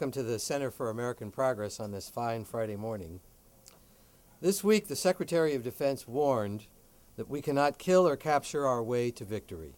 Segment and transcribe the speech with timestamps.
[0.00, 3.20] welcome to the Center for American Progress on this fine Friday morning.
[4.40, 6.68] This week, the Secretary of Defense warned
[7.16, 9.74] that we cannot kill or capture our way to victory,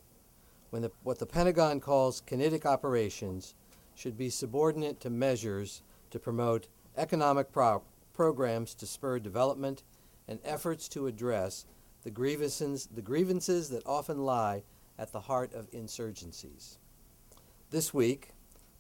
[0.71, 3.57] when the, what the Pentagon calls kinetic operations
[3.96, 5.82] should be subordinate to measures
[6.13, 7.82] to promote economic pro-
[8.13, 9.82] programs to spur development
[10.29, 11.67] and efforts to address
[12.04, 14.63] the grievances, the grievances that often lie
[15.00, 16.77] at the heart of insurgencies.
[17.71, 18.32] This week,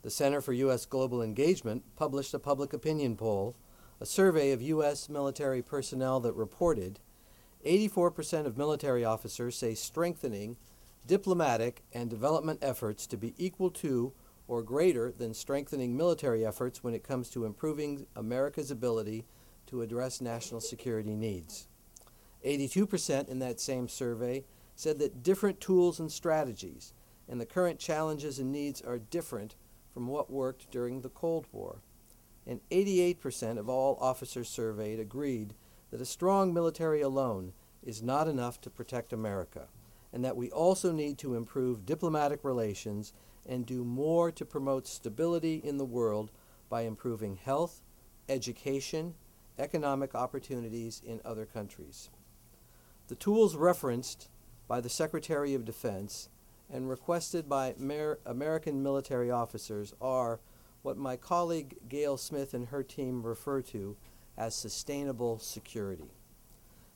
[0.02, 0.84] the Center for U.S.
[0.84, 3.56] Global Engagement published a public opinion poll,
[4.00, 5.08] a survey of U.S.
[5.08, 6.98] military personnel that reported
[7.64, 10.56] 84% of military officers say strengthening
[11.06, 14.12] diplomatic and development efforts to be equal to
[14.48, 19.24] or greater than strengthening military efforts when it comes to improving America's ability
[19.66, 21.68] to address national security needs.
[22.44, 26.92] 82% in that same survey said that different tools and strategies
[27.28, 29.54] and the current challenges and needs are different
[29.92, 31.82] from what worked during the Cold War.
[32.46, 35.54] And 88% of all officers surveyed agreed
[35.90, 39.68] that a strong military alone is not enough to protect America,
[40.12, 43.12] and that we also need to improve diplomatic relations
[43.46, 46.30] and do more to promote stability in the world
[46.68, 47.82] by improving health,
[48.28, 49.14] education,
[49.58, 52.10] economic opportunities in other countries.
[53.08, 54.28] The tools referenced
[54.68, 56.28] by the Secretary of Defense
[56.72, 60.40] and requested by Amer- American military officers are
[60.82, 63.96] what my colleague Gail Smith and her team refer to
[64.36, 66.10] as sustainable security.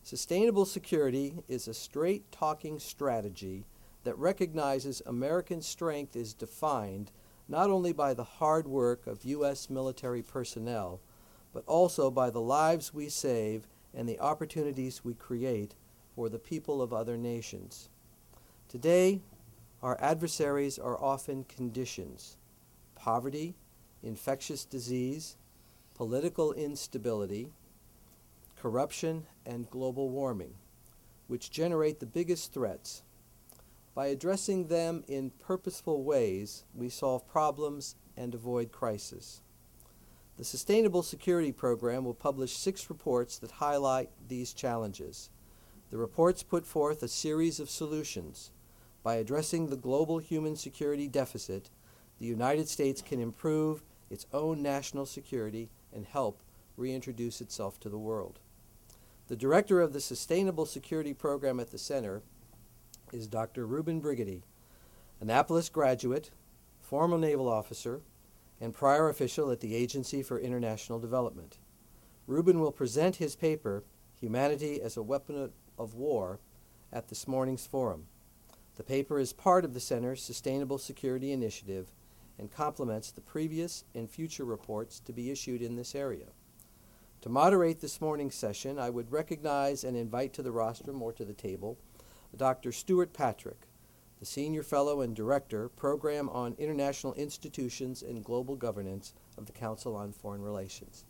[0.03, 3.67] Sustainable security is a straight talking strategy
[4.05, 7.11] that recognizes American strength is defined
[7.49, 9.69] not only by the hard work of U.S.
[9.69, 11.01] military personnel,
[11.53, 15.75] but also by the lives we save and the opportunities we create
[16.15, 17.89] for the people of other nations.
[18.69, 19.21] Today,
[19.87, 22.39] our adversaries are often conditions
[22.97, 23.55] poverty,
[24.03, 25.37] infectious disease,
[25.95, 27.53] political instability,
[28.57, 30.53] corruption, and global warming,
[31.29, 33.05] which generate the biggest threats.
[33.95, 39.41] By addressing them in purposeful ways, we solve problems and avoid crisis.
[40.37, 45.31] The Sustainable Security Program will publish six reports that highlight these challenges.
[45.93, 48.51] The reports put forth a series of solutions
[49.06, 51.71] by addressing the global human security deficit,
[52.19, 56.43] the United States can improve its own national security and help
[56.77, 58.41] reintroduce itself to the world.
[59.28, 62.22] The director of the Sustainable Security Program at the Center
[63.12, 63.65] is Dr.
[63.65, 64.43] Reuben Brigety,
[65.21, 66.33] Annapolis graduate,
[66.81, 68.00] former naval officer,
[68.61, 71.59] and prior official at the Agency for International Development.
[72.27, 73.84] Reuben will present his paper,
[74.21, 76.41] Humanity as a Weapon of War,
[76.93, 78.09] at this morning's forum.
[78.76, 81.94] The paper is part of the Center's Sustainable Security Initiative
[82.38, 86.26] and complements the previous and future reports to be issued in this area.
[87.22, 91.25] To moderate this morning's session, I would recognize and invite to the rostrum or to
[91.25, 91.78] the table
[92.37, 92.70] Dr.
[92.70, 93.66] Stewart Patrick,
[94.20, 99.97] the Senior Fellow and Director, Program on International Institutions and Global Governance of the Council
[99.97, 101.06] on Foreign Relations.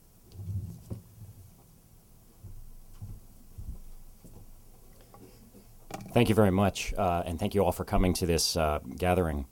[6.16, 9.44] Thank you very much, uh, and thank you all for coming to this uh, gathering.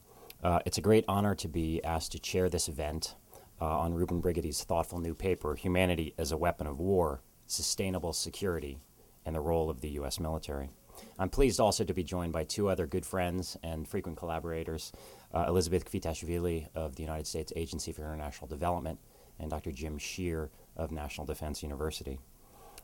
[0.42, 3.16] Uh, it's a great honor to be asked to chair this event
[3.60, 8.78] uh, on Reuben Brigety's thoughtful new paper, Humanity as a Weapon of War Sustainable Security
[9.26, 10.19] and the Role of the U.S.
[10.19, 10.70] Military.
[11.19, 14.91] I'm pleased also to be joined by two other good friends and frequent collaborators
[15.34, 18.98] uh, Elizabeth Kvitashvili of the United States Agency for International Development
[19.38, 19.70] and Dr.
[19.70, 20.48] Jim Schear
[20.78, 22.20] of National Defense University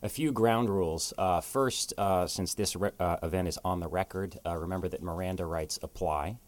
[0.02, 1.12] a few ground rules.
[1.18, 5.02] Uh, first, uh, since this re- uh, event is on the record, uh, remember that
[5.02, 6.38] Miranda rights apply.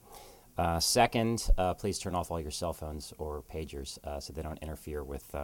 [0.57, 4.59] Uh, second, uh, please turn off all your cell phones or pagers so they don't
[4.62, 5.35] interfere with,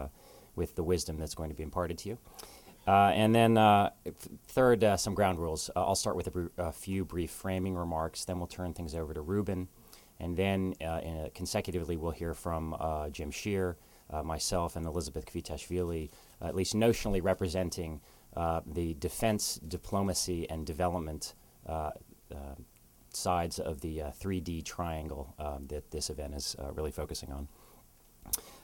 [0.55, 2.17] with the wisdom that's going to be imparted to you.
[2.85, 3.55] and then,
[4.47, 5.69] third, some ground rules.
[5.75, 9.13] I'll start with a, br- a, few brief framing remarks, then we'll turn things over
[9.13, 9.67] to Reuben.
[10.19, 10.75] and then
[11.33, 12.75] consecutively, we'll hear from
[13.11, 13.77] Jim Schear,
[14.23, 18.01] myself, and Elizabeth Kvitashvili at least notionally representing
[18.35, 21.33] uh, the defense, diplomacy, and development
[21.65, 21.91] uh,
[22.31, 22.55] uh,
[23.11, 27.47] sides of the 3D triangle um, that this event is really focusing on.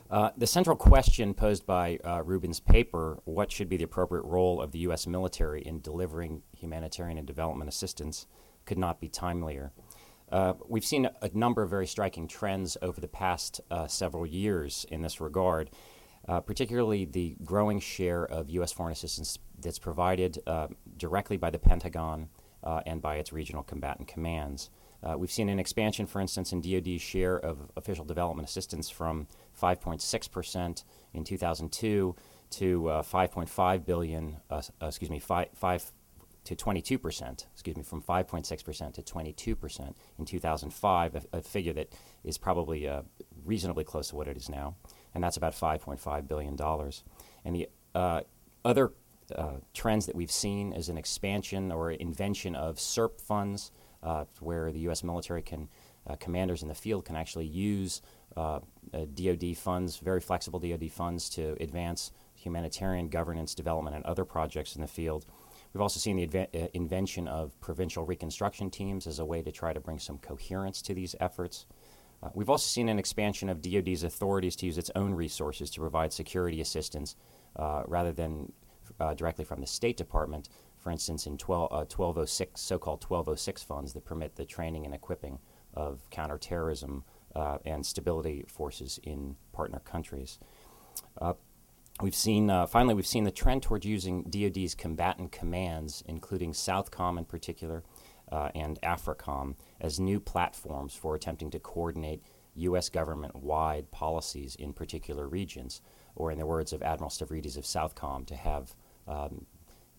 [0.10, 4.62] Uh, the central question posed by uh, Reuben's paper, what should be the appropriate role
[4.62, 5.08] of the U.S.
[5.08, 8.28] military in delivering humanitarian and development assistance,
[8.66, 9.72] could not be timelier.
[10.32, 14.86] Uh, we've seen a, a, number of very striking trends over the past several years
[14.92, 15.72] in this regard,
[16.28, 18.72] uh, particularly the growing share of U.S.
[18.72, 20.68] foreign assistance that's provided uh,
[20.98, 22.30] directly by the Pentagon
[22.64, 24.70] uh, and by its regional combatant commands.
[25.04, 29.28] Uh, we've seen an expansion, for instance, in DoD's share of official development assistance from
[29.60, 30.84] 5.6%
[31.14, 32.16] in 2002
[32.52, 35.92] to uh, 5.5 billion, uh, uh, excuse me, 5, 5
[36.46, 41.42] to 22 percent, excuse me, from 5.6 percent to 22 percent in 2005, a, a,
[41.42, 41.92] figure that
[42.24, 43.02] is probably uh,
[43.44, 44.76] reasonably close to what it is now,
[45.16, 47.04] and that's about 5.5 billion dollars.
[47.44, 48.22] And the uh,
[48.64, 48.92] other
[49.34, 53.72] uh, trends that we've seen is an expansion or invention of CERP funds,
[54.04, 55.04] uh, where the U.S.
[55.04, 55.70] military can,
[56.06, 58.02] uh, commanders in the field can actually use
[58.36, 64.76] DoD uh, funds, very flexible DoD funds, to advance humanitarian governance, development, and other projects
[64.76, 65.26] in the field.
[65.74, 69.74] We've also seen the uh, invention of provincial reconstruction teams as a way to try
[69.74, 71.66] to bring some coherence to these efforts.
[72.26, 75.80] Uh, we've also seen an expansion of DoD's authorities to use its own resources to
[75.80, 77.16] provide security assistance
[77.56, 78.52] uh, rather than
[79.00, 80.50] uh, directly from the State Department,
[80.80, 84.96] for instance, in 12, 1206, uh, so called 1206 funds that permit the training and
[84.96, 85.40] equipping
[85.74, 87.04] of counterterrorism
[87.36, 90.40] uh, and stability forces in partner countries.
[92.02, 97.18] We've seen, uh, finally, we've seen the trend towards using DoD's combatant commands, including Southcom
[97.18, 97.84] in particular
[98.32, 102.24] uh, and AFRICOM, as new platforms for attempting to coordinate
[102.56, 102.90] U.S.
[102.90, 105.82] government wide policies in particular regions,
[106.16, 108.76] or in the words of Admiral Stavridis of Southcom, to have
[109.08, 109.46] um,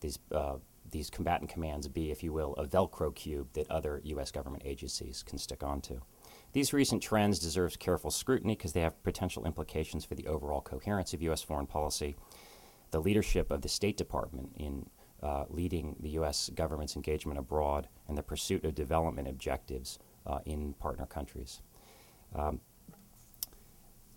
[0.00, 0.56] these, uh,
[0.90, 4.30] these combatant commands be, if you will, a Velcro cube that other U.S.
[4.30, 6.00] government agencies can stick onto.
[6.52, 11.12] These recent trends deserve careful scrutiny because they have potential implications for the overall coherence
[11.12, 11.42] of U.S.
[11.42, 12.16] foreign policy.
[12.92, 14.88] The leadership of the State Department in
[15.22, 16.50] uh, leading the U.S.
[16.54, 21.62] government's engagement abroad and the pursuit of development objectives uh, in partner countries.
[22.34, 22.60] Um,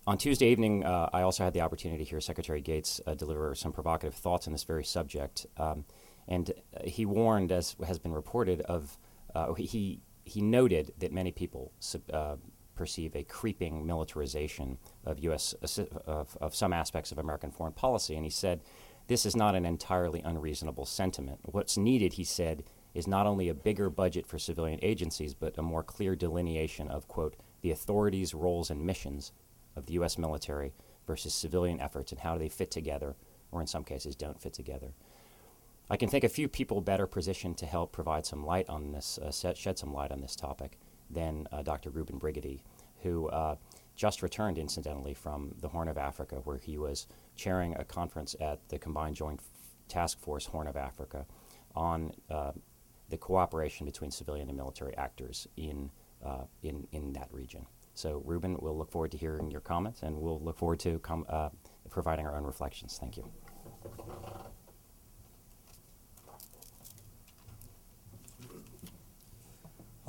[0.06, 3.54] on Tuesday evening, uh, I also had the opportunity to hear Secretary Gates uh, deliver
[3.54, 5.46] some provocative thoughts on this very subject.
[5.56, 5.84] Um,
[6.26, 8.98] and uh, he warned, as has been reported, of
[9.34, 11.72] uh, he he noted that many people
[12.12, 12.36] uh,
[12.74, 15.54] perceive a creeping militarization of U.S.
[16.06, 18.62] Of, of, some aspects of American foreign policy, and he said
[19.10, 21.40] this is not an entirely unreasonable sentiment.
[21.42, 22.62] What's needed, he said,
[22.94, 27.08] is not only a bigger budget for civilian agencies, but a more clear delineation of
[27.08, 29.32] quote the authorities, roles, and missions
[29.74, 30.16] of the U.S.
[30.16, 30.72] military
[31.08, 33.16] versus civilian efforts and how do they fit together,
[33.50, 34.92] or in some cases don't fit together.
[35.90, 39.18] I can think a few people better positioned to help provide some light on this,
[39.18, 40.78] uh, set, shed some light on this topic
[41.10, 41.90] than uh, Dr.
[41.90, 42.60] Reuben Brigety,
[43.02, 43.56] who uh,
[43.96, 47.08] just returned, incidentally, from the Horn of Africa, where he was
[47.40, 49.40] chairing a conference at the Combined Joint
[49.88, 51.24] Task Force Horn of Africa
[51.74, 52.52] on uh,
[53.08, 55.90] the cooperation between civilian and military actors in,
[56.24, 57.66] uh, in, in that region.
[57.94, 61.26] So, Reuben, we'll look forward to hearing your comments, and we'll look forward to com-
[61.28, 61.48] uh,
[61.88, 62.98] providing our own reflections.
[63.00, 63.24] Thank you.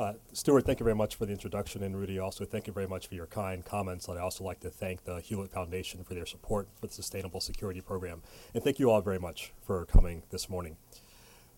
[0.01, 2.87] Uh, Stewart, thank you very much for the introduction, and Rudy, also thank you very
[2.87, 4.09] much for your kind comments.
[4.09, 7.81] I'd also like to thank the Hewlett Foundation for their support for the Sustainable Security
[7.81, 8.23] Program,
[8.55, 10.77] and thank you all very much for coming this morning.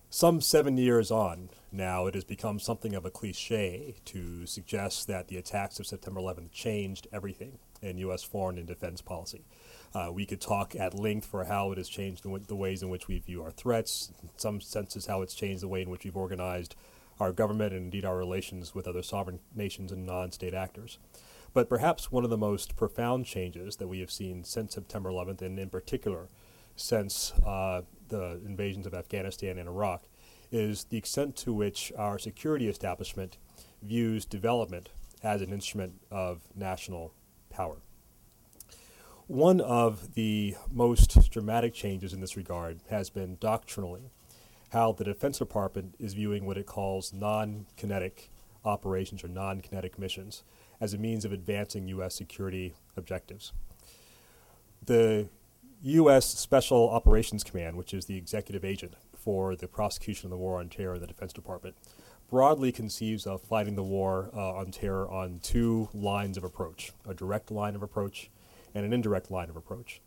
[0.10, 5.30] Some seven years on now, it has become something of a cliche to suggest that
[5.30, 8.24] the attacks of September 11th changed everything in U.S.
[8.24, 9.46] foreign and defense policy.
[9.96, 12.84] Uh, we could talk at length for how it has changed the, w- the ways
[12.84, 15.90] in which we view our threats, in some senses, how it's changed the way in
[15.90, 16.76] which we've organized
[17.24, 21.00] our government and indeed our relations with other sovereign nations and non state actors.
[21.54, 25.42] But perhaps one of the most profound changes that we have seen since September 11th,
[25.42, 26.28] and in particular
[26.76, 30.04] since uh, the invasions of Afghanistan and Iraq,
[30.52, 33.38] is the extent to which our security establishment
[33.82, 34.90] views development
[35.24, 37.14] as an instrument of national
[37.50, 37.78] power.
[39.28, 44.12] One of the most dramatic changes in this regard has been doctrinally
[44.74, 48.32] how the Defense Department is viewing what it calls non kinetic
[48.66, 50.44] operations or non kinetic missions
[50.82, 52.16] as a means of advancing U.S.
[52.16, 53.54] security objectives.
[54.84, 55.30] The
[55.84, 56.26] U.S.
[56.26, 60.70] Special Operations Command, which is the executive agent for the prosecution of the war on
[60.70, 61.76] terror in the Defense Department,
[62.30, 67.14] broadly conceives of fighting the war uh, on terror on two lines of approach a
[67.14, 68.32] direct line of approach
[68.74, 70.02] and an indirect line of approach.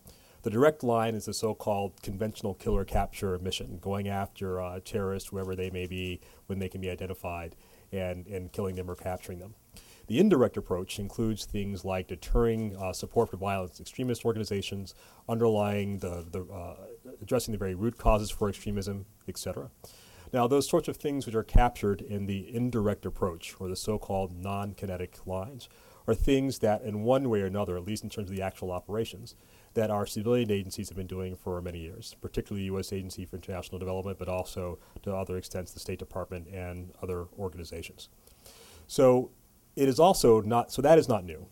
[0.47, 5.57] The direct line is the so-called conventional killer capture mission, going after uh, terrorists wherever
[5.57, 7.57] they may be when they can be identified,
[7.91, 9.57] and, and killing them or capturing them.
[10.07, 14.95] The indirect approach includes things like deterring uh, support for violent extremist organizations,
[15.29, 16.77] underlying the, the uh,
[17.21, 19.73] addressing the very root causes for extremism, etc.
[20.33, 24.41] Now, those sorts of things which are captured in the indirect approach, or the so-called
[24.41, 25.69] non-kinetic lines,
[26.07, 28.71] are things that, in one way or another, at least in terms of the actual
[28.71, 29.35] operations,
[29.77, 32.93] that our civilian agencies have been doing for many years, particularly the U.S.
[32.93, 38.09] Agency for International Development, but also to other extents the State Department and other organizations.
[38.87, 39.31] So
[39.77, 41.47] it is also not, so that is not new.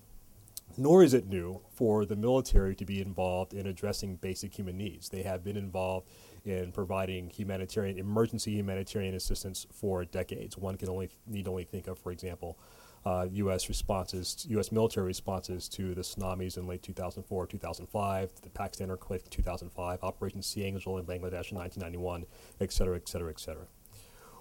[0.76, 5.10] Nor is it new for the military to be involved in addressing basic human needs.
[5.10, 6.08] They have been involved
[6.44, 10.58] in providing humanitarian, emergency humanitarian assistance for decades.
[10.58, 12.58] One can only need only think of, for example,
[13.04, 13.68] uh, U.S.
[13.68, 14.72] responses, U.S.
[14.72, 20.42] military responses to the tsunamis in late 2004, 2005, the Pakistan earthquake in 2005, Operation
[20.42, 22.24] Sea Angel in Bangladesh in 1991,
[22.60, 23.66] et cetera, et cetera, et cetera.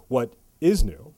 [0.08, 1.14] What is new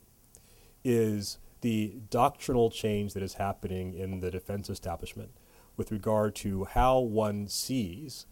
[0.84, 5.30] is the doctrinal change that is happening in the defense establishment
[5.76, 8.26] with regard to how one sees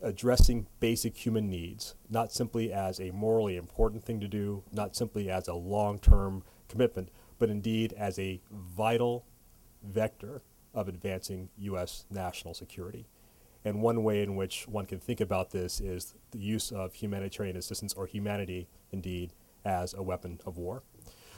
[0.00, 5.30] addressing basic human needs, not simply as a morally important thing to do, not simply
[5.30, 9.24] as a long term commitment, but indeed as a vital
[9.82, 10.42] vector
[10.74, 12.04] of advancing U.S.
[12.10, 13.06] national security.
[13.64, 17.56] And one way in which one can think about this is the use of humanitarian
[17.56, 19.32] assistance or humanity, indeed,
[19.64, 20.82] as a weapon of war.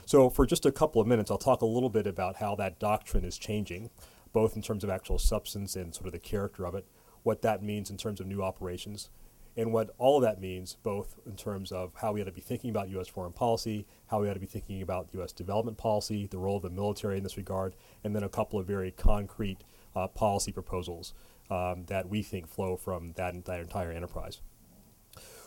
[0.05, 2.79] So, for just a couple of minutes, I'll talk a little bit about how that
[2.79, 3.89] doctrine is changing,
[4.33, 6.85] both in terms of actual substance and sort of the character of it,
[7.23, 9.09] what that means in terms of new operations,
[9.57, 12.41] and what all of that means, both in terms of how we ought to be
[12.41, 13.07] thinking about U.S.
[13.07, 15.31] foreign policy, how we ought to be thinking about U.S.
[15.31, 18.65] development policy, the role of the military in this regard, and then a couple of
[18.65, 19.63] very concrete
[19.95, 21.13] uh, policy proposals
[21.49, 24.39] um, that we think flow from that entire, entire enterprise.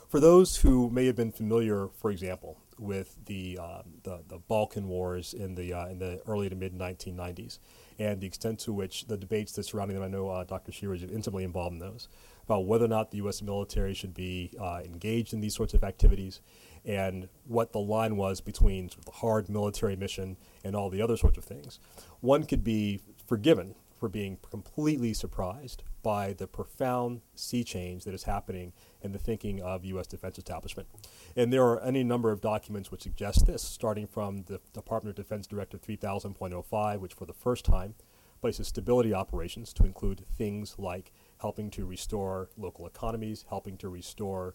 [0.08, 4.86] For those who may have been familiar, for example, with the, uh, the, the, Balkan
[4.86, 7.58] Wars in the, uh, in the early to mid 1990s,
[7.98, 10.72] and the extent to which the debates that surrounding them, I know uh, Dr.
[10.72, 12.08] Shearer is intimately involved in those,
[12.44, 13.42] about whether or not the U.S.
[13.42, 16.40] military should be uh, engaged in these sorts of activities,
[16.84, 21.00] and what the line was between sort of the hard military mission and all the
[21.00, 21.80] other sorts of things.
[22.20, 28.24] One could be forgiven for being completely surprised by the profound sea change that is
[28.24, 30.06] happening in the thinking of U.S.
[30.06, 30.88] defense establishment.
[31.34, 35.24] And there are any number of documents which suggest this, starting from the Department of
[35.24, 37.94] Defense Directive 3000.05, which for the first time
[38.42, 41.10] places stability operations to include things like
[41.40, 44.54] helping to restore local economies, helping to restore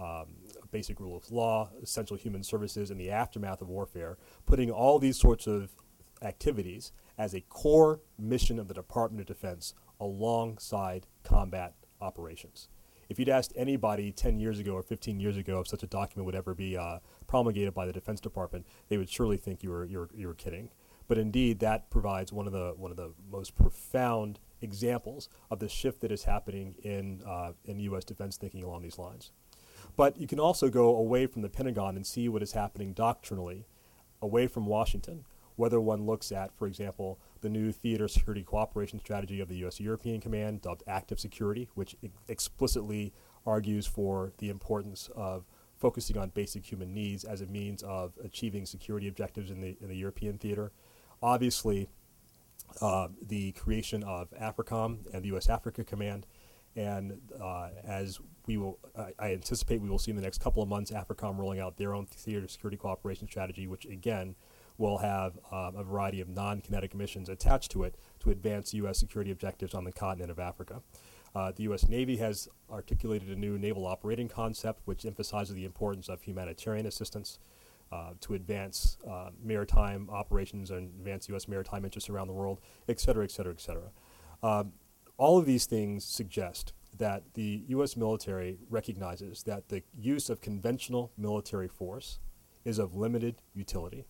[0.00, 0.36] um,
[0.70, 5.18] basic rule of law, essential human services in the aftermath of warfare, putting all these
[5.18, 5.70] sorts of
[6.22, 12.68] activities as a core mission of the Department of Defense alongside combat operations.
[13.08, 16.26] If you'd asked anybody 10 years ago or 15 years ago if such a document
[16.26, 19.84] would ever be uh, promulgated by the Defense Department, they would surely think you were,
[19.84, 20.70] you were, you were kidding.
[21.08, 25.68] But indeed, that provides one of the, one of the most profound examples of the
[25.68, 28.04] shift that is happening in, uh, in U.S.
[28.04, 29.32] defense thinking along these lines.
[29.96, 33.66] But you can also go away from the Pentagon and see what is happening doctrinally
[34.22, 35.24] away from Washington,
[35.56, 39.80] whether one looks at, for example, the new theater security cooperation strategy of the U.S.
[39.80, 43.12] European Command, dubbed Active Security, which ex- explicitly
[43.46, 45.44] argues for the importance of
[45.78, 49.88] focusing on basic human needs as a means of achieving security objectives in the, in
[49.88, 50.72] the European theater.
[51.22, 51.88] Obviously,
[52.80, 55.48] uh, the creation of AFRICOM and the U.S.
[55.48, 56.26] Africa Command.
[56.76, 60.62] And uh, as we will, I, I anticipate we will see in the next couple
[60.62, 64.36] of months, AFRICOM rolling out their own theater security cooperation strategy, which again
[64.78, 68.98] will have um, a variety of non kinetic missions attached to it to advance U.S.
[68.98, 70.82] security objectives on the continent of Africa.
[71.34, 71.88] Uh, the U.S.
[71.88, 77.38] Navy has articulated a new naval operating concept which emphasizes the importance of humanitarian assistance
[77.92, 81.48] uh, to advance uh, maritime operations and advance U.S.
[81.48, 83.90] maritime interests around the world, et cetera, et cetera, et cetera.
[84.42, 84.72] Um,
[85.16, 87.96] all of these things suggest that the U.S.
[87.96, 92.18] military recognizes that the use of conventional military force
[92.64, 94.06] is of limited utility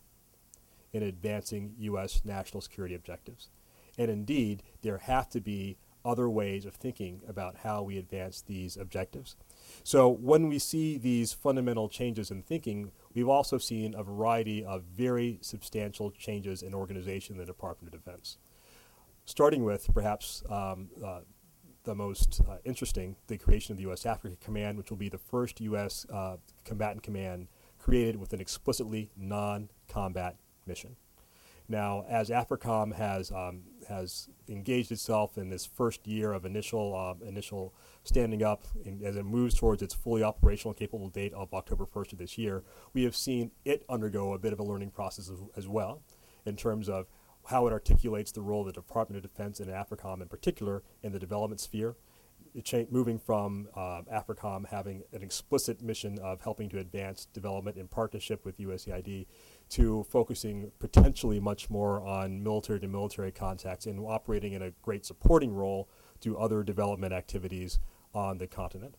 [0.93, 2.23] in advancing U.S.
[2.25, 3.51] national security objectives.
[3.99, 8.77] And indeed, there have to be other ways of thinking about how we advance these
[8.77, 9.37] objectives.
[9.83, 14.83] So when we see these fundamental changes in thinking, we've also seen a variety of
[14.83, 18.39] very substantial changes in organization in the Department of Defense.
[19.25, 21.21] Starting with perhaps um, uh,
[21.85, 24.05] the most uh, interesting, the creation of the U.S.
[24.05, 26.07] Africa Command, which will be the first U.S.
[26.13, 27.49] Uh, combatant command
[27.79, 30.37] created with an explicitly non-combat
[30.67, 30.97] mission.
[31.71, 37.25] Now, as AFRICOM has um, has engaged itself in this first year of initial uh,
[37.25, 37.73] initial
[38.03, 38.65] standing up,
[39.05, 42.65] as it moves towards its fully operational capable date of October 1st of this year,
[42.93, 46.03] we have seen it undergo a bit of a learning process as, as well,
[46.45, 47.07] in terms of
[47.47, 51.13] how it articulates the role of the Department of Defense and AFRICOM in particular in
[51.13, 51.95] the development sphere.
[52.65, 57.87] Cha- moving from uh, AFRICOM having an explicit mission of helping to advance development in
[57.87, 59.27] partnership with USAID
[59.71, 65.07] to focusing potentially much more on military to military contacts and operating in a great
[65.07, 65.89] supporting role
[66.21, 67.79] to other development activities
[68.13, 68.97] on the continent.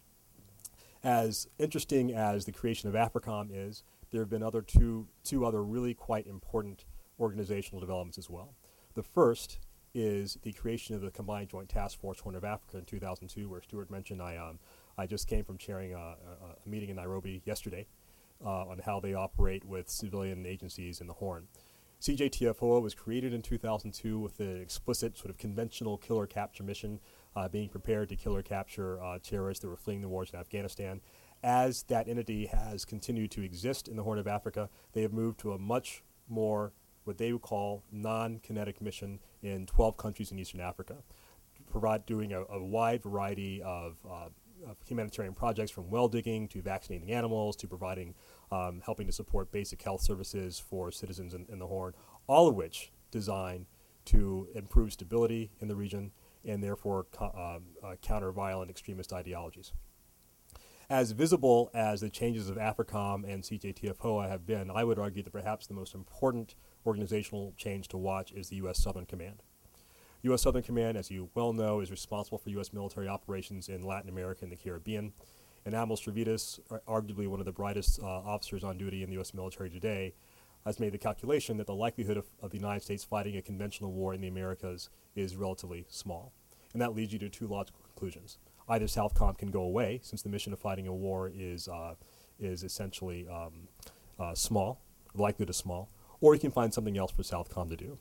[1.03, 5.63] As interesting as the creation of AFRICOM is, there have been other two, two other
[5.63, 6.85] really quite important
[7.19, 8.55] organizational developments as well.
[8.93, 9.59] The first
[9.93, 13.61] is the creation of the Combined Joint Task Force Horn of Africa in 2002, where
[13.61, 14.59] Stewart mentioned I, um,
[14.97, 16.15] I just came from chairing a, a,
[16.65, 17.87] a meeting in Nairobi yesterday
[18.45, 21.47] uh, on how they operate with civilian agencies in the Horn.
[22.01, 26.99] CJTF-HOA was created in 2002 with an explicit sort of conventional killer capture mission,
[27.35, 30.39] uh, being prepared to kill or capture uh, terrorists that were fleeing the wars in
[30.39, 30.99] Afghanistan.
[31.43, 35.39] As that entity has continued to exist in the Horn of Africa, they have moved
[35.41, 40.61] to a much more what they would call non-kinetic mission in 12 countries in Eastern
[40.61, 40.97] Africa,
[41.69, 44.29] provide doing a, a wide variety of, uh,
[44.67, 48.15] of, humanitarian projects from well digging to vaccinating animals to providing
[48.51, 51.93] um, helping to support basic health services for citizens in, in the Horn,
[52.27, 53.65] all of which designed
[54.05, 56.11] to improve stability in the region
[56.43, 59.73] and therefore um, uh, counter violent extremist ideologies.
[60.89, 65.31] As visible as the changes of AFRICOM and CJTF-HOA have been, I would argue that
[65.31, 68.83] perhaps the most important organizational change to watch is the U.S.
[68.83, 69.41] Southern Command.
[70.23, 70.43] U.S.
[70.43, 72.73] Southern Command, as you well know, is responsible for U.S.
[72.73, 75.13] military operations in Latin America and the Caribbean.
[75.65, 79.33] And Admiral Stavridis, arguably one of the brightest uh, officers on duty in the U.S.
[79.33, 80.13] military today,
[80.65, 83.91] has made the calculation that the likelihood of, of, the United States fighting a conventional
[83.91, 86.33] war in the Americas is relatively small.
[86.73, 88.37] And that leads you to two logical conclusions.
[88.69, 91.95] Either Southcom can go away, since the mission of fighting a war is, uh,
[92.39, 93.67] is essentially um,
[94.19, 94.81] uh, small,
[95.15, 95.89] likelihood is small,
[96.21, 97.97] or you can find something else for Southcom to do.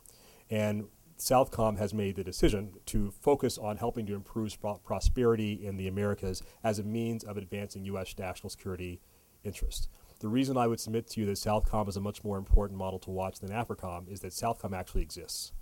[0.50, 0.86] And
[1.20, 6.42] Southcom has made the decision to focus on helping to improve prosperity in the Americas
[6.64, 8.14] as a means of advancing U.S.
[8.18, 9.00] national security
[9.44, 9.88] interests.
[10.20, 12.98] The reason I would submit to you that Southcom is a much more important model
[13.00, 15.52] to watch than AFRICOM is that Southcom actually exists.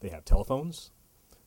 [0.00, 0.90] They have telephones,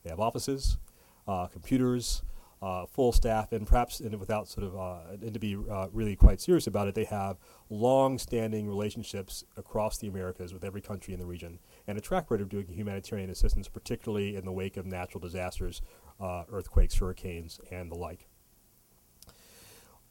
[0.02, 0.78] they have offices,
[1.26, 2.22] uh, computers,
[2.62, 6.14] uh, full staff, and perhaps, and without sort of, uh, and to be uh, really
[6.14, 7.38] quite serious about it, they have
[7.70, 12.40] long-standing relationships across the Americas with every country in the region, and a track record
[12.40, 15.82] of doing humanitarian assistance, particularly in the wake of natural disasters,
[16.20, 18.28] uh, earthquakes, hurricanes, and the like.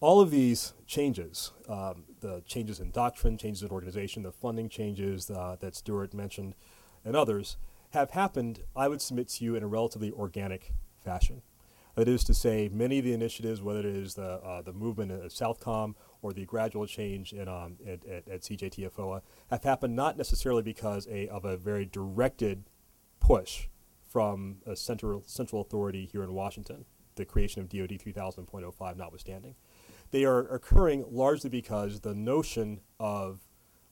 [0.01, 5.29] All of these changes, um, the changes in doctrine, changes in organization, the funding changes
[5.29, 6.55] uh, that Stewart mentioned,
[7.03, 7.57] and others,
[7.91, 11.41] have happened, I would submit to you, in a relatively organic fashion.
[11.95, 15.11] That is to say, many of the initiatives, whether it is the, uh, the movement
[15.11, 20.17] of Southcom or the gradual change in, um, at, at, at CJTF-HOA, have happened not
[20.17, 22.63] necessarily because a, of a very directed
[23.19, 23.67] push
[24.05, 29.55] from a central, central authority here in Washington, the creation of DoD 3000.05 notwithstanding.
[30.11, 33.41] They are occurring largely because the notion of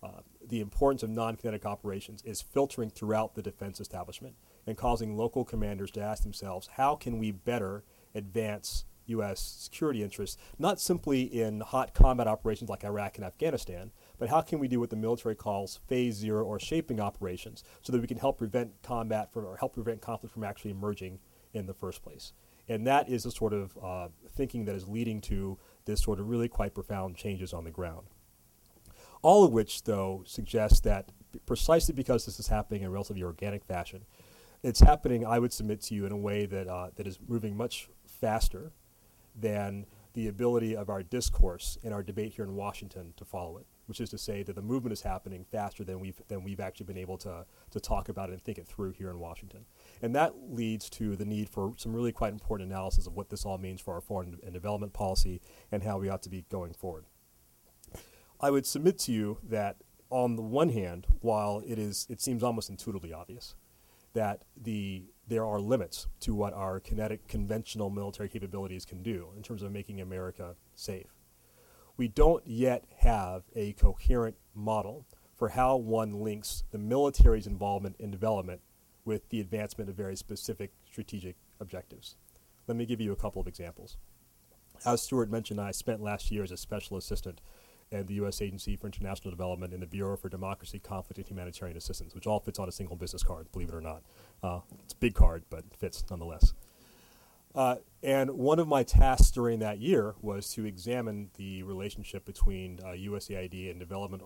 [0.01, 4.35] uh, the importance of non-kinetic operations is filtering throughout the defense establishment
[4.65, 7.83] and causing local commanders to ask themselves, how can we better
[8.15, 9.39] advance U.S.
[9.39, 14.59] security interests, not simply in hot combat operations like Iraq and Afghanistan, but how can
[14.59, 18.17] we do what the military calls phase zero or shaping operations so that we can
[18.17, 21.19] help prevent combat from, or help prevent conflict from actually emerging
[21.53, 22.33] in the first place.
[22.69, 26.27] And that is the sort of uh, thinking that is leading to this sort of
[26.27, 28.07] really quite profound changes on the ground.
[29.21, 31.11] All of which, though, suggests that
[31.45, 34.05] precisely because this is happening in a relatively organic fashion,
[34.63, 37.55] it's happening, I would submit to you, in a way that, uh, that is moving
[37.55, 38.71] much faster
[39.39, 43.67] than the ability of our discourse and our debate here in Washington to follow it,
[43.85, 46.87] which is to say that the movement is happening faster than we've, than we've actually
[46.87, 49.65] been able to, to talk about it and think it through here in Washington.
[50.01, 53.45] And that leads to the need for some really quite important analysis of what this
[53.45, 55.39] all means for our foreign and development policy
[55.71, 57.05] and how we ought to be going forward.
[58.41, 59.77] I would submit to you that
[60.09, 63.55] on the one hand, while it is it seems almost intuitively obvious
[64.13, 69.43] that the there are limits to what our kinetic conventional military capabilities can do in
[69.43, 71.13] terms of making America safe.
[71.97, 78.11] We don't yet have a coherent model for how one links the military's involvement in
[78.11, 78.61] development
[79.05, 82.15] with the advancement of very specific strategic objectives.
[82.67, 83.97] Let me give you a couple of examples.
[84.85, 87.41] As Stewart mentioned, I spent last year as a special assistant
[87.91, 88.41] at the U.S.
[88.41, 92.39] Agency for International Development and the Bureau for Democracy, Conflict, and Humanitarian Assistance, which all
[92.39, 94.03] fits on a single business card, believe it or not.
[94.43, 96.53] Uh, it's a big card, but fits nonetheless.
[97.55, 102.79] Uh, and one of my tasks during that year was to examine the relationship between
[102.83, 104.21] uh, USAID and development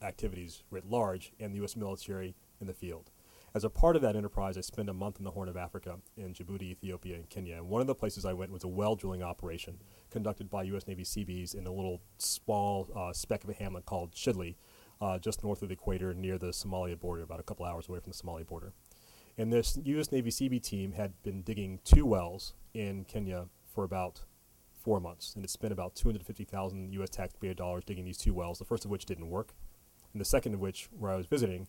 [0.00, 1.74] activities writ large and the U.S.
[1.74, 3.10] military in the field.
[3.54, 5.96] As a part of that enterprise, I spent a month in the Horn of Africa
[6.16, 7.56] in Djibouti, Ethiopia, and Kenya.
[7.56, 9.78] And one of the places I went was a well drilling operation
[10.10, 10.86] conducted by U.S.
[10.86, 14.56] Navy Seabees in a little small uh, speck of a hamlet called Shidley,
[15.00, 18.00] uh, just north of the equator near the Somalia border, about a couple hours away
[18.00, 18.72] from the Somalia border.
[19.38, 20.10] And this U.S.
[20.10, 24.22] Navy Seabee team had been digging two wells in Kenya for about
[24.82, 27.10] four months, and it spent about 250,000 U.S.
[27.10, 28.58] taxpayer dollars digging these two wells.
[28.58, 29.54] The first of which didn't work,
[30.12, 31.68] and the second of which, where I was visiting,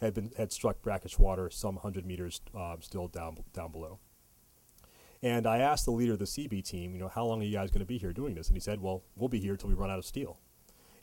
[0.00, 3.98] had been had struck brackish water some hundred meters uh, still down down below.
[5.20, 7.52] And I asked the leader of the Seabee team, you know, how long are you
[7.52, 8.46] guys going to be here doing this?
[8.46, 10.38] And he said, well, we'll be here until we run out of steel.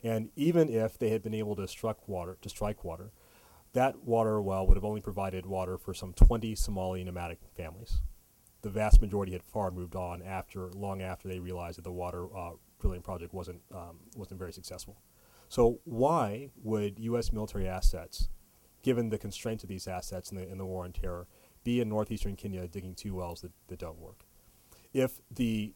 [0.02, 3.10] And even if they had been able to struck water, to strike water,
[3.76, 8.00] that water well would have only provided water for some 20 Somali nomadic families.
[8.62, 12.26] The vast majority had far moved on after, long after they realized that the water
[12.34, 14.96] uh, drilling project wasn't um, wasn't very successful.
[15.50, 17.32] So why would U.S.
[17.32, 18.30] military assets,
[18.82, 21.28] given the constraints of these assets in the, in the war on terror,
[21.62, 24.24] be in northeastern Kenya digging two wells that, that don't work?
[24.94, 25.74] If the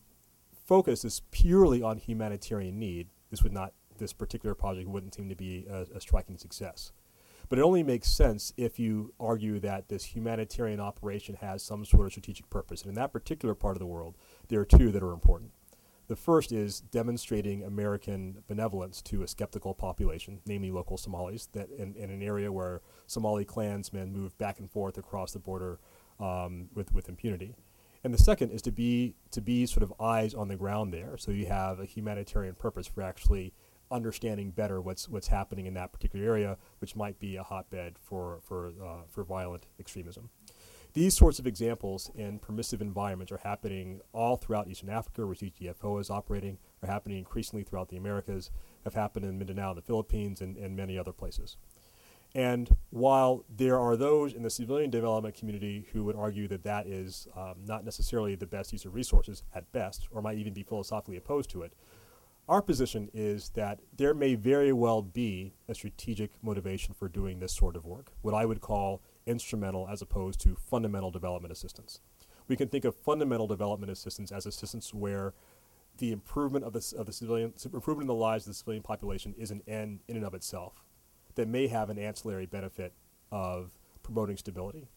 [0.65, 5.37] focus is purely on humanitarian need, this would not this particular project wouldn't seem to
[5.37, 6.93] be a, a striking success.
[7.51, 12.07] But it only makes sense if you argue that this humanitarian operation has some sort
[12.07, 12.83] of strategic purpose.
[12.83, 14.17] And in that particular part of the world,
[14.49, 15.51] there are two that are important.
[16.07, 21.97] The first is demonstrating American benevolence to a skeptical population, namely local Somalis, that in,
[21.97, 25.81] in an area where Somali clansmen move back and forth across the border
[26.21, 27.57] um, with, with impunity.
[28.05, 31.17] And the second is to be to be sort of eyes on the ground there,
[31.19, 33.53] so you have a humanitarian purpose for actually
[33.91, 38.41] understanding better what's what's happening in that particular area, which might be a hotbed for
[38.43, 40.31] for uh, for violent extremism.
[40.93, 46.01] These sorts of examples in permissive environments are happening all throughout Eastern Africa, where CTFO
[46.01, 48.51] is operating, are happening increasingly throughout the Americas,
[48.83, 51.57] have happened in Mindanao, the Philippines, and, and many other places.
[52.35, 56.87] And while there are those in the civilian development community who would argue that that
[56.87, 60.63] is um, not necessarily the best use of resources at best, or might even be
[60.63, 61.73] philosophically opposed to it,
[62.49, 67.53] our position is that there may very well be a strategic motivation for doing this
[67.53, 72.01] sort of work, what I would call instrumental as opposed to fundamental development assistance.
[72.49, 75.35] We can think of fundamental development assistance as assistance where
[75.99, 79.35] the improvement of the, of the civilian improvement in the lives of the civilian population
[79.39, 80.83] is an end in and of itself
[81.37, 82.93] that may have an ancillary benefit
[83.31, 84.89] of promoting stability.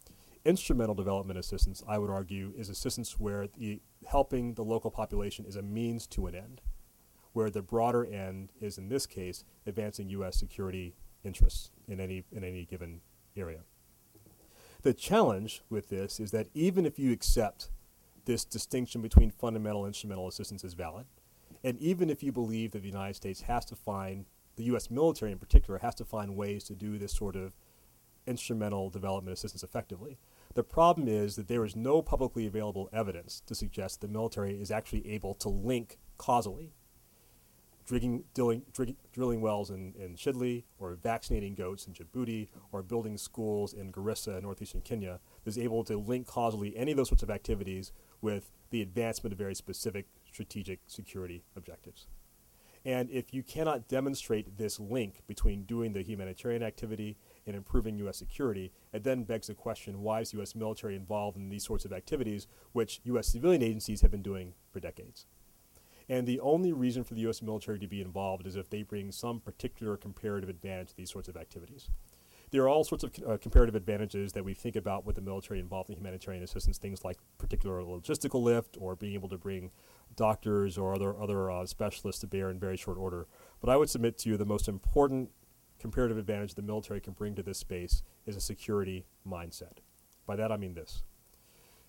[0.45, 5.56] Instrumental development assistance, I would argue, is assistance where the helping the local population is
[5.56, 6.62] a means to an end
[7.33, 10.37] where the broader end is, in this case, advancing U.S.
[10.37, 13.01] security interests in any, in any given
[13.35, 13.61] area.
[14.83, 17.69] The challenge with this is that even if you accept
[18.25, 21.05] this distinction between fundamental and instrumental assistance is valid,
[21.63, 24.91] and even if you believe that the United States has to find, the U.S.
[24.91, 27.53] military in particular, has to find ways to do this sort of
[28.27, 30.17] instrumental development assistance effectively,
[30.53, 34.69] the problem is that there is no publicly available evidence to suggest the military is
[34.69, 36.73] actually able to link causally
[37.85, 38.63] drilling, drilling,
[39.11, 44.41] drilling wells in, in Shidley, or vaccinating goats in Djibouti, or building schools in Garissa,
[44.41, 47.91] northeastern Kenya, is able to link causally any of those sorts of activities
[48.21, 52.07] with the advancement of very specific strategic security objectives.
[52.85, 57.17] And if you cannot demonstrate this link between doing the humanitarian activity
[57.47, 58.17] and improving U.S.
[58.17, 60.53] security, it then begs the question why is U.S.
[60.53, 63.27] military involved in these sorts of activities, which U.S.
[63.27, 65.27] civilian agencies have been doing for decades?
[66.09, 67.41] And the only reason for the U.S.
[67.41, 71.27] military to be involved is if they bring some particular comparative advantage to these sorts
[71.27, 71.89] of activities.
[72.51, 75.59] There are all sorts of uh, comparative advantages that we think about with the military
[75.59, 79.71] involved in humanitarian assistance, things like particular logistical lift or being able to bring
[80.15, 83.25] doctors or other, other uh, specialists to bear in very short order.
[83.59, 85.31] But I would submit to you the most important
[85.79, 89.79] comparative advantage the military can bring to this space is a security mindset.
[90.25, 91.03] By that I mean this.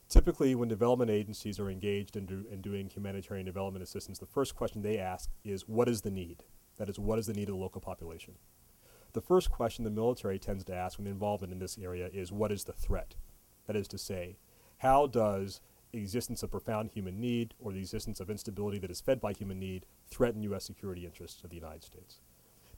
[0.09, 4.55] Typically, when development agencies are engaged in, do, in doing humanitarian development assistance, the first
[4.55, 6.45] question they ask is, what is the need?
[6.77, 8.35] That is, what is the need of the local population?
[9.13, 12.53] The first question the military tends to ask when involvement in this area is, what
[12.53, 13.15] is the threat?
[13.67, 14.39] That is to say,
[14.79, 15.61] how does
[15.93, 19.33] the existence of profound human need or the existence of instability that is fed by
[19.33, 20.65] human need threaten U.S.
[20.65, 22.21] security interests of the United States?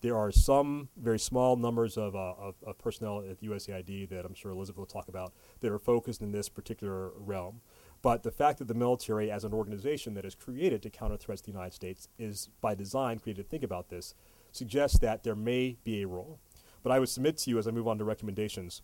[0.06, 4.24] There are some very small numbers of, uh, of, of, personnel at the USAID that
[4.24, 7.60] I'm sure Elizabeth will talk about that are focused in this particular realm.
[8.02, 11.40] But the fact that the military, as an organization that is created to counter threats
[11.40, 14.14] to the United States, is by design created to think about this,
[14.52, 16.38] suggests that there may be a role.
[16.84, 18.82] But I would submit to you as I move on to recommendations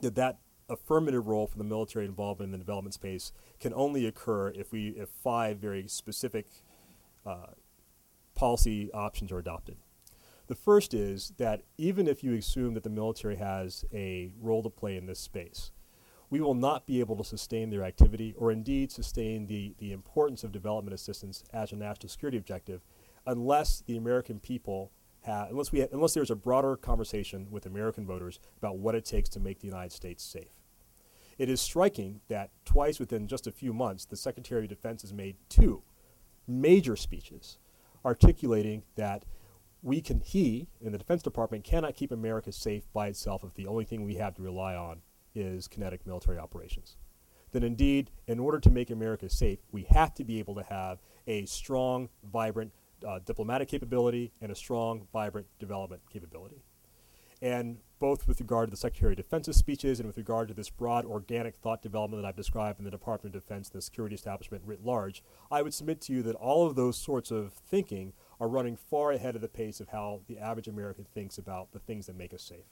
[0.00, 4.50] that that affirmative role for the military involvement in the development space can only occur
[4.50, 6.46] if we if five very specific
[7.26, 7.46] uh,
[8.36, 9.76] policy options are adopted.
[10.46, 14.70] The first is that even if you assume that the military has a role to
[14.70, 15.72] play in this space,
[16.30, 20.44] we will not be able to sustain their activity or indeed sustain the, the importance
[20.44, 22.82] of development assistance as a national security objective
[23.26, 28.06] unless the American people have, unless, we ha- unless there's a broader conversation with American
[28.06, 30.52] voters about what it takes to make the United States safe.
[31.38, 35.12] It is striking that twice within just a few months, the Secretary of Defense has
[35.12, 35.82] made two
[36.46, 37.58] major speeches
[38.04, 39.24] articulating that
[39.86, 43.68] we can, he in the Defense Department cannot keep America safe by itself if the
[43.68, 45.00] only thing we have to rely on
[45.32, 46.96] is kinetic military operations.
[47.52, 50.98] Then, indeed, in order to make America safe, we have to be able to have
[51.28, 52.72] a strong, vibrant
[53.06, 56.64] uh, diplomatic capability and a strong, vibrant development capability.
[57.40, 60.68] And both with regard to the Secretary of Defense's speeches and with regard to this
[60.68, 64.16] broad organic thought development that I've described in the Department of Defense and the security
[64.16, 68.14] establishment writ large, I would submit to you that all of those sorts of thinking
[68.40, 71.78] are running far ahead of the pace of how the average American thinks about the
[71.78, 72.66] things that make us safe.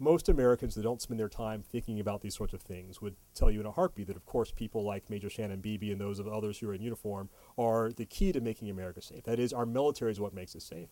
[0.00, 3.50] Most Americans that don't spend their time thinking about these sorts of things would tell
[3.50, 6.28] you in a heartbeat that, of course, people like Major Shannon Beebe and those of
[6.28, 9.24] others who are in uniform are the key to making America safe.
[9.24, 10.90] That is, our military is what makes us safe.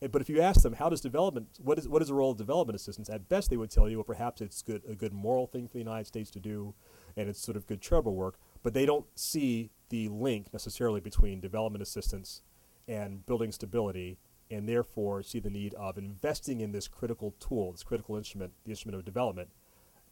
[0.00, 2.38] But if you ask them, how does development, what is, what is the role of
[2.38, 3.08] development assistance?
[3.08, 5.74] At best, they would tell you, well, perhaps it's good, a good moral thing for
[5.74, 6.74] the United States to do,
[7.16, 11.40] and it's sort of good charitable work, but they don't see the link necessarily between
[11.40, 12.42] development assistance
[12.88, 14.18] and building stability,
[14.50, 18.70] and therefore see the need of investing in this critical tool, this critical instrument, the
[18.70, 19.48] instrument of development,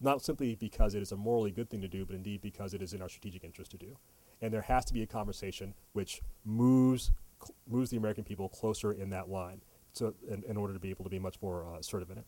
[0.01, 2.83] not simply because it is a morally good thing to do, but indeed because it
[2.83, 3.97] is in our strategic interest to do.
[4.43, 8.93] And there has to be a conversation which moves cl- moves the American people closer
[8.93, 11.79] in that line, so in, in order to be able to be much more uh,
[11.79, 12.25] assertive in it.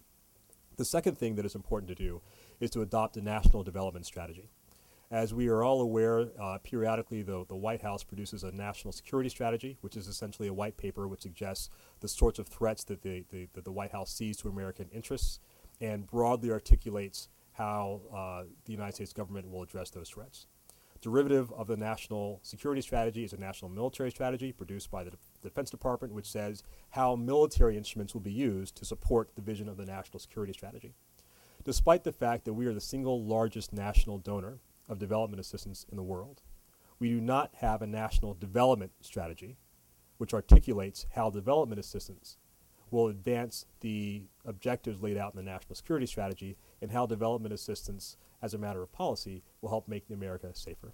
[0.77, 2.21] The second thing that is important to do
[2.61, 4.51] is to adopt a national development strategy.
[5.11, 9.29] As we are all aware, uh, periodically the, the White House produces a national security
[9.29, 13.25] strategy, which is essentially a white paper which suggests the sorts of threats that the,
[13.31, 15.39] the, that the White House sees to American interests
[15.81, 20.47] and broadly articulates how uh, the United States government will address those threats.
[21.01, 25.17] Derivative of the national security strategy is a national military strategy produced by the De-
[25.41, 29.77] Defense Department, which says how military instruments will be used to support the vision of
[29.77, 30.95] the national security strategy.
[31.65, 35.97] Despite the fact that we are the single largest national donor of development assistance in
[35.97, 36.43] the world,
[36.99, 39.57] we do not have a national development strategy
[40.19, 42.39] which articulates how development assistance
[42.91, 48.17] will advance the objectives laid out in the national security strategy and how development assistance
[48.41, 50.93] as a matter of policy will help make America safer.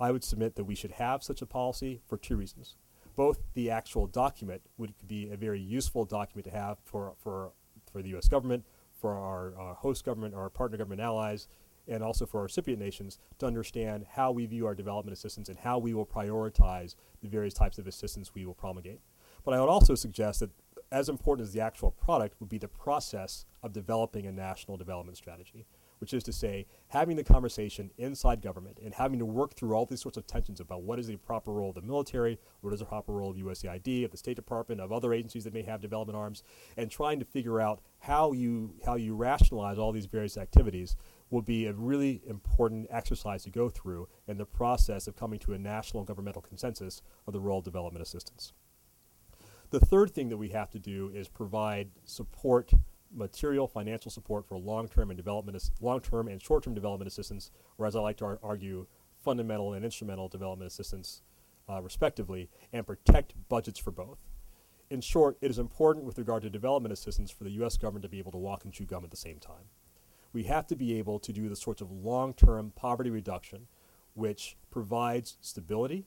[0.00, 2.76] I would submit that we should have such a policy for two reasons.
[3.14, 7.52] Both the actual document would be a very useful document to have for, for,
[7.92, 8.26] for the U.S.
[8.26, 8.64] government,
[9.00, 11.46] for our, our host government, our partner government allies,
[11.88, 15.58] and also for our recipient nations to understand how we view our development assistance and
[15.58, 19.00] how we will prioritize the various types of assistance we will promulgate.
[19.44, 20.50] But I would also suggest that
[20.92, 25.16] as important as the actual product would be the process of developing a national development
[25.16, 25.66] strategy,
[25.98, 29.86] which is to say, having the conversation inside government and having to work through all
[29.86, 32.80] these sorts of tensions about what is the proper role of the military, what is
[32.80, 35.80] the proper role of USAID, of the State Department, of other agencies that may have
[35.80, 36.42] development arms,
[36.76, 40.96] and trying to figure out how you how you rationalize all these various activities
[41.32, 45.54] will be a really important exercise to go through in the process of coming to
[45.54, 48.52] a national governmental consensus of the role of development assistance.
[49.70, 52.72] The third thing that we have to do is provide support,
[53.10, 58.00] material, financial support for long-term and development, long-term and short-term development assistance, or as I
[58.00, 58.86] like to ar- argue,
[59.24, 61.22] fundamental and instrumental development assistance,
[61.66, 64.18] uh, respectively, and protect budgets for both.
[64.90, 67.78] In short, it is important with regard to development assistance for the U.S.
[67.78, 69.70] government to be able to walk and chew gum at the same time.
[70.32, 73.66] We have to be able to do the sorts of long-term poverty reduction,
[74.14, 76.06] which provides stability,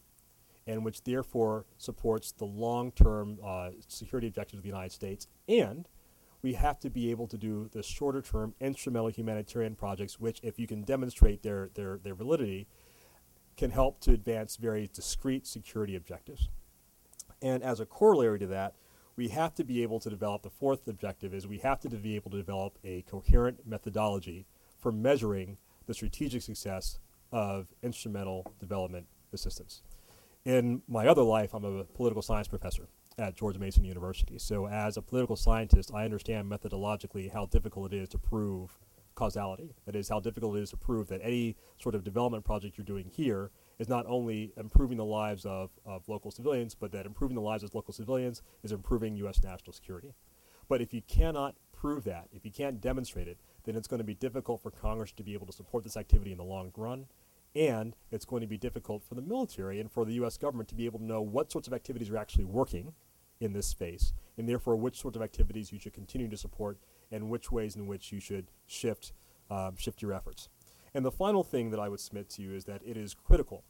[0.67, 5.27] and which therefore supports the long-term uh, security objectives of the United States.
[5.47, 5.87] And
[6.41, 10.67] we have to be able to do the shorter-term instrumental humanitarian projects, which, if you
[10.67, 12.67] can demonstrate their, their, their validity,
[13.57, 16.49] can help to advance very discrete security objectives.
[17.41, 18.75] And as a corollary to that,
[19.17, 22.15] we have to be able to develop the fourth objective is we have to be
[22.15, 24.45] able to develop a coherent methodology
[24.77, 26.99] for measuring the strategic success
[27.31, 29.81] of instrumental development assistance.
[30.43, 34.37] In my other life, I'm a political science professor at George Mason University.
[34.37, 38.77] So as a political scientist, I understand methodologically how difficult it is to prove
[39.15, 39.73] causality.
[39.85, 42.85] That is, how difficult it is to prove that any sort of development project you're
[42.85, 47.35] doing here is not only improving the lives of, of local civilians, but that improving
[47.35, 49.43] the lives of local civilians is improving U.S.
[49.43, 50.13] national security.
[50.67, 54.05] But if you cannot prove that, if you can't demonstrate it, then it's going to
[54.05, 57.05] be difficult for Congress to be able to support this activity in the long run.
[57.55, 60.37] And it's going to be difficult for the military and for the U.S.
[60.37, 62.93] government to be able to know what sorts of activities are actually working
[63.39, 66.77] in this space, and therefore which sorts of activities you should continue to support
[67.11, 69.13] and which ways in which you should shift,
[69.49, 70.49] um, shift your efforts.
[70.95, 73.65] And the final thing that I would submit to you is that it is critical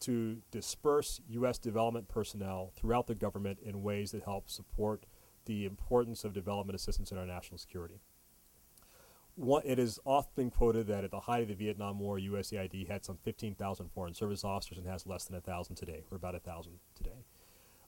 [0.00, 1.58] to disperse U.S.
[1.58, 5.04] development personnel throughout the government in ways that help support
[5.44, 8.00] the importance of development assistance in our national security.
[9.34, 13.04] One, it is often quoted that at the height of the Vietnam War, USAID had
[13.04, 17.26] some 15,000 foreign service officers and has less than 1,000 today, or about 1,000 today.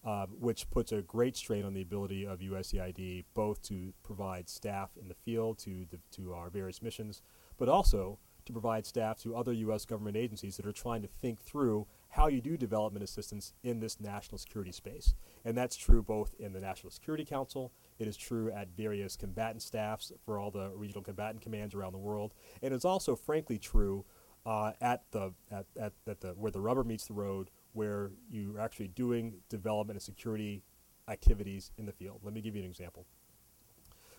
[0.04, 4.90] um, which puts a great strain on the ability of USAID both to provide staff
[5.00, 7.22] in the field to, the, to our various missions,
[7.56, 9.84] but also to provide staff to other U.S.
[9.84, 14.00] government agencies that are trying to think through how you do development assistance in this
[14.00, 15.14] national security space.
[15.44, 19.62] And that's true both in the National Security Council, it is true at various combatant
[19.62, 24.04] staffs for all the regional combatant commands around the world, and it's also, frankly, true
[24.46, 28.60] uh, at the at, at, at the where the rubber meets the road, where you're
[28.60, 30.62] actually doing development and security
[31.08, 32.20] activities in the field.
[32.22, 33.06] Let me give you an example.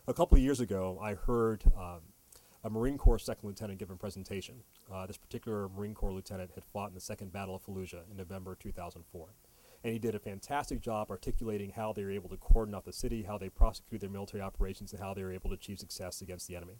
[0.07, 2.01] A couple of years ago, I heard um,
[2.65, 4.55] a Marine Corps second lieutenant give a presentation.
[4.91, 8.17] Uh, this particular Marine Corps lieutenant had fought in the Second Battle of Fallujah in
[8.17, 9.27] November 2004.
[9.83, 12.91] And he did a fantastic job articulating how they were able to cordon off the
[12.91, 16.21] city, how they prosecuted their military operations, and how they were able to achieve success
[16.21, 16.79] against the enemy.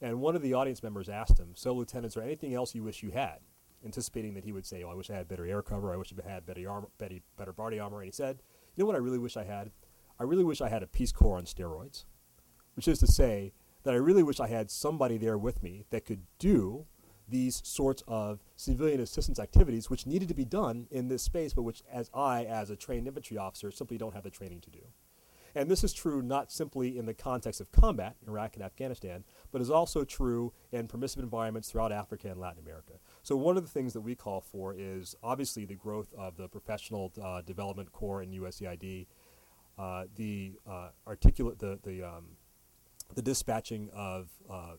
[0.00, 2.82] And one of the audience members asked him, So, Lieutenant, is there anything else you
[2.82, 3.40] wish you had?
[3.84, 6.14] Anticipating that he would say, oh, I wish I had better air cover, I wish
[6.26, 7.98] I had better, armor, better, better body armor.
[7.98, 8.42] And he said,
[8.74, 9.70] You know what I really wish I had?
[10.18, 12.04] I really wish I had a Peace Corps on steroids.
[12.74, 16.04] Which is to say that I really wish I had somebody there with me that
[16.04, 16.86] could do
[17.28, 21.62] these sorts of civilian assistance activities which needed to be done in this space, but
[21.62, 24.80] which as I, as a trained infantry officer, simply don't have the training to do.
[25.54, 29.24] And this is true not simply in the context of combat in Iraq and Afghanistan,
[29.50, 32.94] but is also true in permissive environments throughout Africa and Latin America.
[33.22, 36.48] So one of the things that we call for is obviously the growth of the
[36.48, 39.06] professional uh, development corps in USAID,
[39.78, 42.36] uh, the uh, articulate, the the um,
[43.14, 44.74] the dispatching of uh,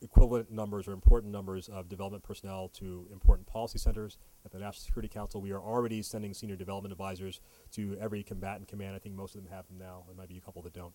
[0.00, 4.84] equivalent numbers or important numbers of development personnel to important policy centers at the National
[4.84, 5.40] Security Council.
[5.40, 7.40] We are already sending senior development advisors
[7.72, 8.94] to every combatant command.
[8.94, 10.04] I think most of them have them now.
[10.06, 10.94] There might be a couple that don't.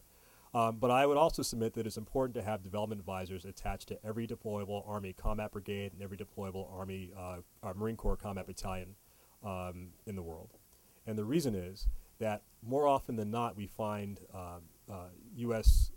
[0.54, 4.06] Um, but I would also submit that it's important to have development advisors attached to
[4.06, 8.96] every deployable Army Combat Brigade and every deployable Army uh, uh, Marine Corps Combat Battalion
[9.44, 10.52] um, in the world.
[11.08, 11.88] And the reason is
[12.20, 14.20] that more often than not, we find.
[14.34, 15.08] Um, uh,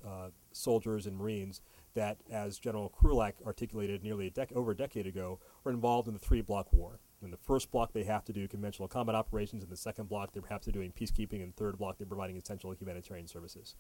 [0.07, 1.61] uh, soldiers and Marines
[1.95, 6.15] that, as General Krulak articulated nearly a dec- over a decade ago, are involved in
[6.15, 7.01] the three block war.
[7.23, 9.65] In the first block, they have to do conventional combat operations.
[9.65, 11.43] In the second block, they're perhaps doing peacekeeping.
[11.43, 13.75] In the third block, they're providing essential humanitarian services.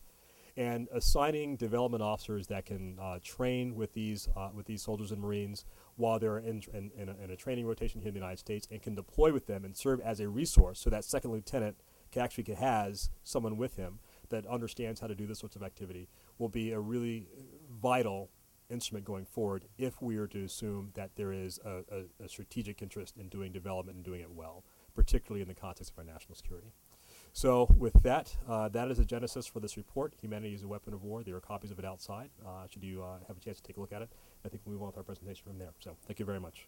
[0.57, 5.21] And assigning development officers that can uh, train with these uh, with these soldiers and
[5.21, 5.66] Marines
[5.97, 8.66] while they're in, in, in, a, in, a, training rotation here in the United States
[8.71, 11.77] and can deploy with them and serve as a resource so that second lieutenant
[12.11, 13.99] can actually has someone with him
[14.31, 16.09] that understands how to do this sorts of activity
[16.39, 17.27] will be a really
[17.71, 18.31] vital
[18.69, 22.83] instrument going forward if we are to assume that there is a, a, a, strategic
[22.83, 26.35] interest in doing development and doing it well, particularly in the context of our national
[26.35, 26.73] security.
[27.33, 30.15] So, with that, uh, that is the genesis for this report.
[30.23, 31.23] Humanity is a weapon of war.
[31.23, 32.31] There are copies of it outside.
[32.45, 34.09] Uh, should you uh, have a chance to take a look at it,
[34.45, 35.75] I think we'll move on with our presentation from there.
[35.81, 36.67] So, thank you very much.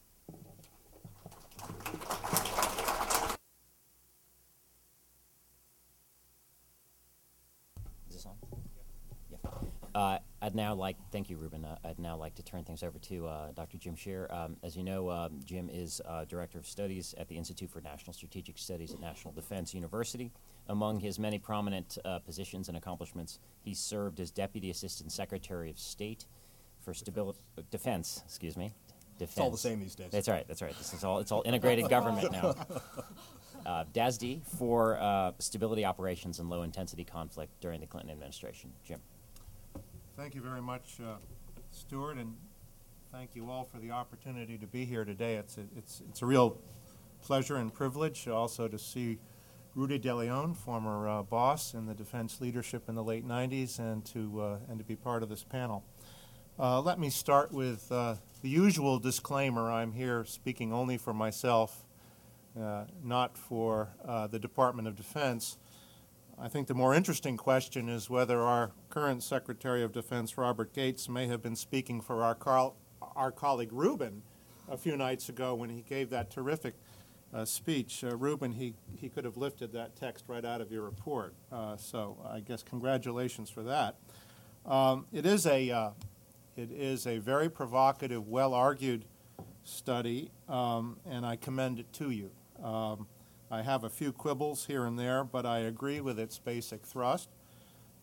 [9.99, 11.65] Uh, I'd now like, thank you, Reuben.
[11.65, 13.79] Uh, I'd now like to turn things over to uh, Dr.
[13.79, 14.29] Jim Schear.
[14.31, 17.81] Um, as you know, um, Jim is uh, Director of Studies at the Institute for
[17.81, 20.31] National Strategic Studies at National Defense University.
[20.69, 25.81] Among his many prominent uh, positions and accomplishments, he served as Deputy Assistant Secretary of
[25.81, 26.27] State
[26.81, 28.71] for Stability, uh, Defense, excuse me.
[29.19, 29.33] Defense.
[29.33, 30.13] It's all the same these days.
[30.13, 30.47] That's right.
[30.47, 30.79] That's right.
[30.79, 31.19] This is all.
[31.19, 32.55] It's all integrated government now.
[33.67, 38.73] Uh, DASD for stability operations and low intensity conflict during the Clinton administration.
[38.83, 39.01] Jim.
[40.19, 41.19] Thank you very much, uh,
[41.71, 42.35] Stewart, and
[43.13, 45.37] thank you all for the opportunity to be here today.
[45.37, 46.59] It's a, it's, it's a real
[47.23, 49.21] pleasure and privilege also to see
[49.77, 54.41] Rudy deLeon, former uh, boss in the defense leadership in the late 90s, and to,
[54.41, 55.85] uh, and to be part of this panel.
[56.59, 59.71] Uh, let me start with uh, the usual disclaimer.
[59.71, 61.85] I'm here speaking only for myself,
[62.61, 63.91] uh, not for
[64.33, 65.59] the Department of Defense.
[66.41, 71.09] I think the more interesting question is whether our current Secretary of Defense, Robert Gates,
[71.09, 72.77] may have been speaking for our, Carl,
[73.17, 74.23] our colleague Reuben
[74.71, 76.75] a few nights ago when he gave that terrific
[77.35, 78.05] uh, speech.
[78.05, 81.35] Uh, Reuben, he, he could have lifted that text right out of your report.
[81.51, 83.97] Uh, so I guess congratulations for that.
[84.65, 85.91] Um, it, is a, uh,
[86.57, 89.07] it is a very provocative, well argued
[89.65, 92.31] study, um, and I commend it to you.
[92.63, 93.09] Um,
[93.51, 97.31] I have a few quibbles here and there, but I agree with its basic thrust.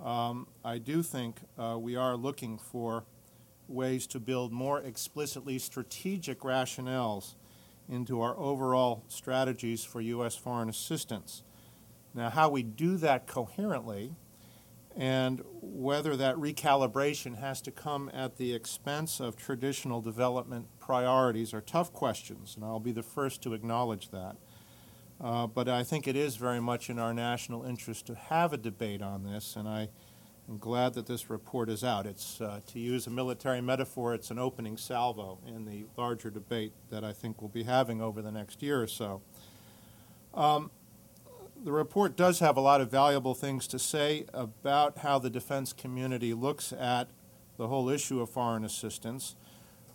[0.03, 3.05] Um, I do think uh, we are looking for
[3.67, 7.35] ways to build more explicitly strategic rationales
[7.87, 10.35] into our overall strategies for U.S.
[10.35, 11.43] foreign assistance.
[12.15, 14.15] Now, how we do that coherently
[14.95, 21.61] and whether that recalibration has to come at the expense of traditional development priorities are
[21.61, 24.37] tough questions, and I'll be the first to acknowledge that.
[25.21, 28.57] Uh, but I think it is very much in our national interest to have a
[28.57, 29.89] debate on this, and I
[30.49, 32.05] am glad that this report is out.
[32.05, 36.73] It's, uh, to use a military metaphor, it's an opening salvo in the larger debate
[36.89, 39.21] that I think we'll be having over the next year or so.
[40.33, 40.69] Um,
[41.63, 45.71] the report does have a lot of valuable things to say about how the defense
[45.71, 47.07] community looks at
[47.57, 49.35] the whole issue of foreign assistance.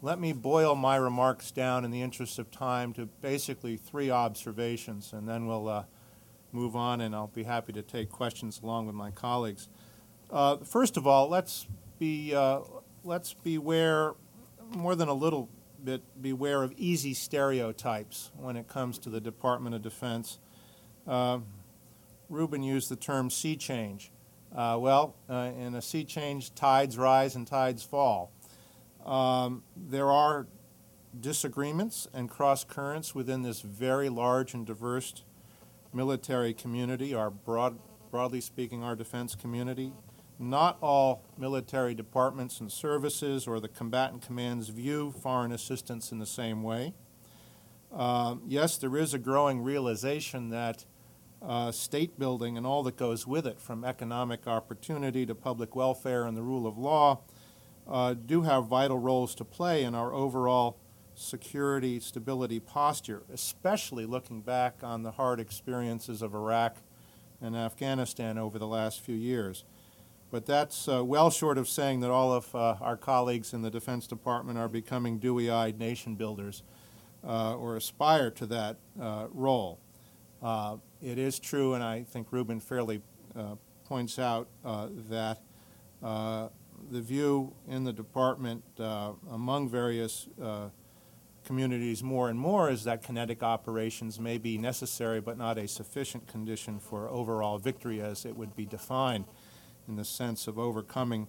[0.03, 5.13] Let me boil my remarks down in the interest of time to basically three observations,
[5.13, 5.85] and then we'll uh,
[6.53, 9.69] move on, and I'll be happy to take questions along with my colleagues.
[10.31, 11.67] Uh, first of all, let's
[11.99, 12.61] be uh,
[13.05, 14.15] let's beware
[14.75, 15.51] more than a little
[15.85, 20.39] bit beware of easy stereotypes when it comes to the Department of Defense.
[21.07, 21.41] Uh,
[22.31, 24.11] Reuben used the term sea change.
[24.55, 28.33] Uh, well, uh, in a sea change, tides rise and tides fall.
[29.07, 30.47] Um, there are
[31.19, 35.25] disagreements and cross currents within this very large and diverse
[35.93, 37.79] military community, our broad,
[38.11, 39.93] broadly speaking, our defense community.
[40.39, 46.27] Not all military departments and services or the combatant commands view foreign assistance in the
[46.27, 46.95] same way.
[47.93, 50.87] Um, yes, there is a growing realization that
[51.43, 56.25] uh, state building and all that goes with it, from economic opportunity to public welfare
[56.25, 57.21] and the rule of law,
[57.89, 60.79] uh, do have vital roles to play in our overall
[61.15, 66.77] security, stability posture, especially looking back on the hard experiences of Iraq
[67.41, 69.65] and Afghanistan over the last few years.
[70.31, 73.71] But that's uh, well short of saying that all of uh, our colleagues in the
[73.71, 76.63] Defense Department are becoming dewy eyed nation builders
[77.27, 79.81] uh, or aspire to that uh, role.
[80.43, 83.03] Uh, it is true, and I think Reuben fairly
[83.37, 85.41] uh, points out that
[86.91, 90.69] the view in the department uh, among various uh,
[91.45, 96.27] communities more and more is that kinetic operations may be necessary but not a sufficient
[96.27, 99.25] condition for overall victory as it would be defined
[99.89, 101.27] in the sense of overcoming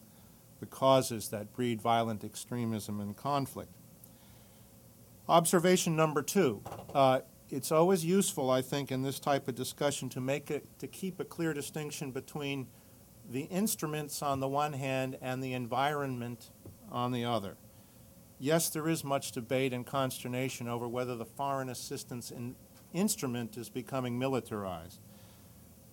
[0.59, 3.71] the causes that breed violent extremism and conflict.
[5.27, 6.61] Observation number two.
[6.93, 10.87] Uh, it's always useful, I think, in this type of discussion to make it to
[10.87, 12.67] keep a clear distinction between
[13.29, 16.49] the instruments on the one hand and the environment
[16.91, 17.57] on the other.
[18.39, 22.55] Yes, there is much debate and consternation over whether the foreign assistance in
[22.93, 24.99] instrument is becoming militarized.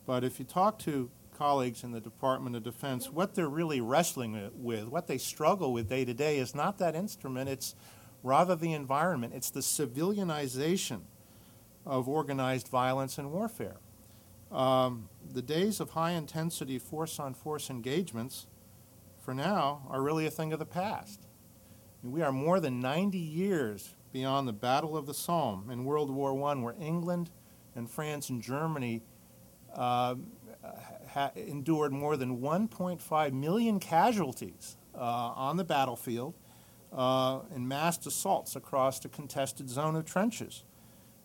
[0.07, 4.51] But if you talk to colleagues in the Department of Defense, what they're really wrestling
[4.55, 7.75] with, what they struggle with day to day, is not that instrument, it's
[8.23, 9.35] rather the environment.
[9.35, 11.03] It's the civilianization
[11.87, 13.77] of organized violence and warfare.
[14.51, 18.47] Um, the days of high intensity force on force engagements,
[19.19, 21.27] for now, are really a thing of the past.
[22.03, 26.33] We are more than 90 years beyond the Battle of the Somme in World War
[26.51, 27.31] I, where England
[27.75, 29.03] and France and Germany
[29.75, 30.15] uh,
[31.11, 36.35] ha- endured more than 1.5 million casualties uh, on the battlefield
[36.93, 40.65] uh, in massed assaults across a contested zone of trenches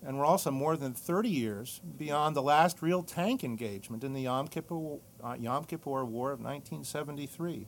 [0.05, 4.21] and we're also more than 30 years beyond the last real tank engagement in the
[4.21, 7.67] Yom Kippur, uh, Yom Kippur War of 1973.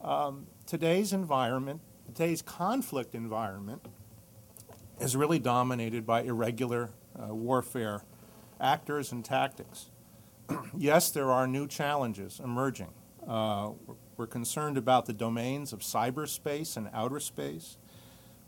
[0.00, 3.84] Um, today's environment, today's conflict environment,
[5.00, 8.02] is really dominated by irregular uh, warfare
[8.60, 9.90] actors and tactics.
[10.76, 12.92] yes, there are new challenges emerging.
[13.26, 13.70] Uh,
[14.16, 17.76] we're concerned about the domains of cyberspace and outer space.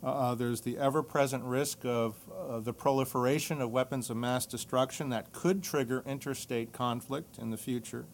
[0.03, 5.09] Uh, there's the ever present risk of uh, the proliferation of weapons of mass destruction
[5.09, 8.07] that could trigger interstate conflict in the future.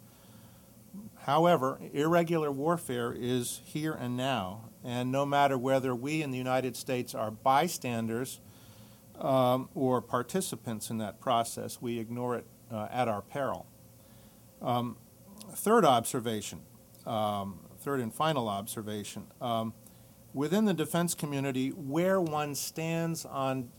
[1.25, 6.77] However, irregular warfare is here and now, and no matter whether we in the United
[6.77, 8.41] States are bystanders
[9.19, 13.67] um, or participants in that process, we ignore it uh, at our peril.
[14.63, 14.97] Um,
[15.53, 16.61] third observation,
[17.07, 19.25] um, third and final observation.
[19.41, 19.75] Um,
[20.35, 23.71] within the defense community where one stands on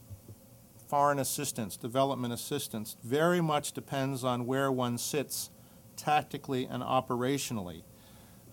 [0.87, 5.49] foreign assistance, development assistance, very much depends on where one sits
[5.97, 7.83] tactically and operationally.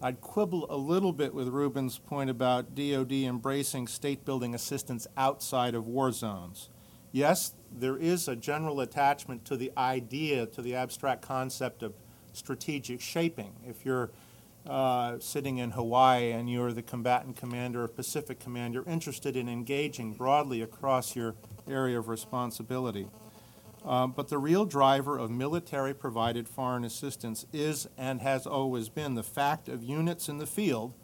[0.02, 5.76] I'd quibble a little bit with Reuben's point about DoD embracing state building assistance outside
[5.76, 6.70] of war zones.
[7.12, 11.94] Yes, there is a general attachment to the idea, to the abstract concept of
[12.32, 13.52] strategic shaping.
[13.64, 14.10] If you're
[14.66, 19.48] uh, sitting in Hawaii and you're the combatant commander of Pacific Command, you're interested in
[19.48, 21.34] engaging broadly across your
[21.68, 23.08] area of responsibility.
[23.84, 29.16] Um, but the real driver of military provided foreign assistance is and has always been
[29.16, 30.94] the fact of units in the field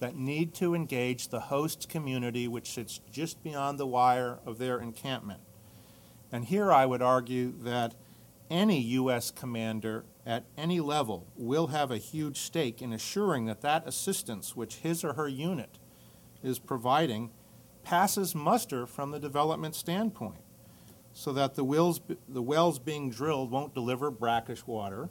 [0.00, 4.80] that need to engage the host community which sits just beyond the wire of their
[4.80, 5.40] encampment.
[6.32, 7.94] And here I would argue that
[8.50, 9.30] any U.S.
[9.30, 14.76] commander at any level will have a huge stake in assuring that that assistance which
[14.76, 15.78] his or her unit
[16.42, 17.30] is providing
[17.82, 20.40] passes muster from the development standpoint
[21.12, 25.08] so that the, wells, the wells being drilled won't deliver brackish water,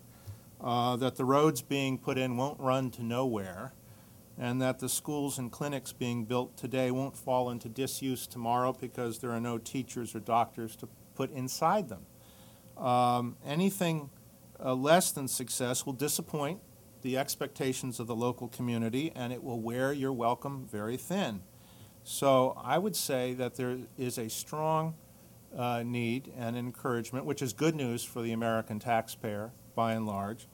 [0.59, 3.73] uh, that the roads being put in won't run to nowhere,
[4.37, 9.19] and that the schools and clinics being built today won't fall into disuse tomorrow because
[9.19, 12.05] there are no teachers or doctors to put inside them.
[12.77, 14.09] Um, anything
[14.63, 16.59] uh, less than success will disappoint
[17.01, 21.41] the expectations of the local community and it will wear your welcome very thin.
[22.03, 24.95] So I would say that there is a strong
[25.55, 30.47] uh, need and encouragement, which is good news for the American taxpayer by and large,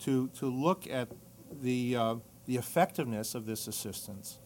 [0.00, 1.08] to, to look at
[1.62, 2.14] the, uh,
[2.46, 4.38] the effectiveness of this assistance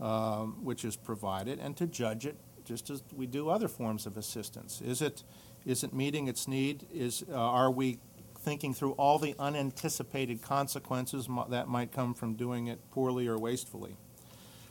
[0.00, 4.16] um, which is provided and to judge it just as we do other forms of
[4.16, 4.80] assistance.
[4.80, 5.24] Is it,
[5.66, 6.86] is it meeting its need?
[6.92, 7.98] Is, uh, are we
[8.40, 13.36] thinking through all the unanticipated consequences mo- that might come from doing it poorly or
[13.38, 13.96] wastefully?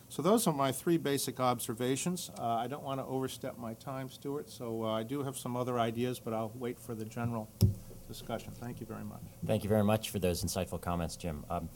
[0.09, 2.31] So those are my three basic observations.
[2.39, 5.57] Uh, I don't want to overstep my time, Stewart, so uh, I do have some
[5.57, 7.49] other ideas, but I'll wait for the general
[8.07, 8.53] discussion.
[8.53, 9.19] Thank you very much.
[9.45, 11.45] Thank you very much for those insightful comments, Jim.
[11.49, 11.67] Um,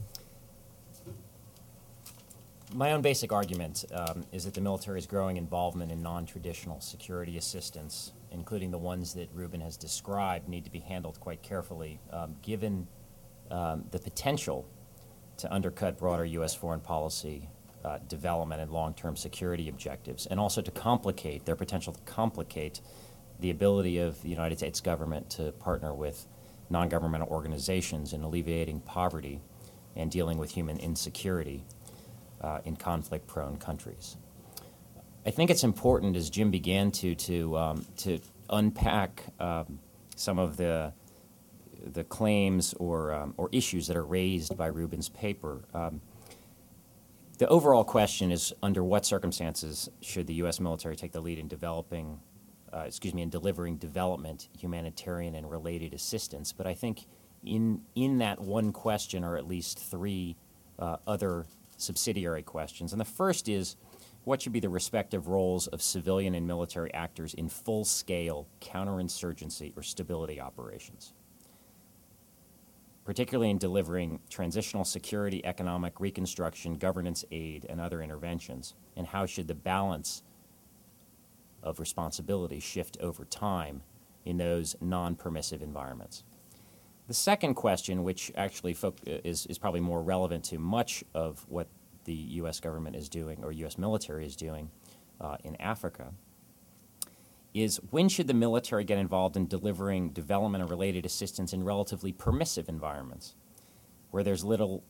[2.74, 8.14] my own basic argument um, is that the military's growing involvement in non-traditional security assistance,
[8.32, 12.88] including the ones that Reuben has described, need to be handled quite carefully, um, given
[13.50, 14.68] um, the potential
[15.38, 16.56] to undercut broader U.S.
[16.56, 17.50] foreign policy
[17.84, 22.82] uh, development and long-term security objectives, and also to complicate their potential to complicate
[23.40, 26.28] the ability of the United States government to partner with
[26.70, 29.42] non-governmental organizations in alleviating poverty
[29.96, 31.66] and dealing with human insecurity
[32.42, 34.16] uh, in conflict-prone countries.
[35.26, 38.20] I think it's important, as Jim began to to um, to
[38.50, 39.80] unpack um,
[40.16, 40.94] some of the
[41.86, 45.64] the claims or um, or issues that are raised by Reuben's paper.
[45.74, 46.02] Um,
[47.38, 50.60] the overall question is: Under what circumstances should the U.S.
[50.60, 52.20] military take the lead in developing,
[52.74, 56.52] uh, excuse me, in delivering development, humanitarian, and related assistance?
[56.52, 57.06] But I think
[57.44, 60.36] in in that one question, are at least three
[60.80, 61.46] uh, other
[61.78, 62.92] subsidiary questions.
[62.92, 63.76] And the first is
[64.24, 69.76] what should be the respective roles of civilian and military actors in full scale counterinsurgency
[69.76, 71.14] or stability operations?
[73.04, 78.76] Particularly in delivering transitional security, economic reconstruction, governance aid, and other interventions.
[78.96, 80.22] And how should the balance
[81.64, 83.82] of responsibility shift over time
[84.24, 86.24] in those non permissive environments?
[87.08, 91.68] The second question, which actually is, is probably more relevant to much of what
[92.06, 92.60] the U.S.
[92.60, 93.78] government is doing or U.S.
[93.78, 94.70] military is doing
[95.20, 96.14] uh, in Africa,
[97.54, 102.12] is when should the military get involved in delivering development and related assistance in relatively
[102.12, 103.36] permissive environments
[104.12, 104.84] where there's little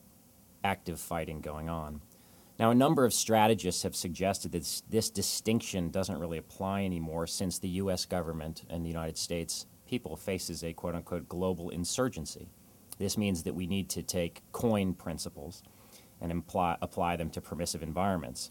[0.62, 2.00] active fighting going on?
[2.58, 7.26] Now, a number of strategists have suggested that this, this distinction doesn't really apply anymore
[7.26, 8.04] since the U.S.
[8.04, 12.48] government and the United States people faces a quote unquote global insurgency.
[12.98, 15.62] This means that we need to take coin principles
[16.22, 18.50] and imply, apply them to permissive environments.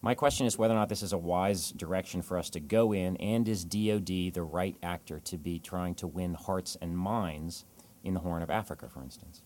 [0.00, 2.92] My question is whether or not this is a wise direction for us to go
[2.92, 7.64] in, and is DoD the right actor to be trying to win hearts and minds
[8.02, 9.42] in the Horn of Africa, for instance?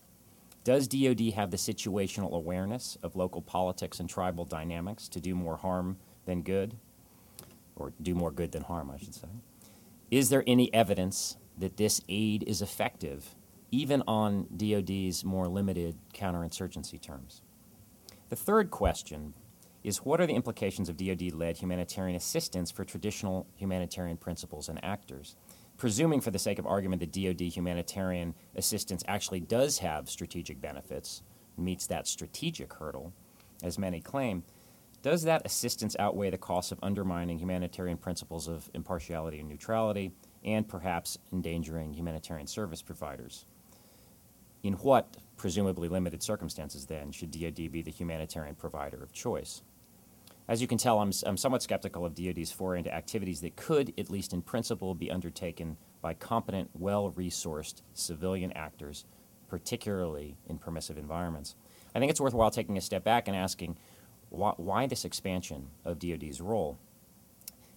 [0.63, 5.57] Does DoD have the situational awareness of local politics and tribal dynamics to do more
[5.57, 6.75] harm than good?
[7.75, 9.27] Or do more good than harm, I should say.
[10.09, 13.35] Is there any evidence that this aid is effective,
[13.69, 17.43] even on DoD's more limited counterinsurgency terms?
[18.29, 19.33] The third question
[19.83, 24.83] is what are the implications of DoD led humanitarian assistance for traditional humanitarian principles and
[24.83, 25.35] actors?
[25.77, 31.21] Presuming, for the sake of argument, that DoD humanitarian assistance actually does have strategic benefits,
[31.57, 33.13] meets that strategic hurdle,
[33.63, 34.43] as many claim,
[35.03, 40.11] does that assistance outweigh the costs of undermining humanitarian principles of impartiality and neutrality
[40.43, 43.45] and perhaps endangering humanitarian service providers?
[44.63, 49.61] In what, presumably limited circumstances, then, should DoD be the humanitarian provider of choice?
[50.47, 53.93] As you can tell, I'm, I'm somewhat skeptical of DoD's foray into activities that could,
[53.97, 59.05] at least in principle, be undertaken by competent, well resourced civilian actors,
[59.49, 61.55] particularly in permissive environments.
[61.93, 63.77] I think it's worthwhile taking a step back and asking
[64.29, 66.77] why, why this expansion of DoD's role?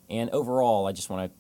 [0.09, 1.37] And overall, I just want to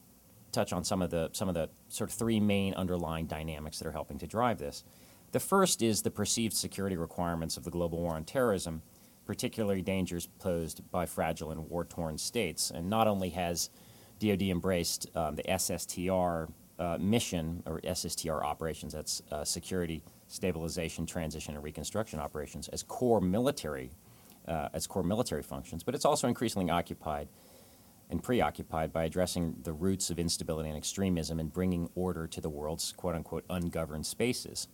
[0.52, 3.86] touch on some of the some of the sort of three main underlying dynamics that
[3.86, 4.84] are helping to drive this.
[5.32, 8.82] The first is the perceived security requirements of the global war on terrorism,
[9.26, 12.70] particularly dangers posed by fragile and war-torn states.
[12.70, 13.70] And not only has
[14.18, 16.50] DoD embraced um, the SSTR
[16.80, 23.20] uh, mission or SSTR operations, that's uh, security, stabilization, transition, and reconstruction operations, as core
[23.20, 23.90] military,
[24.48, 25.84] uh, as core military functions.
[25.84, 27.28] But it's also increasingly occupied
[28.10, 32.50] and preoccupied by addressing the roots of instability and extremism and bringing order to the
[32.50, 34.66] world's quote unquote ungoverned spaces.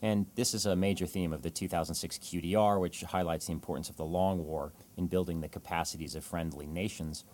[0.00, 3.96] And this is a major theme of the 2006 QDR, which highlights the importance of
[3.96, 7.24] the long war in building the capacities of friendly nations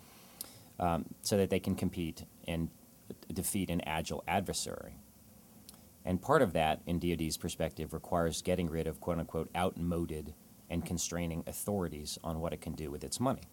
[0.79, 2.69] um, so that they can compete and
[3.31, 4.95] defeat an agile adversary.
[6.03, 10.33] And part of that, in DoD's perspective, requires getting rid of quote unquote outmoded
[10.69, 13.43] and constraining authorities on what it can do with its money.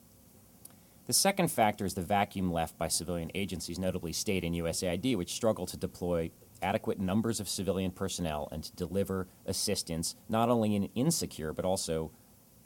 [1.07, 5.33] The second factor is the vacuum left by civilian agencies, notably state and USAID, which
[5.33, 6.31] struggle to deploy
[6.63, 12.11] adequate numbers of civilian personnel and to deliver assistance not only in insecure but also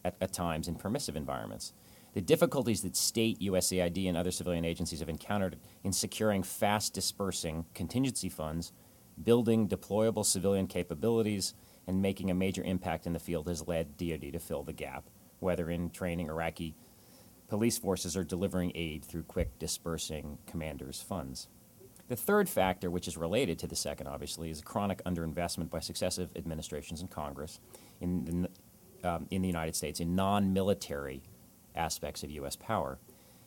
[0.05, 1.73] at, at times in permissive environments.
[2.15, 7.67] The difficulties that state, USAID, and other civilian agencies have encountered in securing fast dispersing
[7.75, 8.73] contingency funds,
[9.23, 11.53] building deployable civilian capabilities,
[11.87, 15.05] and making a major impact in the field has led DoD to fill the gap,
[15.41, 16.75] whether in training Iraqi
[17.49, 21.49] police forces or delivering aid through quick dispersing commanders' funds.
[22.09, 26.31] The third factor, which is related to the second, obviously, is chronic underinvestment by successive
[26.37, 27.59] administrations in Congress
[28.01, 28.49] in
[29.03, 31.23] the, um, in the United States in non military
[31.75, 32.55] aspects of U.S.
[32.55, 32.99] power.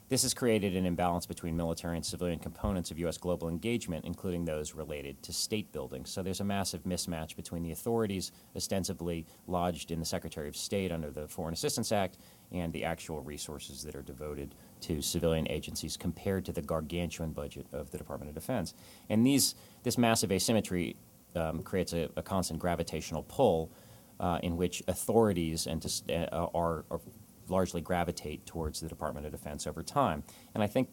[0.09, 3.19] This has created an imbalance between military and civilian components of U.S.
[3.19, 6.03] global engagement, including those related to state building.
[6.03, 10.91] So there's a massive mismatch between the authorities ostensibly lodged in the Secretary of State
[10.91, 12.17] under the Foreign Assistance Act
[12.51, 17.67] and the actual resources that are devoted to civilian agencies compared to the gargantuan budget
[17.71, 18.73] of the Department of Defense.
[19.09, 20.95] And these, this massive asymmetry
[21.35, 23.71] um, creates a, a, constant gravitational pull
[24.19, 26.99] uh, in which authorities and uh, are, are
[27.47, 30.23] largely gravitate towards the Department of Defense over time.
[30.53, 30.89] And I think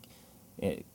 [0.58, 0.86] it,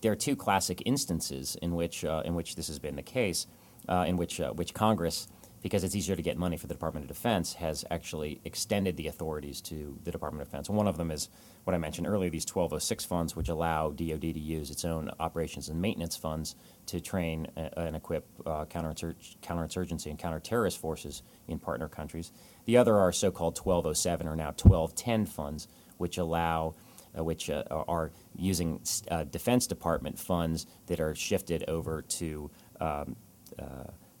[0.00, 3.46] there are two classic instances in which, uh, in which this has been the case,
[3.88, 5.28] uh, in which, uh, which Congress,
[5.62, 9.06] because it's easier to get money for the Department of Defense, has actually extended the
[9.06, 10.68] authorities to the Department of Defense.
[10.68, 11.28] And one of them is
[11.64, 15.68] what I mentioned earlier, these 1206 funds, which allow DoD to use its own operations
[15.68, 16.56] and maintenance funds
[16.86, 22.32] to train and equip uh, counterinsurgency and counterterrorist forces in partner countries.
[22.64, 26.74] The other are so-called 1207 or now 1210 funds, which allow,
[27.16, 28.80] uh, which uh, are using
[29.12, 32.50] uh, Defense Department funds that are shifted over to
[32.80, 33.14] um,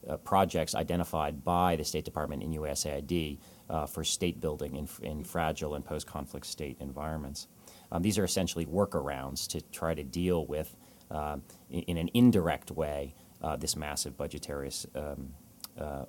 [0.08, 3.38] uh, projects identified by the State Department in USAID
[3.70, 7.48] uh, for state building in, in fragile and post-conflict state environments.
[7.90, 10.76] Um, these are essentially workarounds to try to deal with,
[11.10, 11.36] uh,
[11.70, 15.30] in, in, an indirect way, uh, this massive budgetary um,
[15.78, 16.04] uh,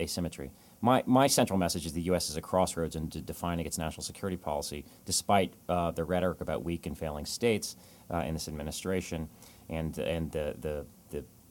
[0.00, 0.50] asymmetry.
[0.80, 2.28] My, my central message is the U.S.
[2.28, 6.86] is a crossroads in defining its national security policy, despite uh, the rhetoric about weak
[6.86, 7.76] and failing states
[8.24, 9.28] in this administration
[9.68, 10.86] and, and the, the,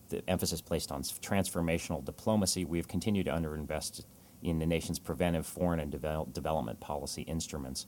[0.10, 2.66] the, emphasis placed on transformational diplomacy.
[2.66, 4.06] We have continued to underinvest
[4.42, 7.88] in the nation's preventive foreign and devel- development policy instruments.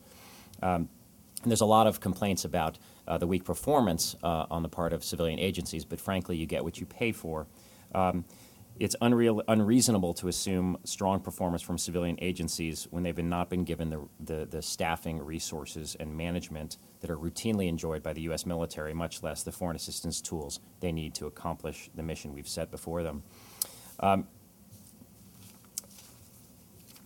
[0.61, 0.89] Um,
[1.43, 4.91] and there's a lot of complaints about uh, the weak performance uh, on the part
[4.91, 7.47] of civilian agencies, but frankly, you get what you pay for.
[7.93, 8.25] Um,
[8.79, 13.89] it's unreal, unreasonable to assume strong performance from civilian agencies when they've not been given
[13.89, 18.45] the, the, the, staffing, resources, and management that are routinely enjoyed by the U.S.
[18.45, 22.69] military, much less the foreign assistance tools they need to accomplish the mission we've set
[22.69, 23.23] before them.
[23.99, 24.27] Um,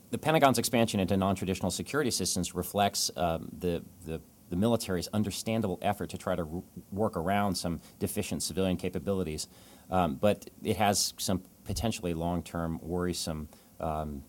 [0.09, 4.19] the Pentagon's expansion into non-traditional security assistance reflects um, the, the,
[4.49, 9.47] the, military's understandable effort to try to work around some deficient civilian capabilities,
[9.89, 13.49] um, but it has some potentially long-term worrisome
[13.79, 14.23] um,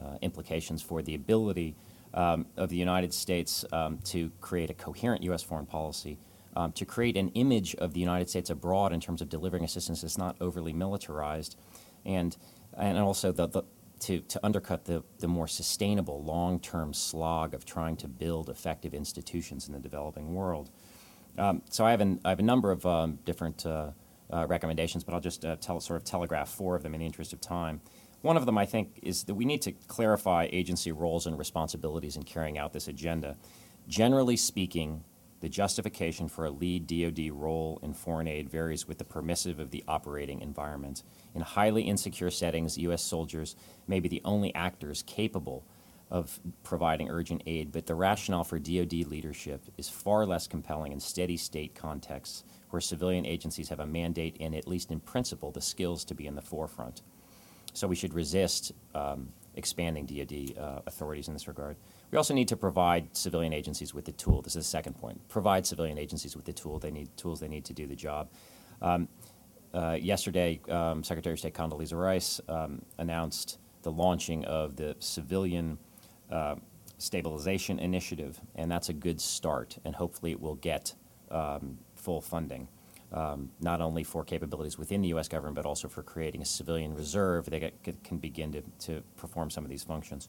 [0.00, 1.76] uh, implications for the ability
[2.14, 5.42] um, of the United States um, to create a coherent U.S.
[5.42, 6.18] foreign policy.
[6.54, 10.02] Um, to create an image of the United States abroad in terms of delivering assistance
[10.02, 11.56] that's not overly militarized,
[12.04, 12.36] and
[12.76, 13.62] and also the, the
[14.02, 18.94] to, to undercut the, the more sustainable long term slog of trying to build effective
[18.94, 20.70] institutions in the developing world.
[21.38, 23.92] Um, so I have, an, I have a number of um, different uh,
[24.48, 27.32] recommendations, but I'll just uh, tell, sort of telegraph four of them in the interest
[27.32, 27.80] of time.
[28.22, 32.16] One of them, I think, is that we need to clarify agency roles and responsibilities
[32.16, 33.36] in carrying out this agenda.
[33.88, 35.04] Generally speaking,
[35.40, 39.72] the justification for a lead DoD role in foreign aid varies with the permissive of
[39.72, 41.02] the operating environment.
[41.34, 43.02] In highly insecure settings, U.S.
[43.02, 43.56] soldiers
[43.88, 45.66] may be the only actors capable
[46.12, 51.00] of providing urgent aid, but the rationale for DoD leadership is far less compelling in
[51.00, 55.60] steady state contexts where civilian agencies have a mandate and, at least in principle, the
[55.60, 57.00] skills to be in the forefront.
[57.72, 61.76] So we should resist um, expanding DoD uh, authorities in this regard.
[62.10, 64.42] We also need to provide civilian agencies with the tool.
[64.42, 65.26] This is the second point.
[65.30, 68.28] Provide civilian agencies with the tool they need, tools they need to do the job.
[68.82, 69.08] Um,
[69.72, 75.78] uh, yesterday, um, Secretary of State Condoleezza Rice um, announced the launching of the Civilian
[76.32, 76.56] uh,
[76.98, 79.78] Stabilization Initiative, and that's a good start.
[79.84, 80.94] And hopefully, it will get
[81.30, 82.68] um, full funding,
[83.12, 85.28] um, not only for capabilities within the U.S.
[85.28, 87.72] government, but also for creating a civilian reserve that
[88.04, 90.28] can begin to, to perform some of these functions.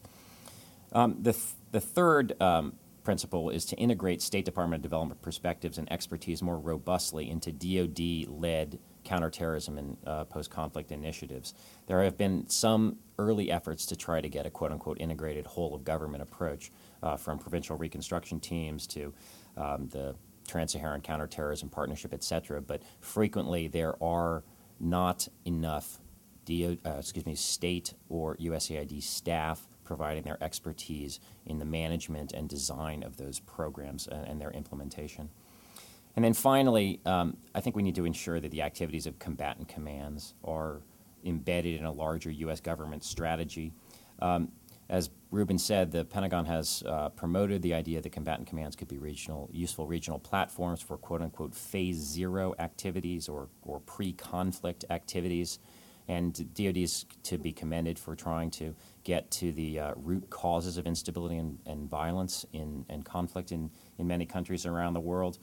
[0.91, 2.73] Um, the, th- the third um,
[3.03, 8.27] principle is to integrate State Department of Development perspectives and expertise more robustly into DoD
[8.29, 11.53] led counterterrorism and uh, post conflict initiatives.
[11.87, 15.75] There have been some early efforts to try to get a quote unquote integrated whole
[15.75, 19.13] of government approach uh, from provincial reconstruction teams to
[19.57, 20.15] um, the
[20.47, 22.61] Trans Saharan Counterterrorism Partnership, et cetera.
[22.61, 24.43] But frequently there are
[24.79, 25.99] not enough
[26.45, 32.49] DO, uh, excuse me, state or USAID staff providing their expertise in the management and
[32.49, 35.29] design of those programs and, and their implementation.
[36.15, 39.67] And then finally, um, I think we need to ensure that the activities of combatant
[39.67, 40.81] commands are
[41.25, 42.59] embedded in a larger U.S.
[42.59, 43.73] government strategy.
[44.19, 44.51] Um,
[44.89, 48.97] as Reuben said, the Pentagon has uh, promoted the idea that combatant commands could be
[48.97, 55.59] regional, useful regional platforms for quote unquote phase zero activities or, or pre conflict activities.
[56.09, 60.77] And DoD is to be commended for trying to get to the uh, root causes
[60.77, 65.39] of instability and, and violence in, and conflict in, in many countries around the world.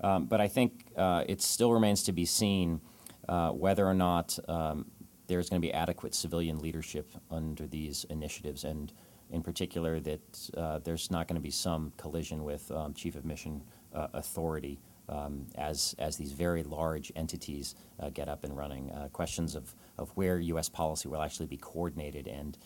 [0.00, 2.80] Um, but I think uh, it still remains to be seen
[3.28, 4.86] uh, whether or not um,
[5.26, 8.92] there's going to be adequate civilian leadership under these initiatives, and
[9.30, 13.24] in particular, that uh, there's not going to be some collision with um, Chief of
[13.24, 13.62] Mission
[13.94, 14.78] uh, Authority
[15.08, 18.90] um, as, as these very large entities uh, get up and running.
[18.90, 20.68] Uh, questions of, of where U.S.
[20.68, 22.58] policy will actually be coordinated and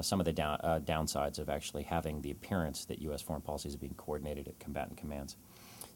[0.00, 3.20] some of the down, downsides of actually having the appearance that U.S.
[3.20, 5.36] foreign policy is being coordinated at combatant commands.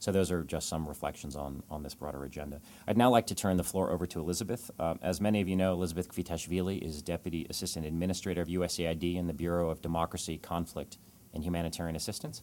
[0.06, 2.60] So those are just some reflections on, on this broader agenda.
[2.86, 4.70] I'd now like to turn the floor over to Elizabeth.
[4.78, 9.26] Uh, as many of you know, Elizabeth Kvitashvili is Deputy Assistant Administrator of USAID in
[9.26, 10.98] the Bureau of Democracy, Conflict,
[11.34, 12.42] and Humanitarian Assistance.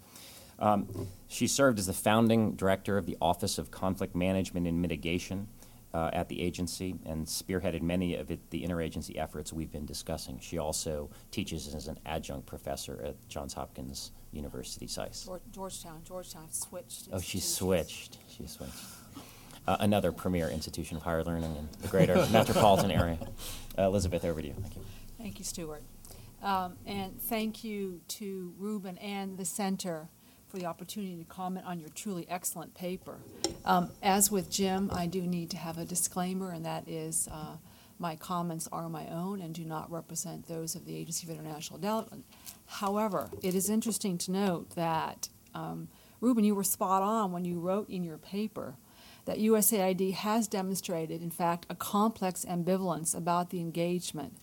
[0.60, 5.48] Um, she served as the founding director of the Office of Conflict Management and Mitigation
[5.94, 10.40] uh, at the agency and spearheaded many of it, the interagency efforts we've been discussing.
[10.40, 15.30] She also teaches as an adjunct professor at Johns Hopkins University SAIS.
[15.52, 17.10] Georgetown, Georgetown switched.
[17.12, 18.18] Oh, she switched.
[18.28, 18.74] She switched.
[19.66, 23.18] Uh, another premier institution of higher learning in the greater metropolitan area.
[23.78, 24.54] Uh, Elizabeth, over to you.
[24.54, 24.82] Thank you.
[25.18, 25.84] Thank you, Stewart.
[26.42, 30.10] Um, and thank you to Reuben and the Center
[30.54, 33.18] for the opportunity to comment on your truly excellent paper.
[33.66, 37.56] Um, as with Jim, I do need to have a disclaimer, and that is uh,
[37.98, 41.80] my comments are my own and do not represent those of the Agency for International
[41.80, 42.24] Development.
[42.68, 45.88] However, it is interesting to note that, um,
[46.22, 48.76] Reuben, you were spot on when you wrote in your paper
[49.26, 54.38] that USAID has demonstrated, in fact, a complex ambivalence about the engagement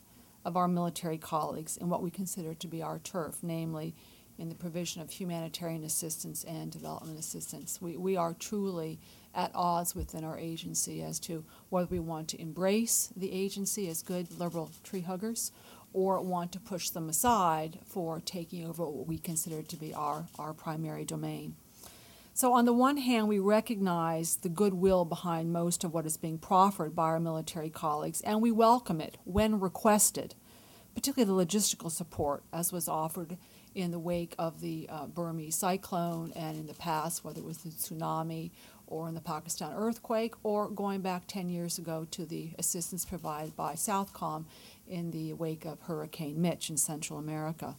[0.44, 3.94] of our military colleagues in what we consider to be our turf, namely
[4.40, 7.80] in the provision of humanitarian assistance and development assistance.
[7.80, 8.98] We, we are truly
[9.34, 14.02] at odds within our agency as to whether we want to embrace the agency as
[14.02, 15.52] good liberal tree huggers
[15.92, 20.26] or want to push them aside for taking over what we consider to be our,
[20.38, 21.54] our primary domain.
[22.32, 26.38] So, on the one hand, we recognize the goodwill behind most of what is being
[26.38, 30.34] proffered by our military colleagues, and we welcome it when requested,
[30.94, 33.36] particularly the logistical support as was offered
[33.74, 37.58] in the wake of the uh, Burmese cyclone and in the past, whether it was
[37.58, 38.50] the tsunami
[38.86, 43.54] or in the Pakistan earthquake, or going back 10 years ago to the assistance provided
[43.56, 44.44] by Southcom
[44.88, 47.76] in the wake of Hurricane Mitch in Central America.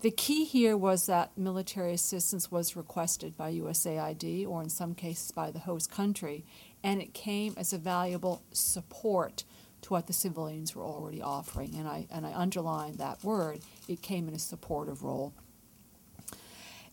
[0.00, 5.32] The key here was that military assistance was requested by USAID or in some cases
[5.32, 6.44] by the host country,
[6.84, 9.44] and it came as a valuable support
[9.82, 11.74] to what the civilians were already offering.
[11.76, 15.32] And I, and I underline that word, it came in a supportive role.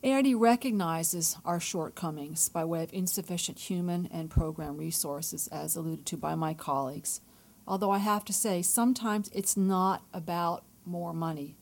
[0.04, 6.18] AID recognizes our shortcomings by way of insufficient human and program resources, as alluded to
[6.18, 7.22] by my colleagues.
[7.68, 11.56] Although I have to say, sometimes it's not about more money,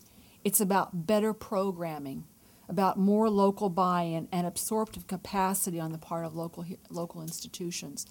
[0.44, 2.24] it's about better programming,
[2.68, 8.06] about more local buy in and absorptive capacity on the part of local, local institutions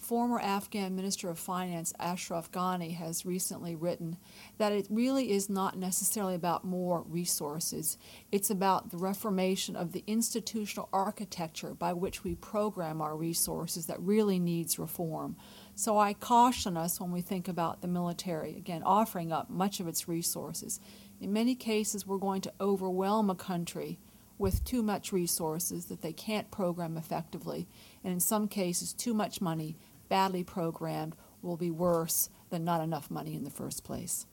[0.00, 4.16] former Afghan Minister of Finance Ashraf Ghani has recently written
[4.58, 7.98] that it really is not necessarily about more resources.
[8.32, 14.00] It's about the reformation of the institutional architecture by which we program our resources that
[14.00, 15.36] really needs reform.
[15.74, 19.86] So I caution us when we think about the military, again, offering up much of
[19.86, 20.80] its resources.
[21.20, 23.98] In many cases, we're going to overwhelm a country
[24.40, 27.68] with too much resources that they can't program effectively,
[28.02, 29.76] and in some cases, too much money,
[30.10, 34.26] badly programmed, will be worse than not enough money in the first place.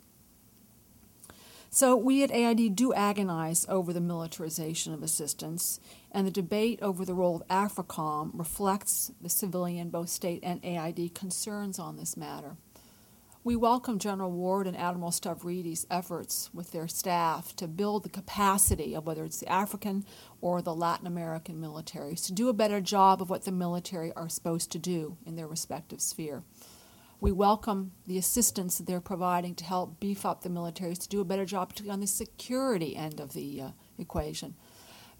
[1.70, 5.80] So, we at AID do agonize over the militarization of assistance,
[6.12, 11.14] and the debate over the role of AFRICOM reflects the civilian, both state and AID,
[11.14, 12.58] concerns on this matter.
[13.48, 18.94] We welcome General Ward and Admiral Stavridis' efforts with their staff to build the capacity
[18.94, 20.04] of whether it's the African
[20.42, 24.28] or the Latin American militaries to do a better job of what the military are
[24.28, 26.44] supposed to do in their respective sphere.
[27.22, 31.22] We welcome the assistance that they're providing to help beef up the militaries to do
[31.22, 34.56] a better job, particularly on the security end of the uh, equation.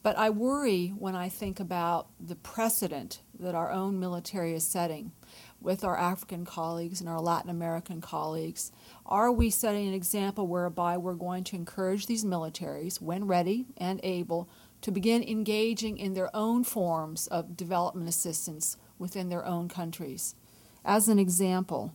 [0.04, 5.12] But I worry when I think about the precedent that our own military is setting
[5.60, 8.72] with our African colleagues and our Latin American colleagues?
[9.06, 14.00] Are we setting an example whereby we're going to encourage these militaries, when ready and
[14.04, 14.50] able,
[14.82, 20.36] to begin engaging in their own forms of development assistance within their own countries?
[20.86, 21.94] As an example,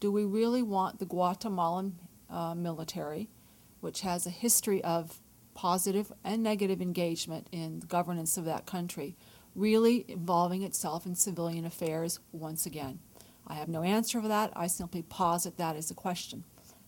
[0.00, 3.28] do we really want the Guatemalan uh, military,
[3.80, 5.20] which has a history of
[5.54, 9.16] positive and negative engagement in the governance of that country,
[9.54, 12.98] really involving itself in civilian affairs once again?
[13.46, 14.52] I have no answer for that.
[14.54, 16.44] I simply posit that as a question.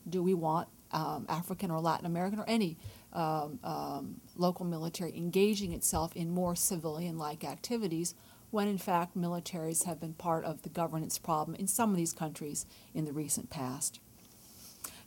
[0.09, 2.79] Do we want um, African or Latin American or any
[3.12, 8.15] um, um, local military engaging itself in more civilian like activities
[8.51, 12.12] when in fact militaries have been part of the governance problem in some of these
[12.12, 13.99] countries in the recent past?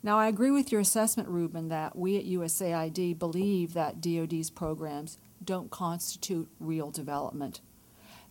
[0.04, 5.18] Now, I agree with your assessment, Reuben, that we at USAID believe that DoD's programs
[5.44, 7.62] don't constitute real development.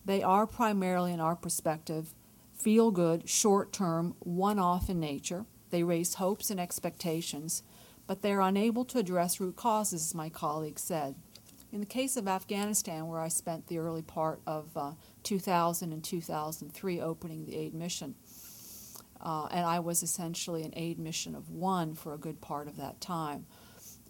[0.05, 2.13] They are primarily, in our perspective,
[2.53, 5.45] feel good, short term, one off in nature.
[5.69, 7.63] They raise hopes and expectations,
[8.07, 11.15] but they are unable to address root causes, as my colleague said.
[11.71, 14.91] In the case of Afghanistan, where I spent the early part of uh,
[15.23, 18.15] 2000 and 2003 opening the aid mission,
[19.19, 22.77] uh, and I was essentially an aid mission of one for a good part of
[22.77, 23.45] that time.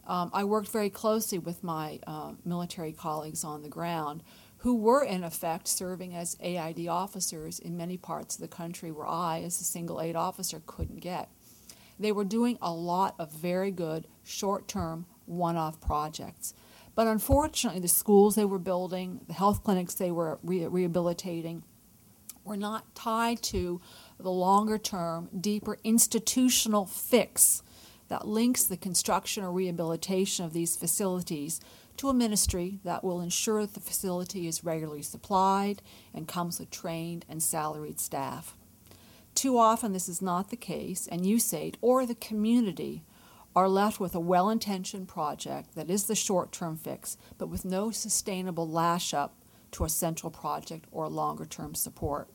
[0.08, 4.24] Um, I worked very closely with my uh, military colleagues on the ground
[4.60, 9.06] who were, in effect, serving as AID officers in many parts of the country where
[9.06, 11.30] I, as a single aid officer, couldn't get.
[12.00, 16.54] They were doing a lot of very good short term, one off projects.
[16.96, 21.64] But unfortunately, the schools they were building, the health clinics they were re- rehabilitating,
[22.44, 23.82] were not tied to
[24.20, 27.62] the longer term, deeper institutional fix
[28.08, 31.60] that links the construction or rehabilitation of these facilities
[31.98, 35.82] to a ministry that will ensure that the facility is regularly supplied
[36.14, 38.56] and comes with trained and salaried staff.
[39.36, 43.04] Too often, this is not the case, and USAID or the community
[43.56, 47.66] are left with a well intentioned project that is the short term fix, but with
[47.66, 49.36] no sustainable lash up
[49.72, 52.30] to a central project or longer term support.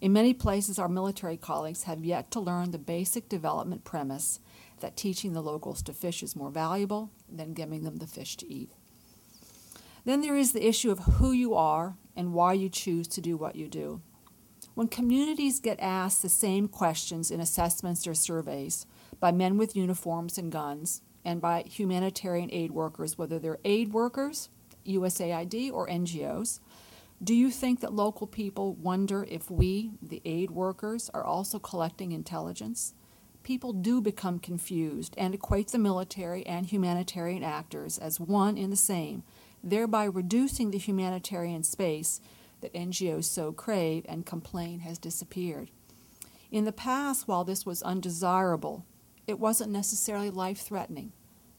[0.00, 4.40] In many places, our military colleagues have yet to learn the basic development premise
[4.82, 8.52] that teaching the locals to fish is more valuable than giving them the fish to
[8.52, 8.70] eat.
[10.04, 13.36] Then there is the issue of who you are and why you choose to do
[13.36, 14.02] what you do.
[14.74, 18.86] When communities get asked the same questions in assessments or surveys
[19.20, 24.48] by men with uniforms and guns and by humanitarian aid workers, whether they're aid workers,
[24.86, 26.60] USAID, or NGOs,
[27.22, 32.10] do you think that local people wonder if we, the aid workers, are also collecting
[32.10, 32.94] intelligence?
[33.42, 38.76] People do become confused and equate the military and humanitarian actors as one and the
[38.76, 39.24] same,
[39.64, 42.20] thereby reducing the humanitarian space
[42.60, 45.70] that NGOs so crave and complain has disappeared.
[46.52, 48.84] In the past, while this was undesirable,
[49.26, 51.12] it wasn't necessarily life threatening.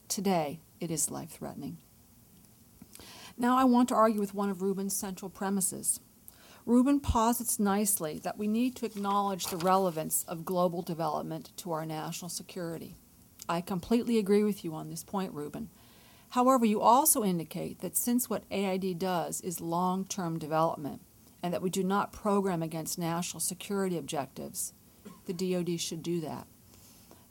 [0.08, 1.78] Today, it is life threatening.
[3.36, 6.00] Now, I want to argue with one of Reuben's central premises.
[6.66, 11.84] Reuben posits nicely that we need to acknowledge the relevance of global development to our
[11.84, 12.96] national security.
[13.46, 15.68] I completely agree with you on this point, Reuben.
[16.30, 21.02] However, you also indicate that since what AID does is long term development
[21.42, 24.72] and that we do not program against national security objectives,
[25.26, 26.46] the DoD should do that.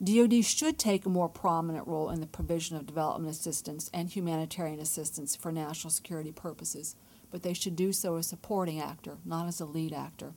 [0.04, 4.80] DoD should take a more prominent role in the provision of development assistance and humanitarian
[4.80, 6.96] assistance for national security purposes
[7.34, 10.34] but they should do so as a supporting actor, not as a lead actor.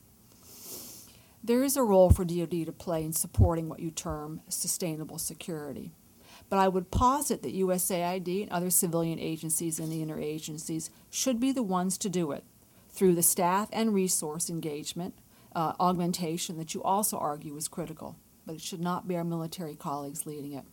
[1.43, 5.91] There is a role for DoD to play in supporting what you term sustainable security.
[6.49, 11.51] But I would posit that USAID and other civilian agencies and the interagencies should be
[11.51, 12.43] the ones to do it
[12.89, 15.13] through the staff and resource engagement,
[15.55, 19.75] uh, augmentation that you also argue is critical, but it should not be our military
[19.75, 20.65] colleagues leading it.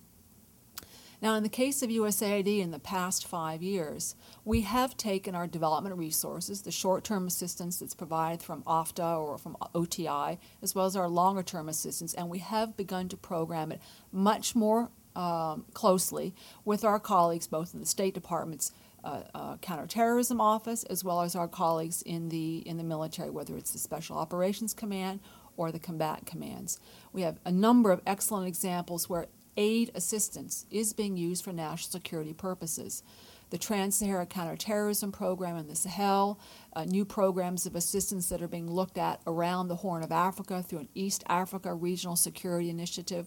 [1.25, 4.14] Now, in the case of USAID in the past five years,
[4.45, 9.39] we have taken our development resources, the short term assistance that's provided from OFDA or
[9.39, 13.72] from OTI, as well as our longer term assistance, and we have begun to program
[13.72, 13.81] it
[14.12, 18.70] much more um, closely with our colleagues, both in the State Department's
[19.03, 23.57] uh, uh, counterterrorism office, as well as our colleagues in the in the military, whether
[23.57, 25.20] it's the Special Operations Command
[25.57, 26.79] or the combat commands.
[27.14, 31.90] We have a number of excellent examples where aid assistance is being used for national
[31.90, 33.02] security purposes.
[33.50, 36.40] The Trans Sahara Counterterrorism Program in the Sahel,
[36.72, 40.62] uh, new programs of assistance that are being looked at around the Horn of Africa
[40.62, 43.26] through an East Africa Regional Security Initiative,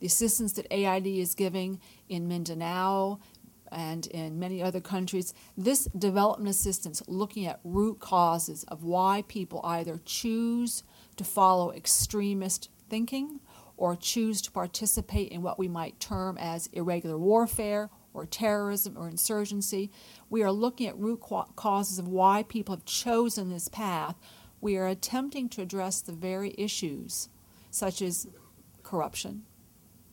[0.00, 3.18] the assistance that AID is giving in Mindanao
[3.70, 5.34] and in many other countries.
[5.56, 10.84] This development assistance looking at root causes of why people either choose
[11.16, 13.40] to follow extremist thinking
[13.76, 19.08] or choose to participate in what we might term as irregular warfare or terrorism or
[19.08, 19.90] insurgency.
[20.30, 21.20] We are looking at root
[21.56, 24.16] causes of why people have chosen this path.
[24.60, 27.28] We are attempting to address the very issues,
[27.70, 28.26] such as
[28.82, 29.42] corruption,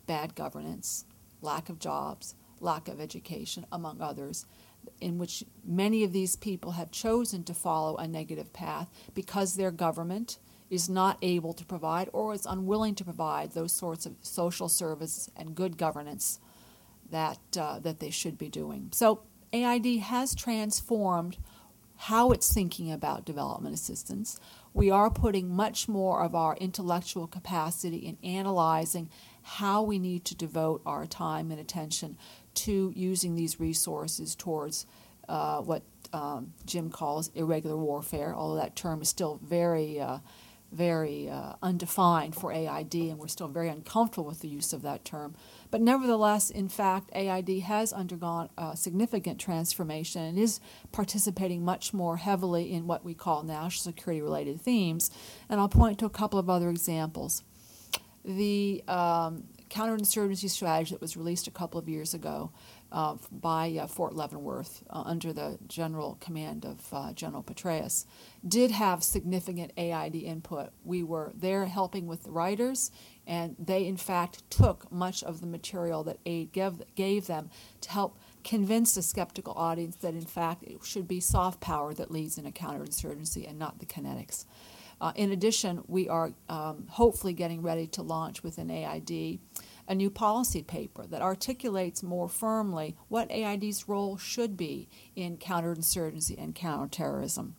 [0.05, 1.05] bad governance,
[1.41, 4.45] lack of jobs, lack of education, among others,
[4.99, 9.71] in which many of these people have chosen to follow a negative path because their
[9.71, 10.39] government
[10.73, 15.29] is not able to provide or is unwilling to provide those sorts of social services
[15.35, 16.39] and good governance
[17.11, 18.89] that, uh, that they should be doing.
[18.91, 19.21] So
[19.53, 21.37] AID has transformed
[21.95, 24.39] how it's thinking about development assistance.
[24.73, 29.09] We are putting much more of our intellectual capacity in analyzing
[29.43, 32.17] how we need to devote our time and attention
[32.55, 34.87] to using these resources towards
[35.29, 40.17] uh, what um, Jim calls irregular warfare, although that term is still very uh,
[40.73, 45.05] very uh, undefined for AID, and we're still very uncomfortable with the use of that
[45.05, 45.35] term.
[45.71, 50.59] But nevertheless, in fact, AID has undergone significant transformation and is
[50.91, 55.09] participating much more heavily in what we call national security related themes.
[55.49, 57.43] And I'll point to a couple of other examples.
[58.25, 62.51] The um, counterinsurgency strategy that was released a couple of years ago
[62.93, 68.05] uh, by uh, Fort Leavenworth uh, under the general command of uh, General Petraeus
[68.47, 70.69] did have significant AID input.
[70.83, 72.91] We were there helping with the writers,
[73.25, 77.49] and they, in fact, took much of the material that AID gave, gave them
[77.81, 82.11] to help convince the skeptical audience that, in fact, it should be soft power that
[82.11, 84.45] leads in a counterinsurgency and not the kinetics.
[85.01, 89.39] Uh, in addition, we are um, hopefully getting ready to launch with an AID
[89.87, 96.41] a new policy paper that articulates more firmly what AID's role should be in counterinsurgency
[96.41, 97.55] and counterterrorism.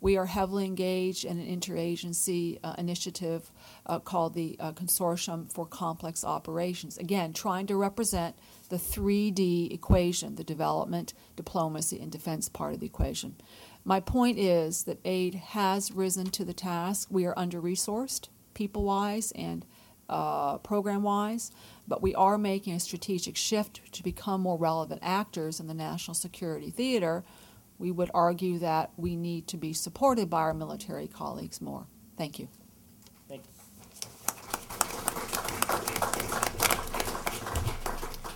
[0.00, 3.52] We are heavily engaged in an interagency uh, initiative
[3.84, 6.96] uh, called the uh, Consortium for Complex Operations.
[6.96, 8.34] Again, trying to represent
[8.70, 13.36] the 3D equation, the development, diplomacy, and defense part of the equation.
[13.84, 17.08] My point is that aid has risen to the task.
[17.10, 19.66] We are under resourced, people wise, and
[20.10, 21.52] uh, program wise,
[21.86, 26.14] but we are making a strategic shift to become more relevant actors in the national
[26.14, 27.24] security theater.
[27.78, 31.86] We would argue that we need to be supported by our military colleagues more.
[32.18, 32.48] Thank you.
[33.28, 33.60] Thank you.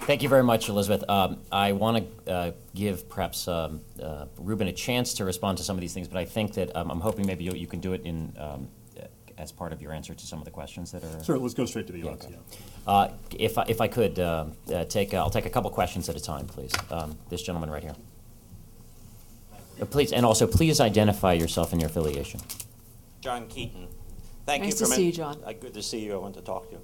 [0.07, 1.03] Thank you very much, Elizabeth.
[1.09, 5.65] Um, I want to uh, give perhaps um, uh, Reuben a chance to respond to
[5.65, 7.81] some of these things, but I think that um, I'm hoping maybe you, you, can
[7.81, 8.69] do it in um,
[9.39, 11.25] as part of your answer to some of the questions that are.
[11.25, 12.25] Sure, let's go straight to the audience.
[12.25, 12.35] Okay.
[12.35, 12.93] Yeah.
[12.93, 16.17] Uh, if, I, if I could uh, uh, take, I'll take a couple questions at
[16.17, 16.73] a time, please.
[16.91, 17.95] Um, this gentleman right here.
[19.81, 22.41] Uh, please, and also please identify yourself and your affiliation.
[23.21, 23.89] John Keaton.
[24.47, 25.41] Thank nice you for to see you, John.
[25.45, 26.15] Uh, good to see you.
[26.15, 26.81] I want to talk to you.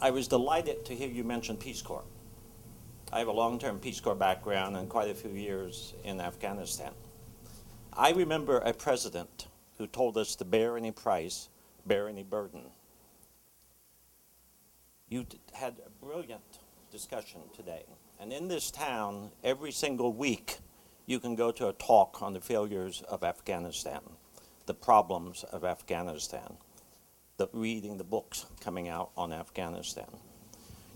[0.00, 2.04] I was delighted to hear you mention Peace Corps.
[3.12, 6.92] I have a long-term Peace Corps background and quite a few years in Afghanistan.
[7.92, 9.46] I remember a president
[9.78, 11.48] who told us to bear any price,
[11.86, 12.62] bear any burden.
[15.08, 16.58] You had a brilliant
[16.90, 17.84] discussion today.
[18.20, 20.58] And in this town, every single week,
[21.06, 24.00] you can go to a talk on the failures of Afghanistan,
[24.66, 26.56] the problems of Afghanistan,
[27.36, 30.08] the reading the books coming out on Afghanistan.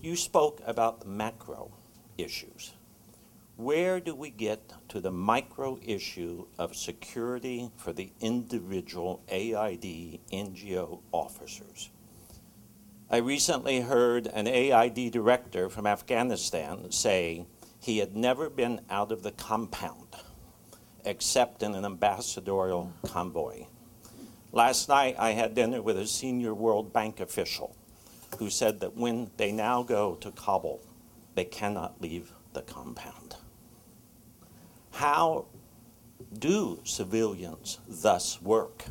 [0.01, 1.71] You spoke about the macro
[2.17, 2.73] issues
[3.59, 11.01] where do we get to the micro issue of security for the individual AID NGO
[11.11, 11.91] officers?
[13.11, 17.47] I recently heard an AID director from Afghanistan say
[17.81, 20.15] he had never been out of the compound
[21.05, 23.65] except in an ambassadorial convoy.
[24.53, 27.75] Last night I had dinner with a senior World Bank official
[28.39, 30.81] who said that when they now go to Kabul,
[31.35, 33.35] they cannot leave the compound.
[34.99, 35.45] How
[36.37, 38.87] do civilians thus work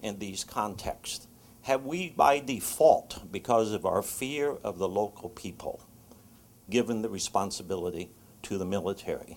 [0.00, 1.28] in these contexts?
[1.64, 5.82] Have we, by default, because of our fear of the local people,
[6.70, 8.10] given the responsibility
[8.44, 9.36] to the military?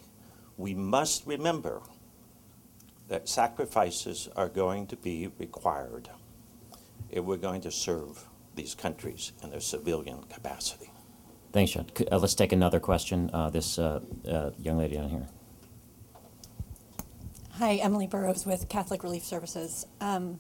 [0.56, 1.82] We must remember
[3.10, 6.08] that sacrifices are going to be required
[7.10, 10.90] if we're going to serve these countries in their civilian capacity.
[11.52, 11.88] Thanks, John.
[12.10, 13.30] Uh, let's take another question.
[13.34, 15.28] Uh, this uh, uh, young lady down here.
[17.60, 19.88] Hi, Emily Burrows with Catholic Relief Services.
[20.00, 20.38] Um,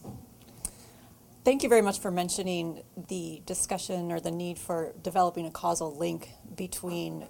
[1.43, 5.97] thank you very much for mentioning the discussion or the need for developing a causal
[5.97, 7.25] link between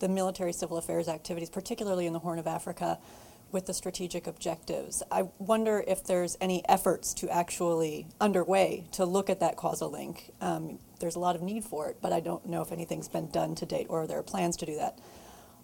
[0.00, 2.98] the military civil affairs activities, particularly in the Horn of Africa,
[3.52, 5.00] with the strategic objectives.
[5.12, 10.32] I wonder if there's any efforts to actually underway to look at that causal link.
[10.40, 13.30] Um, there's a lot of need for it, but I don't know if anything's been
[13.30, 14.98] done to date or there are plans to do that.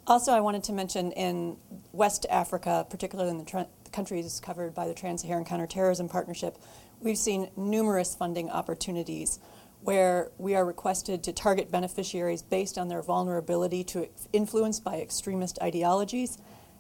[0.08, 1.56] Also, I wanted to mention in
[1.90, 6.58] West Africa, particularly in the, tra- countries covered by the Trans Saharan Counterterrorism Partnership,
[7.00, 9.40] we've seen numerous funding opportunities
[9.80, 15.58] where we are requested to target beneficiaries based on their vulnerability to influence by extremist
[15.60, 16.38] ideologies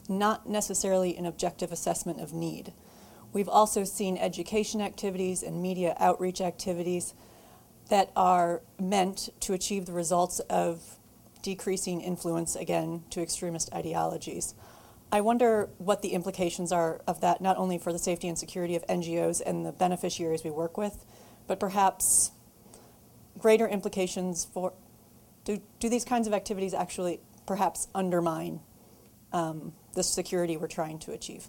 [0.08, 2.72] not necessarily an objective assessment of need.
[3.32, 7.12] We've also seen education activities and media outreach activities
[7.90, 10.96] that are meant to achieve the results of
[11.46, 14.52] decreasing influence, again, to extremist ideologies.
[15.12, 18.74] I wonder what the implications are of that, not only for the safety and security
[18.74, 21.06] of NGOs and the beneficiaries we work with,
[21.46, 22.32] but perhaps
[23.38, 24.72] greater implications for
[25.44, 28.58] do, do these kinds of activities actually perhaps undermine
[29.32, 31.46] um, the security we're trying to achieve.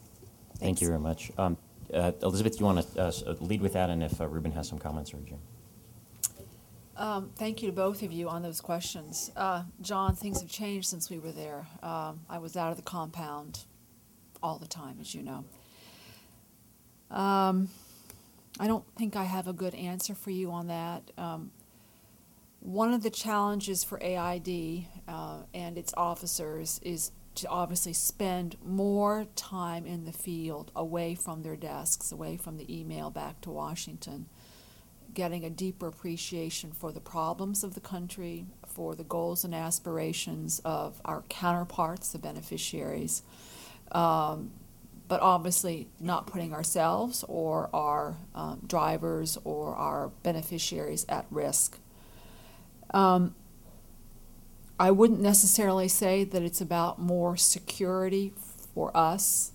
[0.59, 1.31] Thank you very much.
[1.39, 1.57] Um,
[1.91, 4.77] uh, Elizabeth, you want to uh, lead with that, and if uh, Reuben has some
[4.77, 5.39] comments or Jim.
[6.97, 9.31] Um, thank you to both of you on those questions.
[9.35, 11.67] Uh, John, things have changed since we were there.
[11.83, 13.65] Um, I was out of the compound
[14.41, 15.45] all the time, as you know.
[17.11, 17.69] Um,
[18.59, 21.11] I don't think I have a good answer for you on that.
[21.19, 21.51] Um,
[22.61, 29.27] one of the challenges for AID uh, and its officers is to obviously spend more
[29.35, 34.25] time in the field, away from their desks, away from the email back to Washington
[35.17, 40.61] getting a deeper appreciation for the problems of the country, for the goals and aspirations
[40.63, 43.23] of our counterparts, the beneficiaries,
[43.93, 44.51] um,
[45.07, 51.79] but obviously not putting ourselves or our um, drivers or our beneficiaries at risk.
[52.91, 53.33] Um,
[54.79, 58.33] I wouldn't necessarily say that it's about more security
[58.75, 59.51] for us.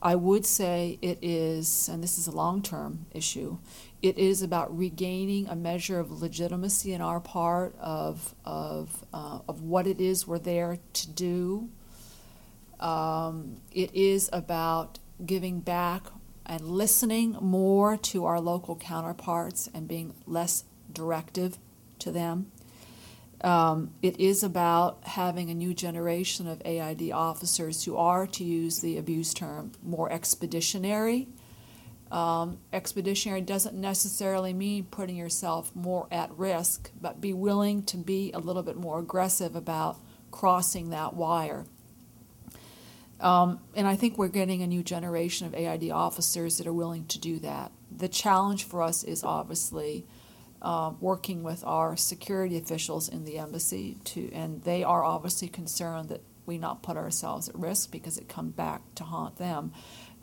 [0.00, 3.58] I would say it is, and this is a long term issue,
[4.04, 9.62] it is about regaining a measure of legitimacy in our part of, of, uh, of
[9.62, 11.70] what it is we're there to do.
[12.78, 16.02] Um, it is about giving back
[16.44, 21.56] and listening more to our local counterparts and being less directive
[22.00, 22.52] to them.
[23.40, 28.80] Um, it is about having a new generation of AID officers who are, to use
[28.80, 31.26] the abuse term, more expeditionary.
[32.14, 38.30] Um, expeditionary doesn't necessarily mean putting yourself more at risk, but be willing to be
[38.32, 39.96] a little bit more aggressive about
[40.30, 41.66] crossing that wire.
[43.18, 47.04] Um, and I think we're getting a new generation of AID officers that are willing
[47.06, 47.72] to do that.
[47.90, 50.06] The challenge for us is obviously
[50.62, 56.10] uh, working with our security officials in the embassy to, and they are obviously concerned
[56.10, 59.72] that we not put ourselves at risk because it comes back to haunt them.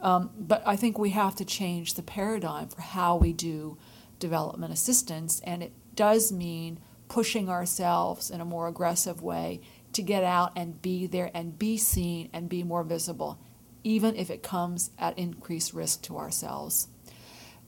[0.02, 3.78] Um, but I think we have to change the paradigm for how we do
[4.19, 9.61] development assistance, and it does mean pushing ourselves in a more aggressive way
[9.94, 13.38] to get out and be there and be seen and be more visible,
[13.84, 16.88] even if it comes at increased risk to ourselves.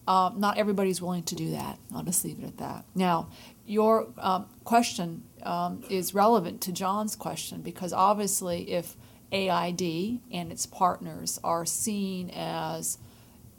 [0.07, 1.79] Um, not everybody's willing to do that.
[1.93, 2.85] I'll just leave it at that.
[2.93, 3.29] Now,
[3.65, 8.97] your um, question um, is relevant to John's question because obviously, if
[9.33, 12.99] AID and its partners are seen as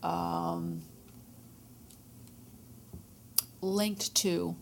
[0.03, 0.83] um,
[3.61, 4.57] linked to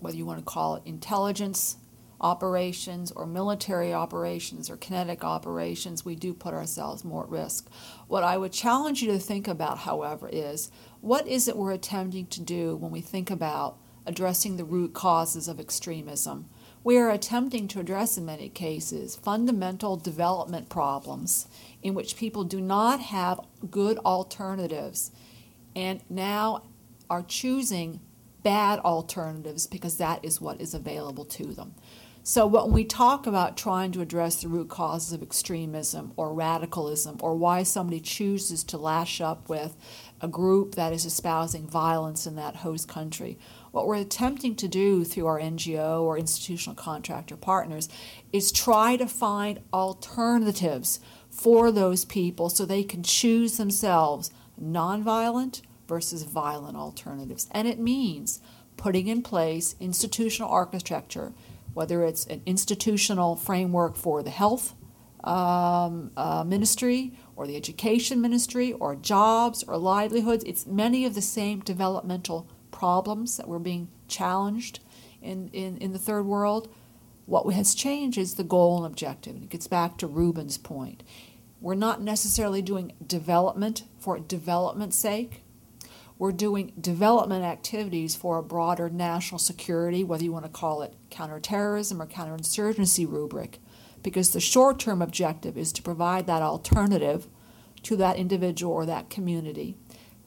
[0.00, 1.76] whether you want to call it intelligence
[2.20, 7.68] operations or military operations or kinetic operations, we do put ourselves more at risk.
[8.06, 10.70] What I would challenge you to think about, however, is
[11.00, 15.48] what is it we're attempting to do when we think about addressing the root causes
[15.48, 16.48] of extremism?
[16.84, 21.46] We are attempting to address, in many cases, fundamental development problems
[21.80, 23.40] in which people do not have
[23.70, 25.12] good alternatives
[25.76, 26.64] and now
[27.08, 28.00] are choosing
[28.42, 31.74] bad alternatives because that is what is available to them.
[32.24, 37.16] So when we talk about trying to address the root causes of extremism or radicalism
[37.20, 39.76] or why somebody chooses to lash up with
[40.20, 43.38] a group that is espousing violence in that host country,
[43.72, 47.88] what we're attempting to do through our NGO or institutional contractor partners
[48.32, 51.00] is try to find alternatives
[51.30, 54.30] for those people so they can choose themselves
[54.62, 57.48] nonviolent versus violent alternatives.
[57.50, 58.40] And it means
[58.76, 61.32] putting in place institutional architecture
[61.74, 64.74] whether it's an institutional framework for the health
[65.24, 70.44] um, uh, ministry or the education ministry or jobs or livelihoods.
[70.44, 72.48] It's many of the same developmental
[72.82, 74.80] problems that were being challenged
[75.20, 76.68] in, in, in the third world.
[77.26, 79.36] What has changed is the goal and objective.
[79.36, 81.04] And it gets back to Reuben's point.
[81.60, 85.44] We're not necessarily doing development for development's sake
[86.18, 90.94] we're doing development activities for a broader national security, whether you want to call it
[91.10, 93.58] counterterrorism or counterinsurgency rubric,
[94.04, 97.26] because the short term objective is to provide that alternative
[97.82, 99.76] to that individual or that community,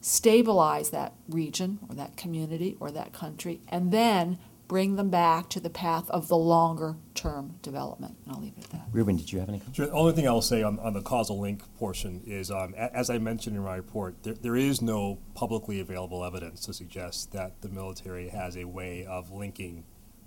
[0.05, 4.37] stabilize that region or that community or that country, and then
[4.67, 8.15] bring them back to the path of the longer term development.
[8.23, 8.81] And I'll leave it at that.
[8.91, 9.63] Reuben, did you have any?
[9.73, 9.87] Sure.
[9.87, 13.09] The only thing I'll say on, on the causal link portion is, um, a- as
[13.09, 17.61] I mentioned in my report, there, there is no publicly available evidence to suggest that
[17.61, 19.85] the military has a way of linking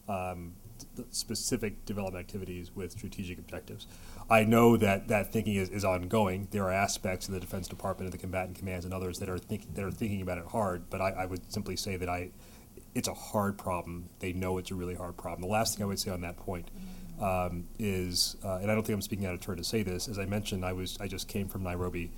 [0.08, 0.54] um,
[1.10, 3.86] specific development activities with strategic objectives.
[4.30, 6.48] I know that that thinking is, is ongoing.
[6.50, 9.38] There are aspects of the Defense Department and the combatant commands and others that are
[9.38, 10.90] think, that are thinking about it hard.
[10.90, 12.30] But I, I would simply say that I
[12.94, 14.08] it's a hard problem.
[14.18, 15.42] They know it's a really hard problem.
[15.42, 16.70] The last thing I would say on that point
[17.20, 20.08] um, is, uh, and I don't think I'm speaking out of turn to say this.
[20.08, 22.12] As I mentioned, I was I just came from Nairobi,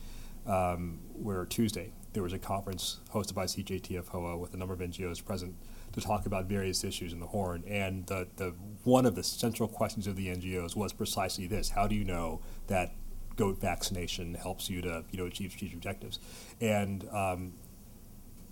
[0.46, 4.80] um, where Tuesday there was a conference hosted by CJTF HOA with a number of
[4.80, 5.54] NGOs present
[5.92, 7.64] to talk about various issues in the Horn.
[7.66, 8.54] And the, the
[8.84, 12.40] one of the central questions of the NGOs was precisely this: How do you know
[12.68, 12.94] that
[13.36, 16.18] goat vaccination helps you to you know achieve strategic objectives?
[16.60, 17.52] And um,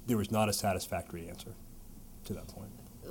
[0.06, 1.52] there was not a satisfactory answer
[2.24, 2.70] to that point.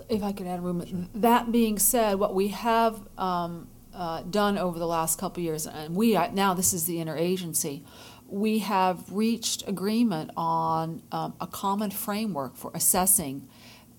[0.10, 4.78] If I could add, Reuben, that being said, what we have um, uh, done over
[4.78, 7.84] the last couple years, and we now this is the interagency,
[8.28, 13.48] we have reached agreement on um, a common framework for assessing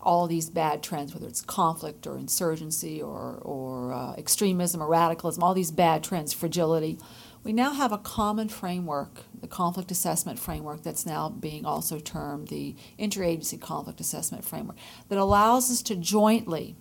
[0.01, 5.43] all these bad trends, whether it's conflict or insurgency or, or uh, extremism or radicalism,
[5.43, 6.99] all these bad trends, fragility.
[7.43, 12.49] We now have a common framework, the conflict assessment framework, that's now being also termed
[12.49, 14.77] the interagency conflict assessment framework,
[15.09, 16.77] that allows us to jointly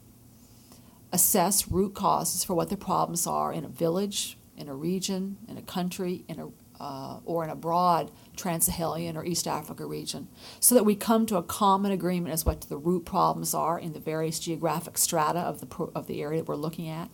[1.12, 5.58] assess root causes for what the problems are in a village, in a region, in
[5.58, 6.50] a country, in a
[6.80, 10.28] uh, or in a broad trans-Saharan or East Africa region,
[10.60, 13.94] so that we come to a common agreement as what the root problems are in
[13.94, 17.10] the various geographic strata of the of the area that we're looking at,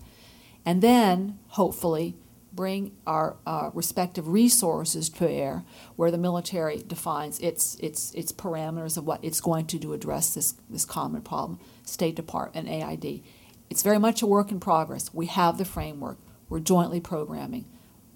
[0.65, 2.15] and then hopefully
[2.53, 5.64] bring our uh, respective resources to bear
[5.95, 9.94] where the military defines its, its, its parameters of what it's going to do to
[9.94, 13.23] address this, this common problem, State Department, AID.
[13.69, 15.11] It's very much a work in progress.
[15.14, 16.19] We have the framework.
[16.48, 17.65] We're jointly programming.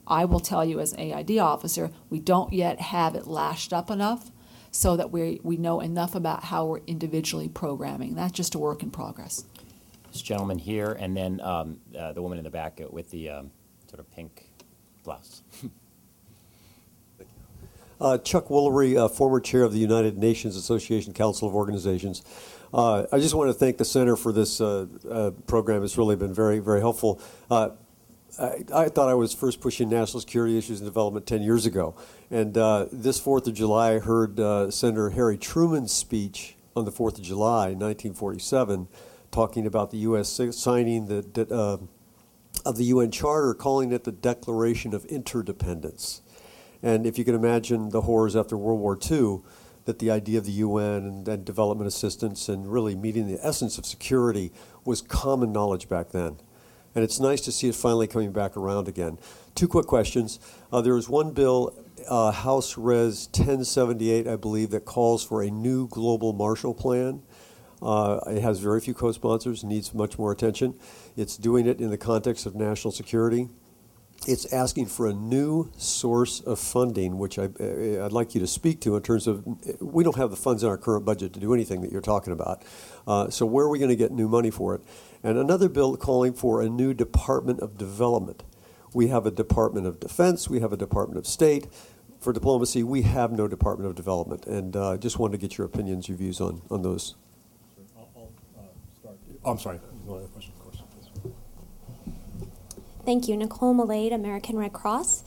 [0.08, 3.92] I will tell you as an AID officer, we don't yet have it lashed up
[3.92, 4.32] enough
[4.72, 8.16] so that we, we know enough about how we're individually programming.
[8.16, 9.44] That's just a work in progress.
[10.12, 13.52] This gentleman here, and then um, uh, the woman in the back with the um,
[13.88, 14.50] sort of pink
[15.04, 15.42] blouse.
[18.00, 22.22] Uh, Chuck Woolery, uh, former chair of the United Nations Association Council of Organizations.
[22.72, 25.84] Uh, I just want to thank the center for this uh, uh, program.
[25.84, 27.20] It's really been very, very helpful.
[28.38, 31.65] Uh, I, I, thought I was first pushing national security issues and development 10 years
[31.65, 31.95] ago.
[32.30, 34.38] And this 4th of July, I heard
[34.73, 38.88] Senator Harry Truman's speech on the 4th of July, 1947,
[39.31, 40.39] talking about the U.S.
[40.51, 41.80] signing the
[42.65, 46.22] of the UN Charter, calling it the Declaration of Interdependence.
[46.84, 49.41] And if you can imagine the horrors after World War II,
[49.85, 53.77] that the idea of the UN and, and, development assistance and really meeting the essence
[53.77, 54.51] of security
[54.84, 56.38] was common knowledge back then.
[56.98, 59.19] And it's nice to see it finally coming back around again.
[59.53, 60.40] Two quick questions.
[60.74, 61.76] Uh, there was one bill,
[62.10, 67.22] uh, House Res 1078, I believe, that calls for a new global Marshall Plan.
[67.84, 70.74] Uh, it has very few co sponsors, needs much more attention.
[71.15, 73.48] It's doing it in the context of national security.
[74.26, 78.48] It's asking for a new source of funding, which I, would uh, like you to
[78.48, 79.45] speak to in terms of
[79.80, 82.34] we don't have the funds in our current budget to do anything that you're talking
[82.34, 82.64] about.
[83.06, 84.82] Uh, so, where are we going to get new money for it?
[85.23, 88.44] And another bill calling for a new Department of Development.
[88.94, 91.68] We have a Department of Defense, we have a Department of State.
[92.19, 94.45] For diplomacy, we have no Department of Development.
[94.48, 97.15] And uh, just wanted to get your opinions, your views on, on those.
[99.48, 99.77] Oh, I'm sorry.
[100.06, 100.81] One other question, of course.
[103.06, 103.38] Thank you.
[103.38, 105.23] Nicole Malade, American Red Cross.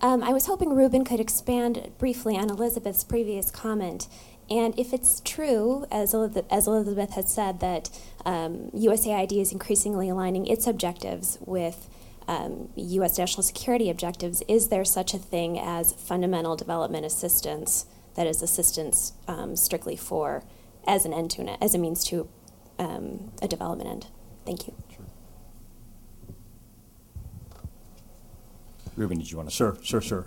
[0.00, 4.08] Um, I was hoping Reuben could expand briefly on Elizabeth's previous comment.
[4.48, 7.90] And if it's true, as Elizabeth, as Elizabeth had said, that
[8.24, 11.88] um, USAID is increasingly aligning its objectives with
[12.28, 13.18] um, U.S.
[13.18, 19.12] national security objectives, is there such a thing as fundamental development assistance that is assistance
[19.28, 20.44] um, strictly for
[20.86, 22.28] as an end to an, as a means to
[22.78, 24.06] um, a development end?
[24.44, 24.74] Thank you.
[28.96, 29.54] Reuben, did you want to?
[29.54, 30.26] Sure, sure, sure.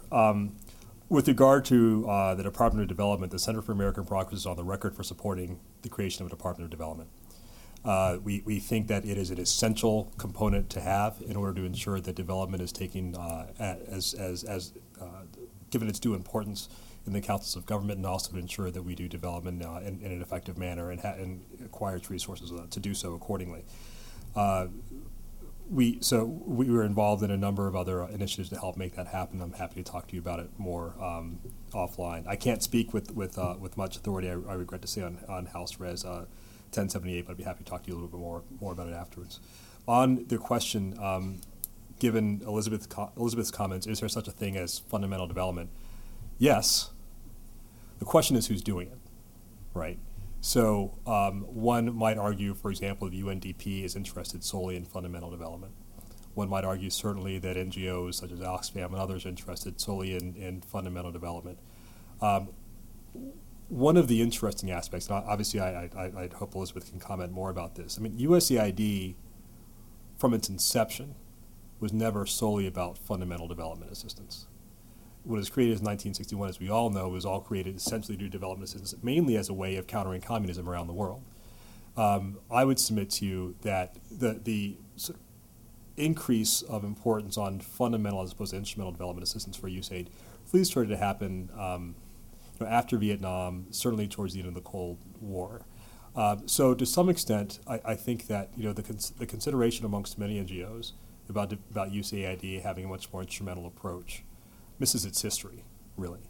[1.10, 4.58] With regard to uh, the Department of Development, the Center for American Progress is on
[4.58, 7.10] the record for supporting the creation of a Department of Development.
[7.84, 11.66] Uh, we, we think that it is an essential component to have in order to
[11.66, 15.24] ensure that development is taken uh, as, as, as uh,
[15.72, 16.70] given its due importance
[17.08, 20.00] in the councils of government and also to ensure that we do development uh, in,
[20.04, 23.64] in, an effective manner and, ha- and acquires resources uh, to do so accordingly.
[25.70, 29.08] We so we were involved in a number of other initiatives to help make that
[29.08, 29.42] happen.
[29.42, 31.40] I'm happy to talk to you about it more um,
[31.74, 32.28] offline.
[32.28, 34.30] I can't speak with with uh, with much authority.
[34.30, 36.26] I, I, regret to say on on House Res uh,
[36.72, 38.88] 1078, but I'd be happy to talk to you a little bit more more about
[38.88, 39.40] it afterwards.
[39.88, 41.40] On the question, um,
[42.00, 45.70] given Elizabeth's co- Elizabeth's comments, is there such a thing as fundamental development?
[46.40, 46.90] Yes.
[48.00, 48.98] The question is who's doing it,
[49.74, 50.00] right?
[50.42, 55.74] So um, one might argue, for example, the UNDP is interested solely in fundamental development.
[56.34, 60.36] One might argue certainly that NGOs such as Oxfam and others are interested solely in,
[60.36, 61.60] in fundamental development.
[62.22, 62.50] Um,
[63.68, 67.50] one of the interesting aspects, and obviously I, I, I hope Elizabeth can comment more
[67.50, 67.98] about this.
[67.98, 69.16] I mean, USAID,
[70.18, 71.16] from its inception,
[71.80, 74.48] was never solely about fundamental development assistance
[75.30, 78.68] what was created in 1961, as we all know, was all created essentially to development
[78.68, 81.24] assistance, mainly as a way of countering communism around the world.
[81.96, 84.78] Um, I would submit to you that the, the
[85.98, 90.08] increase of importance on fundamental as opposed to instrumental development assistance for USAID
[90.52, 91.96] really started to happen um,
[92.60, 95.62] you know, after Vietnam, certainly towards the end of the Cold War.
[96.16, 99.86] Uh, so to some extent, I, I, think that you know the, cons- the consideration
[99.86, 100.94] amongst many NGOs
[101.30, 104.24] about, about USAID having a much more instrumental approach
[104.80, 105.64] misses its history,
[105.98, 106.30] really.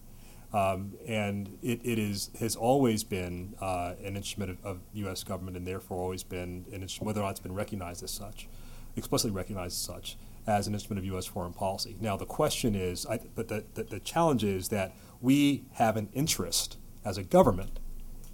[0.52, 5.24] Um, and it, it is has always been uh, an instrument of, of, U.S.
[5.24, 8.48] government, and therefore always been an instrument, whether or not it's been recognized as such,
[8.96, 10.18] explicitly recognized as such,
[10.48, 11.28] as an instrument of U.S.
[11.28, 11.96] foreign policy.
[12.02, 16.10] Now the question is, I, but the, the, the challenge is that we have an
[16.14, 17.80] interest as a government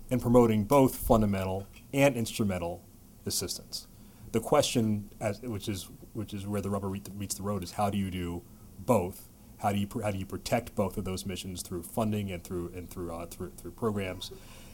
[0.09, 2.81] in promoting both fundamental and instrumental
[3.25, 3.87] assistance.
[4.31, 7.89] The question, as, which is which is where the rubber meets the road, is how
[7.89, 8.41] do you do
[8.79, 9.24] both
[9.59, 12.71] how do you how do you protect both of those missions through funding and through
[12.75, 14.31] and through uh, through, through programs,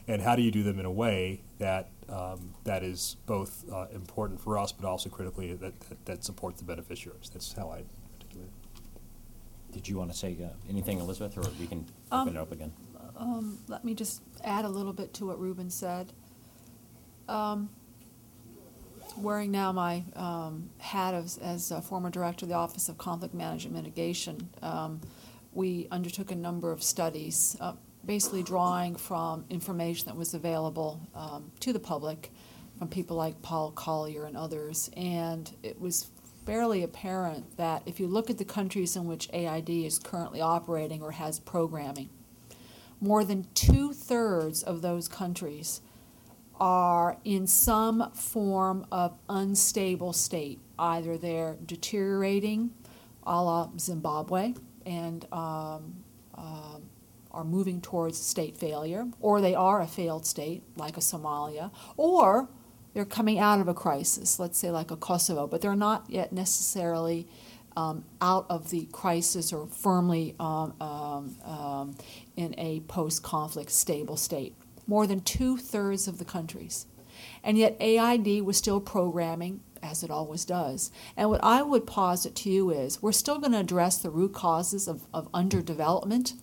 [0.08, 3.88] and how do you do them in a way that um, that is both uh,
[3.94, 7.30] important for us, but also critically that, that, that, supports the beneficiaries.
[7.30, 7.84] That's how I
[8.14, 9.74] articulate it.
[9.74, 12.52] Did you want to say uh, anything, Elizabeth, or we can um, open it up
[12.52, 12.74] again?
[13.16, 16.12] Um, let me just add a little bit to what Reuben said.
[17.30, 17.70] Um,
[19.18, 23.34] wearing now my um, hat as, as a former director of the Office of Conflict
[23.34, 25.02] Management Mitigation, um,
[25.54, 27.74] we undertook a number of studies, uh,
[28.06, 32.32] basically drawing from information that was available um, to the public
[32.78, 34.90] from people like Paul Collier and others.
[34.96, 36.10] And it was
[36.46, 41.02] fairly apparent that if you look at the countries in which AID is currently operating
[41.02, 42.10] or has programming,
[43.00, 45.82] more than two thirds of those countries
[46.62, 50.60] are in some form of unstable state.
[50.78, 52.70] Either they're deteriorating,
[53.24, 54.54] a la Zimbabwe,
[54.86, 55.96] and um,
[56.36, 56.78] uh,
[57.32, 62.48] are moving towards state failure, or they are a failed state, like a Somalia, or
[62.94, 66.32] they're coming out of a crisis, let's say like a Kosovo, but they're not yet
[66.32, 67.28] necessarily
[67.76, 71.96] um, out of the crisis or firmly um, um, um
[72.36, 74.54] in a post conflict stable state
[74.88, 76.86] more than two thirds of the countries.
[77.44, 80.92] And yet AID was still programming, as it always does.
[81.18, 84.34] And what I would posit to you is we're still going to address the root
[84.34, 86.34] causes of, of underdevelopment,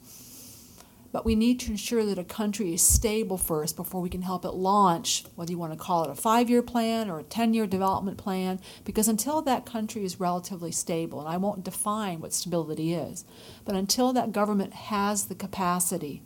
[1.11, 4.45] but we need to ensure that a country is stable first before we can help
[4.45, 7.55] it launch, whether you want to call it a five year plan or a 10
[7.55, 12.35] year development plan, because until that country is relatively stable, and I won't define what
[12.35, 13.25] stability is,
[13.65, 16.23] but until that government has the capacity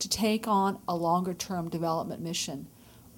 [0.00, 2.66] to take on a longer term development mission,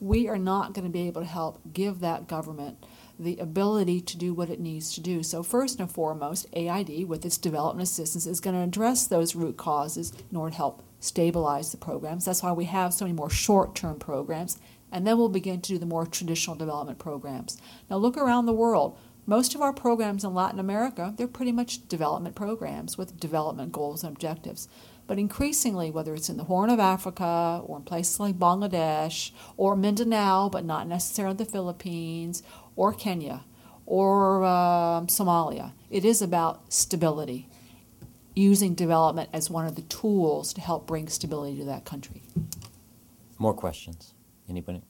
[0.01, 2.85] we are not going to be able to help give that government
[3.19, 5.23] the ability to do what it needs to do.
[5.23, 9.57] So, first and foremost, AID, with its development assistance, is going to address those root
[9.57, 12.25] causes in order to help stabilize the programs.
[12.25, 14.59] That's why we have so many more short term programs.
[14.91, 17.61] And then we'll begin to do the more traditional development programs.
[17.89, 18.99] Now, look around the world.
[19.25, 24.03] Most of our programs in Latin America, they're pretty much development programs with development goals
[24.03, 24.69] and objectives.
[25.07, 29.77] But increasingly, whether it's in the Horn of Africa or in places like Bangladesh or
[29.77, 32.43] Mindanao, but not necessarily the Philippines
[32.77, 33.45] or Kenya
[33.85, 37.49] or um Somalia, it is about stability,
[38.35, 42.23] using development as one of the tools to help bring stability to that country.
[43.39, 44.15] More questions?
[44.49, 44.83] Anybody?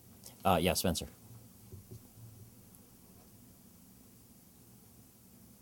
[0.44, 1.06] Uh, yeah, Spencer.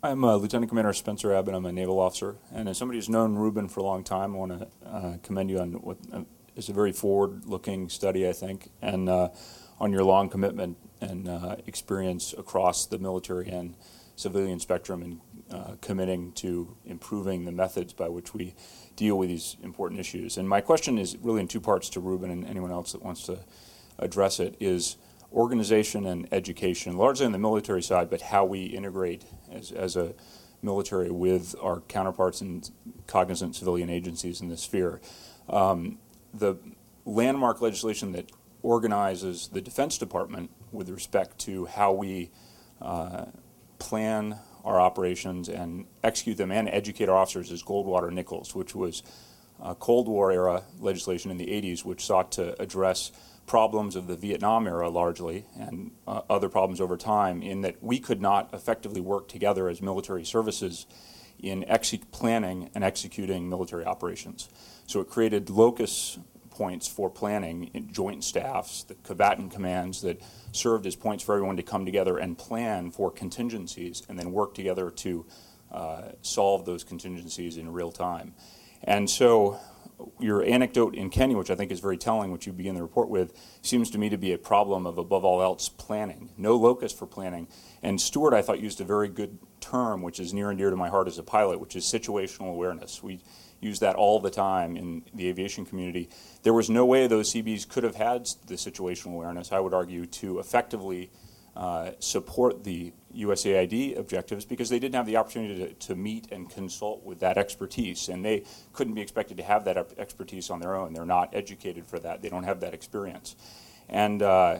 [0.03, 1.53] I'm uh, Lieutenant Commander Spencer Abbott.
[1.53, 4.37] I'm a naval officer, and as somebody who's known Reuben for a long time, I
[4.39, 6.21] want to uh, commend you on what uh,
[6.55, 9.29] is a very forward-looking study, I think, and uh,
[9.79, 13.75] on your long commitment and uh, experience across the military and
[14.15, 15.21] civilian spectrum in
[15.55, 18.55] uh, committing to improving the methods by which we
[18.95, 20.35] deal with these important issues.
[20.35, 23.27] And my question is really in two parts to Reuben and anyone else that wants
[23.27, 23.37] to
[23.99, 24.97] address it is
[25.33, 30.13] organization and education, largely on the military side, but how we integrate as, as a
[30.61, 32.61] military with our counterparts in
[33.07, 35.01] cognizant civilian agencies in this sphere.
[35.49, 35.97] Um,
[36.33, 36.55] the
[37.05, 42.29] landmark legislation that organizes the Defense Department with respect to how we
[42.81, 43.25] uh,
[43.79, 49.01] plan our operations and execute them and educate our officers is Goldwater Nichols, which was
[49.61, 53.11] uh, Cold War era legislation in the 80s, which sought to address
[53.51, 57.99] problems of the Vietnam era largely and uh, other problems over time, in that we
[57.99, 60.85] could not effectively work together as military services
[61.37, 61.65] in
[62.11, 64.47] planning and executing military operations.
[64.87, 66.17] So it created locus
[66.49, 70.21] points for planning in joint staffs, the combatant commands that
[70.53, 74.53] served as points for everyone to come together and plan for contingencies and then work
[74.53, 75.25] together to
[75.73, 78.33] uh, solve those contingencies in real time.
[78.81, 79.59] And so
[80.19, 83.09] your anecdote in Kenya, which I think is very telling, which you begin the report
[83.09, 86.29] with, seems to me to be a problem of, above all else, planning.
[86.37, 87.47] No locus for planning.
[87.81, 90.75] And Stewart, I thought, used a very good term, which is near and dear to
[90.75, 93.01] my heart as a pilot, which is situational awareness.
[93.03, 93.21] We
[93.59, 96.09] use that all the time in the aviation community.
[96.43, 100.05] There was no way those Seabees could have had the situational awareness, I would argue,
[100.07, 101.11] to effectively
[101.55, 106.49] uh, support the USAID objectives because they didn't have the opportunity to, to meet and
[106.49, 108.43] consult with that expertise, and they
[108.73, 110.93] couldn't be expected to have that expertise on their own.
[110.93, 112.21] They're not educated for that.
[112.21, 113.35] They don't have that experience.
[113.89, 114.59] And uh,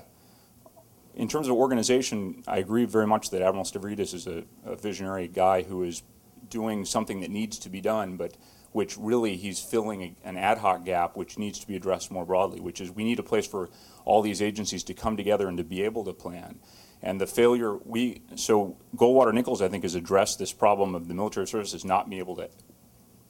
[1.15, 5.27] in terms of organization, I agree very much that Admiral Stavridis is a, a visionary
[5.27, 6.03] guy who is
[6.49, 8.35] doing something that needs to be done, but
[8.71, 12.25] which really he's filling a, an ad hoc gap which needs to be addressed more
[12.25, 13.69] broadly, which is we need a place for
[14.05, 16.59] all these agencies to come together and to be able to plan.
[17.03, 21.13] And the failure, we, so Goldwater Nichols, I think, has addressed this problem of the
[21.13, 22.49] military services not being able to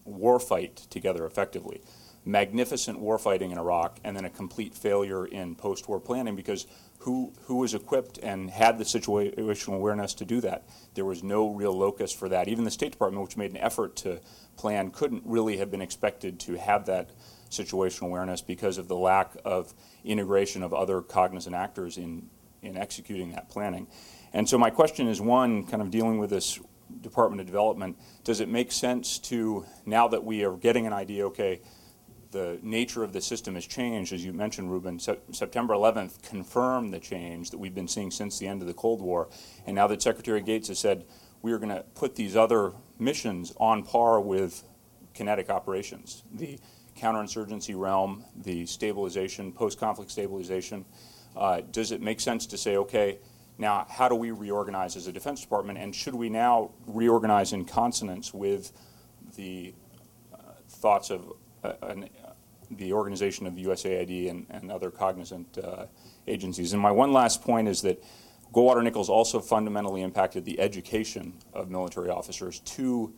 [0.08, 1.82] warfight together effectively.
[2.26, 6.68] Magnificent warfighting in Iraq, and then a complete failure in post war planning because
[7.00, 10.68] who, who was equipped and had the situational awareness to do that?
[10.94, 12.48] There was no real locus for that.
[12.48, 14.20] Even the State Department, which made an effort to
[14.56, 17.10] plan, couldn't really have been expected to have that
[17.50, 19.74] situational awareness because of the lack of
[20.04, 22.30] integration of other cognizant actors in,
[22.62, 23.88] in executing that planning.
[24.34, 26.60] And so my question is one, kind of dealing with this
[27.02, 31.26] Department of Development, does it make sense to, now that we are getting an idea,
[31.28, 31.62] okay,
[32.32, 35.00] the nature of the system has changed, as you mentioned, Reuben.
[35.00, 38.74] Se- September 11th confirmed the change that we've been seeing since the end of the
[38.74, 39.28] Cold War.
[39.66, 41.06] And now that Secretary Gates has said
[41.42, 44.64] we are going to put these other missions on par with
[45.14, 46.58] kinetic operations, the
[46.98, 50.86] counterinsurgency realm, the stabilization, post conflict stabilization,
[51.36, 53.20] uh, does it make sense to say, okay,
[53.58, 55.78] now how do we reorganize as a Defense Department?
[55.78, 58.72] And should we now reorganize in consonance with
[59.36, 59.74] the
[60.34, 60.38] uh,
[60.68, 61.34] thoughts of
[61.64, 62.10] uh, an,
[62.78, 65.86] the organization of USAID and, and other cognizant uh,
[66.28, 66.74] agencies.
[66.74, 68.04] And my one last point is that
[68.54, 73.14] Goldwater Nichols also fundamentally impacted the education of military officers to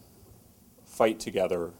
[0.85, 1.72] fight together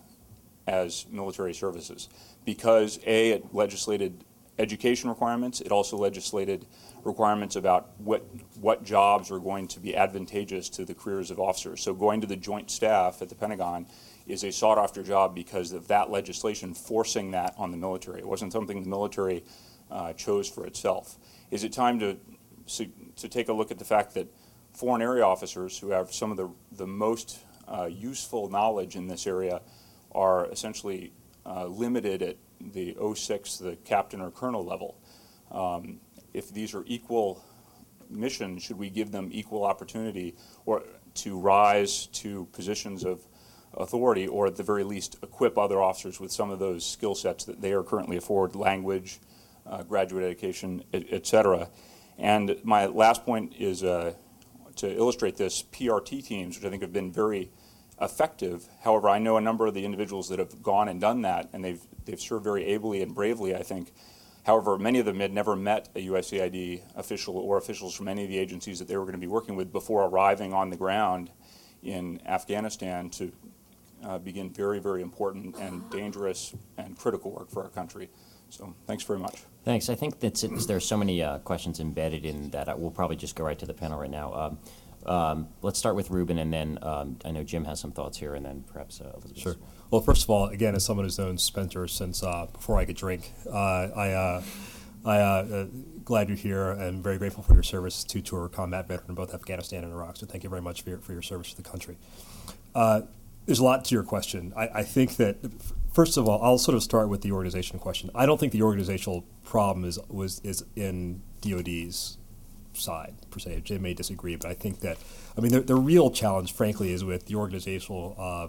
[0.68, 2.10] as military services
[2.46, 4.24] because A, it legislated
[4.60, 6.66] education requirements, it also legislated
[7.04, 8.26] requirements about what,
[8.60, 11.82] what jobs are going to be advantageous to the careers of officers.
[11.82, 13.88] So going to the joint staff at the Pentagon
[14.28, 18.20] is a sought after job because of that legislation forcing that on the military.
[18.20, 19.44] It wasn't something the military
[19.92, 21.18] uh, chose for itself.
[21.52, 22.18] Is it time to,
[22.68, 24.28] to take a look at the fact that
[24.74, 29.28] foreign area officers who have some of the, the most uh, useful knowledge in this
[29.28, 29.62] area
[30.14, 31.12] are essentially
[31.46, 32.38] uh, limited at
[32.72, 34.98] the 06, the captain or colonel level?
[35.52, 36.00] Um,
[36.34, 37.44] if these are equal
[38.10, 40.36] missions, should we give them equal opportunity
[40.66, 40.84] or
[41.16, 43.26] to rise to positions of
[43.76, 47.46] authority, or at the very least, equip other officers with some of those skill sets
[47.46, 49.20] that they are currently afforded language,
[49.66, 51.70] uh, graduate education, et, et cetera.
[52.18, 54.14] And my last point is uh,
[54.76, 57.52] to illustrate this PRT teams, which I think have been very
[58.02, 58.68] effective.
[58.84, 61.64] However, I know a number of the individuals that have gone and done that, and
[61.64, 63.94] they've, they've served very ably and bravely, I think.
[64.46, 68.30] However, many of them had never met a USAID official or officials from any of
[68.30, 71.30] the agencies that they were going to be working with before arriving on the ground
[71.82, 73.32] in Afghanistan to
[74.04, 78.10] uh, begin very, very important and dangerous and critical work for our country.
[78.50, 79.44] So, thanks very much.
[79.64, 79.90] Thanks.
[79.90, 83.16] I think that since there's so many uh, questions embedded in that, I- we'll probably
[83.16, 84.34] just go right to the panel right now.
[84.34, 84.60] Um,
[85.06, 88.36] um, let's start with Reuben, and then um, I know Jim has some thoughts here,
[88.36, 89.38] and then perhaps uh, Elizabeth.
[89.38, 89.56] Sure.
[89.92, 92.96] Well, first of all, again, as someone who's known Spencer since uh, before I could
[92.96, 93.56] drink, uh,
[93.96, 94.44] I, uh,
[95.06, 95.66] I uh, uh,
[96.04, 99.16] glad you're here and very grateful for your service to to our combat veteran in
[99.16, 100.18] both Afghanistan and Iraq.
[100.18, 101.98] So thank you very much for your, for your service to the country.
[102.74, 103.02] Uh,
[103.46, 104.54] there's a lot to your question.
[104.56, 105.38] I, I think that
[105.94, 108.10] first of all, I'll sort of start with the organizational question.
[108.16, 112.18] I don't think the organizational problem is was is in DoD's
[112.74, 113.62] side per se.
[113.64, 114.98] Jim may disagree, but I think that
[115.38, 118.48] I mean the, the real challenge, frankly, is with the organizational uh,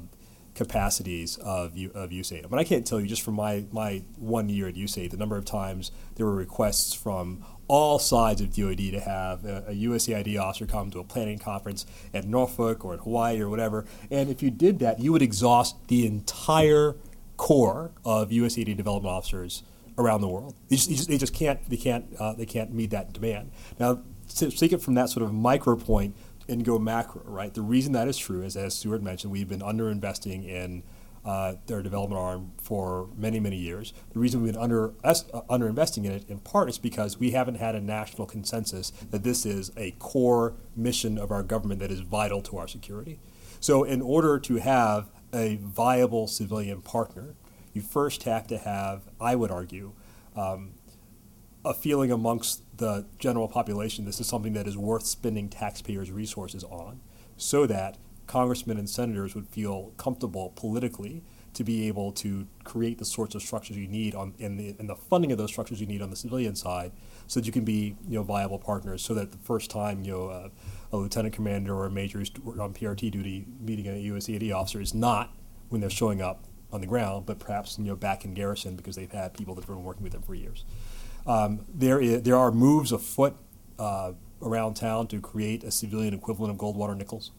[0.55, 2.45] capacities of of USAID.
[2.45, 5.17] I mean, I can't tell you just from my my one year at USAID the
[5.17, 9.75] number of times there were requests from all sides of DoD to have a, a
[9.75, 13.87] USAID officer come to a planning conference at Norfolk or at Hawaii or whatever.
[14.11, 16.97] And if you did that, you would exhaust the entire
[17.37, 19.63] core of USAID development officers
[19.97, 20.55] around the world.
[20.69, 23.51] They just, they just, they just can't they can't uh, they can't meet that demand.
[23.79, 26.15] Now, take it from that sort of micro point
[26.49, 27.53] and go macro, right?
[27.53, 30.83] The reason that is true is, as Stewart mentioned, we've been underinvesting in
[31.25, 33.95] uh, their development arm for many, many years.
[34.13, 35.15] The reason we've been under uh,
[35.49, 39.47] underinvesting in it, in part, is because we haven't had a national consensus that this
[39.47, 43.21] is a core mission of our government that is vital to our security.
[43.59, 47.37] So, in order to have a viable civilian partner,
[47.73, 49.93] you first have to have, I would argue,
[50.37, 50.75] um,
[51.65, 56.65] a feeling amongst the general population this is something that is worth spending taxpayers' resources
[56.65, 57.01] on,
[57.37, 61.23] so that congressmen and senators would feel comfortable politically
[61.53, 64.87] to be able to create the sorts of structures you need on in the, in
[64.87, 66.93] the funding of those structures you need on the civilian side,
[67.27, 69.03] so that you can be you know viable partners.
[69.03, 70.51] So that the first time you know
[70.93, 74.95] a lieutenant commander or a major who's on PRT duty meeting a USAID officer is
[74.95, 75.33] not
[75.69, 78.97] when they're showing up on the ground, but perhaps you know back in garrison because
[78.97, 80.65] they've had people that have been working with them for years.
[81.27, 83.35] Um, there, is, there are moves afoot
[83.79, 87.31] uh, around town to create a civilian equivalent of Goldwater Nichols.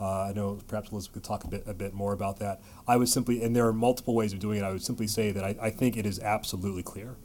[0.00, 2.60] Uh, I know perhaps Elizabeth could talk a bit, a bit more about that.
[2.88, 5.30] I would simply, and there are multiple ways of doing it, I would simply say
[5.30, 7.16] that I, I think it is absolutely clear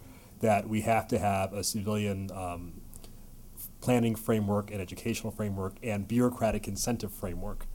[0.41, 2.81] that we have to have a civilian um,
[3.81, 7.65] planning framework and educational framework and bureaucratic incentive framework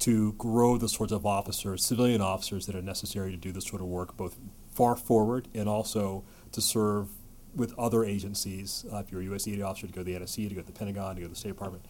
[0.00, 3.80] to grow the sorts of officers, civilian officers that are necessary to do this sort
[3.80, 4.36] of work, both
[4.72, 7.08] far forward and also to serve
[7.54, 8.84] with other agencies.
[8.92, 10.72] Uh, if you're a USAID officer, to go to the NSC, to go to the
[10.72, 11.84] Pentagon, to go to the State Department,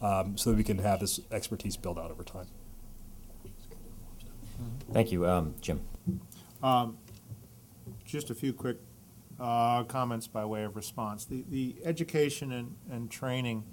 [0.00, 2.46] um, so that we can have this expertise built out over time.
[4.92, 5.80] Thank you, um, Jim.
[6.62, 6.98] Um,
[8.04, 8.78] Just a few quick
[9.40, 11.24] uh, comments by way of response.
[11.24, 13.64] The, the education and, and training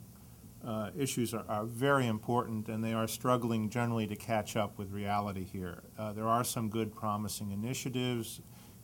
[0.66, 4.92] uh, issues are, are very important, and they are struggling generally to catch up with
[4.92, 5.84] reality here.
[5.98, 8.42] Uh, There are some good promising initiatives,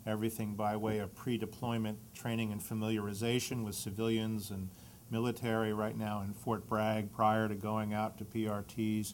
[0.08, 4.70] everything by way of pre-deployment training and familiarization with civilians and
[5.12, 9.14] military right now in Fort Bragg prior to going out to PRTs,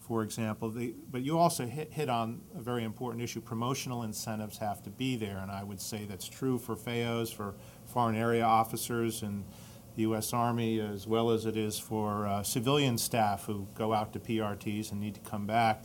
[0.00, 0.70] for example.
[0.70, 3.40] The, but you also hit, hit on a very important issue.
[3.40, 7.54] Promotional incentives have to be there, and I would say that's true for FAOs, for
[7.86, 9.44] foreign area officers and
[9.94, 10.32] the U.S.
[10.32, 14.90] Army, as well as it is for uh, civilian staff who go out to PRTs
[14.90, 15.84] and need to come back.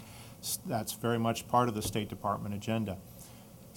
[0.66, 2.98] That's very much part of the State Department agenda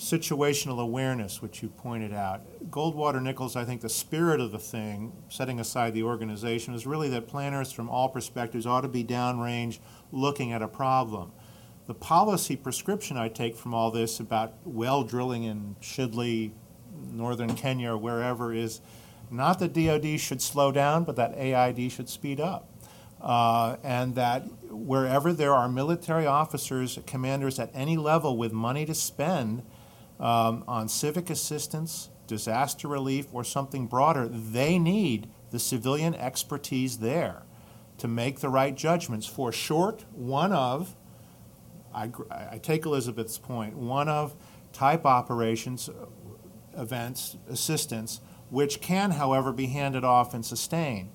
[0.01, 2.40] situational awareness, which you pointed out.
[2.70, 7.10] Goldwater Nichols, I think the spirit of the thing, setting aside the organization, is really
[7.10, 9.78] that planners from all perspectives ought to be downrange
[10.10, 11.32] looking at a problem.
[11.86, 16.52] The policy prescription I take from all this about well drilling in Shidley,
[17.12, 18.81] northern Kenya, or wherever is
[19.31, 22.68] not that DoD should slow down, but that AID should speed up.
[23.20, 28.94] Uh, and that wherever there are military officers, commanders at any level with money to
[28.94, 29.62] spend,
[30.20, 37.42] um, on civic assistance, disaster relief, or something broader, they need the civilian expertise there
[37.98, 40.94] to make the right judgments for short, one of,
[41.94, 44.36] I, I take Elizabeth's point, one of
[44.72, 46.06] type operations, uh,
[46.80, 51.10] events, assistance, which can, however, be handed off and sustained.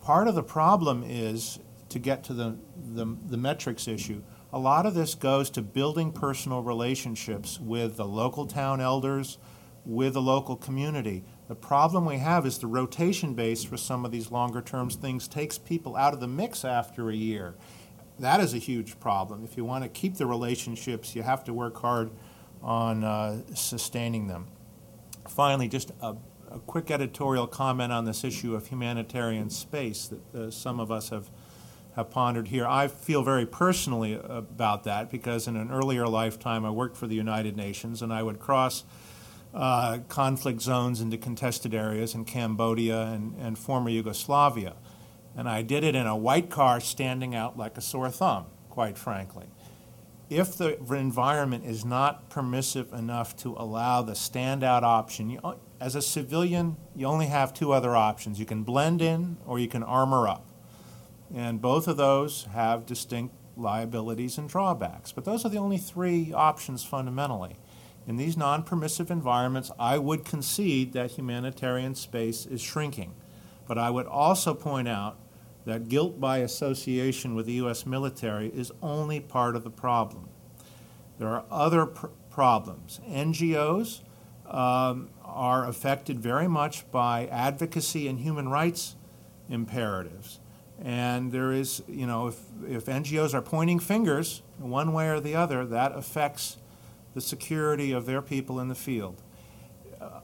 [0.00, 1.58] Part of the problem is,
[1.88, 2.56] to get to the,
[2.94, 4.22] the, the metrics issue,
[4.52, 9.38] a lot of this goes to building personal relationships with the local town elders,
[9.84, 11.24] with the local community.
[11.48, 15.28] The problem we have is the rotation base for some of these longer terms things
[15.28, 17.54] takes people out of the mix after a year.
[18.18, 19.44] That is a huge problem.
[19.44, 22.10] If you want to keep the relationships, you have to work hard
[22.62, 24.48] on uh, sustaining them.
[25.28, 26.16] Finally, just a,
[26.50, 31.10] a quick editorial comment on this issue of humanitarian space that uh, some of us
[31.10, 31.30] have
[31.98, 32.64] have pondered here.
[32.64, 37.16] I feel very personally about that because in an earlier lifetime I worked for the
[37.16, 38.84] United Nations and I would cross
[39.52, 44.76] uh, conflict zones into contested areas in Cambodia and, and former Yugoslavia.
[45.36, 48.96] And I did it in a white car standing out like a sore thumb, quite
[48.96, 49.46] frankly.
[50.30, 55.40] If the environment is not permissive enough to allow the standout option, you,
[55.80, 58.38] as a civilian, you only have two other options.
[58.38, 60.47] You can blend in or you can armor up.
[61.34, 65.12] And both of those have distinct liabilities and drawbacks.
[65.12, 67.56] But those are the only three options fundamentally.
[68.06, 73.14] In these non permissive environments, I would concede that humanitarian space is shrinking.
[73.66, 75.18] But I would also point out
[75.66, 77.84] that guilt by association with the U.S.
[77.84, 80.30] military is only part of the problem.
[81.18, 83.00] There are other pr- problems.
[83.06, 84.00] NGOs
[84.46, 88.96] um, are affected very much by advocacy and human rights
[89.50, 90.40] imperatives.
[90.82, 95.34] And there is, you know, if, if NGOs are pointing fingers one way or the
[95.34, 96.56] other, that affects
[97.14, 99.20] the security of their people in the field.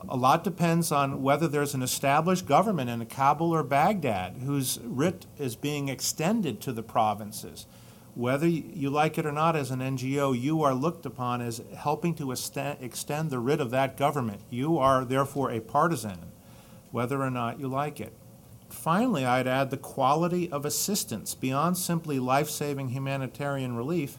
[0.08, 5.26] A lot depends on whether there's an established government in Kabul or Baghdad whose writ
[5.38, 7.66] is being extended to the provinces.
[8.14, 12.14] Whether you like it or not as an NGO, you are looked upon as helping
[12.16, 14.42] to extend the writ of that government.
[14.50, 16.18] You are therefore a partisan,
[16.92, 18.12] whether or not you like it.
[18.74, 24.18] Finally, I'd add the quality of assistance beyond simply life saving humanitarian relief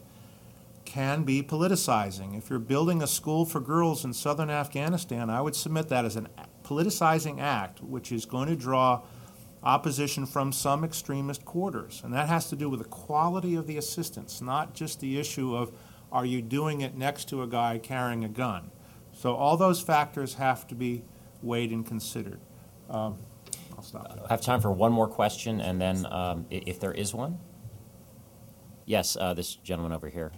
[0.84, 2.36] can be politicizing.
[2.36, 6.16] If you're building a school for girls in southern Afghanistan, I would submit that as
[6.16, 6.26] a
[6.64, 9.02] politicizing act, which is going to draw
[9.62, 12.00] opposition from some extremist quarters.
[12.02, 15.54] And that has to do with the quality of the assistance, not just the issue
[15.54, 15.70] of
[16.10, 18.70] are you doing it next to a guy carrying a gun.
[19.12, 21.04] So all those factors have to be
[21.42, 22.40] weighed and considered.
[22.88, 23.18] Um,
[23.96, 27.38] I have time for one more question, and then um, if there is one.
[28.84, 30.32] Yes, uh, this gentleman over here.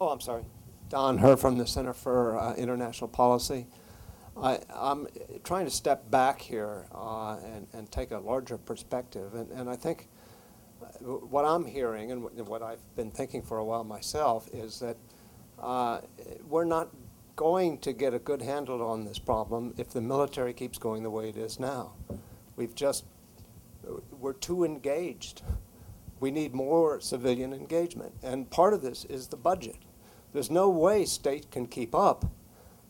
[0.00, 0.44] Oh, I'm sorry.
[0.88, 3.66] Don Herr from the Center for uh, International Policy.
[4.40, 5.08] I, am
[5.42, 9.34] trying to step back here uh, and, and take a larger perspective.
[9.34, 10.08] And, and I think
[10.82, 14.96] uh, what I'm hearing and what I've been thinking for a while myself is that
[15.58, 16.00] uh,
[16.48, 16.90] we're not
[17.36, 21.10] going to get a good handle on this problem if the military keeps going the
[21.10, 21.92] way it is now.
[22.56, 23.04] We've just,
[24.18, 25.42] we're too engaged.
[26.18, 28.14] We need more civilian engagement.
[28.22, 29.76] And part of this is the budget.
[30.32, 32.24] There's no way state can keep up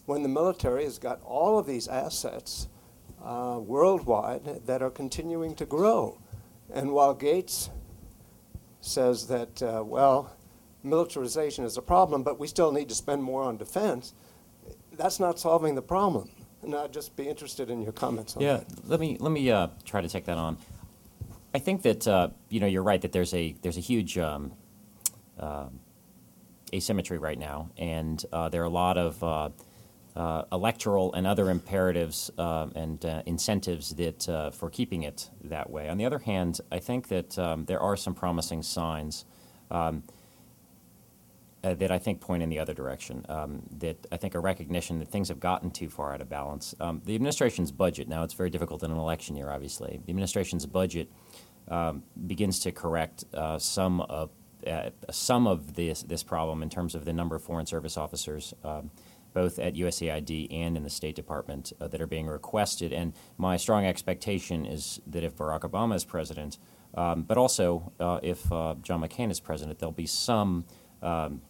[0.07, 2.69] when the military has got all of these assets
[3.23, 6.21] uh, worldwide that are continuing to grow.
[6.73, 7.71] And while Gates
[8.81, 10.37] says that, uh, well,
[10.85, 14.15] militarization is a problem, but we still need to spend more on defense,
[14.97, 16.31] that's not solving the problem.
[16.63, 18.67] And I'd just be interested in your comments on yeah, that.
[18.69, 20.59] Yeah, let me let me uh, try to take that on.
[21.55, 24.53] I think that uh, you know you're right that there's a there's a huge um,
[25.39, 25.69] uh,
[26.75, 29.51] asymmetry right now, and uh, there are a lot of uh,
[30.17, 35.89] uh, electoral and other imperatives and incentives that for keeping it that way.
[35.89, 39.25] On the other hand, I think that um, there are some promising signs.
[39.71, 40.03] Um,
[41.67, 43.27] uh, that I think point in the other direction.
[43.29, 46.75] Um, that I think a recognition that things have gotten too far out of balance.
[46.79, 50.01] Um, the administration's budget, now it's very difficult in an election year, obviously.
[50.05, 51.11] The administration's budget
[51.69, 54.31] um, begins to correct uh, some of
[54.65, 58.55] uh, some of this this problem in terms of the number of foreign service officers.
[58.63, 58.91] Um,
[59.35, 62.91] both at USAID and in the State Department uh, that are being requested.
[62.91, 66.57] And my strong expectation is that if Barack Obama is president,
[66.95, 70.65] um, but also uh, if uh, John McCain is president, there'll be some
[71.03, 71.43] um,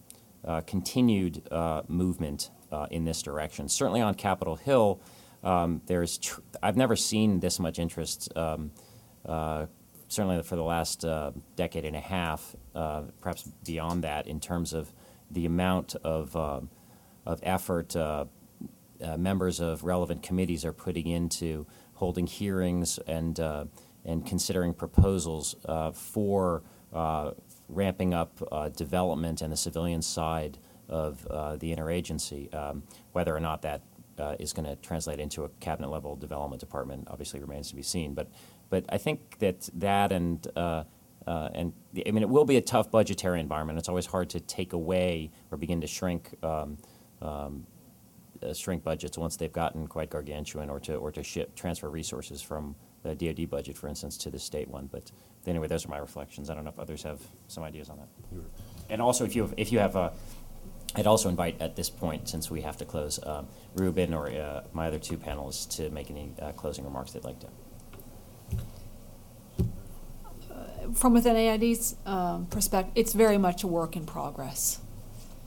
[0.66, 3.68] continued uh, movement uh, in this direction.
[3.68, 5.00] Certainly on Capitol Hill,
[5.42, 8.28] um, there's tr- I've never seen this much interest.
[8.36, 8.72] Um,
[9.24, 9.66] uh,
[10.08, 14.72] certainly for the last uh, decade and a half, uh, perhaps beyond that, in terms
[14.72, 14.92] of
[15.30, 16.36] the amount of
[17.26, 17.96] of effort
[19.18, 23.40] members of relevant committees are putting into holding hearings and
[24.04, 25.56] and considering proposals
[25.92, 26.62] for
[27.68, 32.52] ramping up uh, development and the civilian side of uh, the interagency.
[32.54, 32.82] Um,
[33.12, 33.82] whether or not that
[34.18, 37.82] uh, is going to translate into a cabinet level development department obviously remains to be
[37.82, 38.14] seen.
[38.14, 38.28] But,
[38.70, 40.46] but I think that that and
[41.26, 41.72] uh, and
[42.06, 43.78] I mean, it will be a tough budgetary environment.
[43.78, 46.78] It's always hard to take away or begin to shrink um,
[47.20, 47.66] um,
[48.42, 52.42] uh, shrink budgets once they've gotten quite gargantuan, or to or to ship transfer resources
[52.42, 54.88] from the DoD budget, for instance, to the state one.
[54.90, 55.10] But
[55.48, 56.50] anyway, those are my reflections.
[56.50, 58.08] I don't know if others have some ideas on that.
[58.88, 60.12] And also, if you have, if you have a
[60.94, 64.62] I'd also invite at this point, since we have to close, um, Reuben or uh,
[64.72, 67.48] my other two panelists to make any uh, closing remarks they'd like to.
[70.94, 74.80] from within AID's um, perspective, it's very much a work in progress.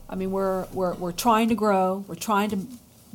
[0.09, 2.59] I mean, we're, we're, we're trying to grow, we're trying to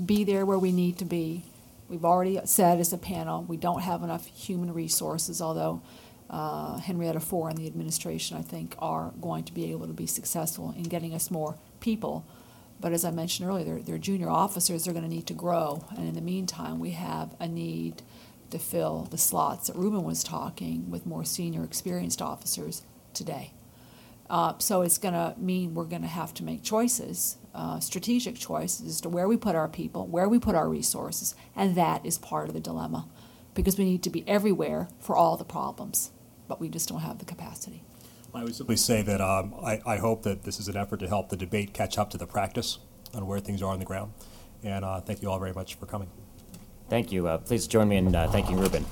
[0.04, 1.44] be there where we need to be.
[1.88, 5.82] We've already said as a panel, we don't have enough human resources, although
[6.30, 10.06] uh, Henrietta Fore and the administration, I think, are going to be able to be
[10.06, 12.26] successful in getting us more people.
[12.80, 15.84] But as I mentioned earlier, they're, they're junior officers, they're going to need to grow.
[15.96, 18.02] And in the meantime, we have a need
[18.50, 22.82] to fill the slots that Reuben was talking with more senior experienced officers
[23.12, 23.52] today.
[24.28, 28.36] Uh, so it's going to mean we're going to have to make choices, uh, strategic
[28.36, 32.04] choices as to where we put our people, where we put our resources, and that
[32.04, 33.06] is part of the dilemma
[33.54, 36.10] because we need to be everywhere for all the problems,
[36.48, 37.82] but we just don't have the capacity.
[38.34, 41.08] I would simply say that um, I, I hope that this is an effort to
[41.08, 42.78] help the debate catch up to the practice
[43.14, 44.12] on where things are on the ground.
[44.64, 46.10] And uh, thank you all very much for coming.
[46.88, 47.28] Thank you.
[47.28, 48.84] Uh, please join me in uh, thanking Reuben.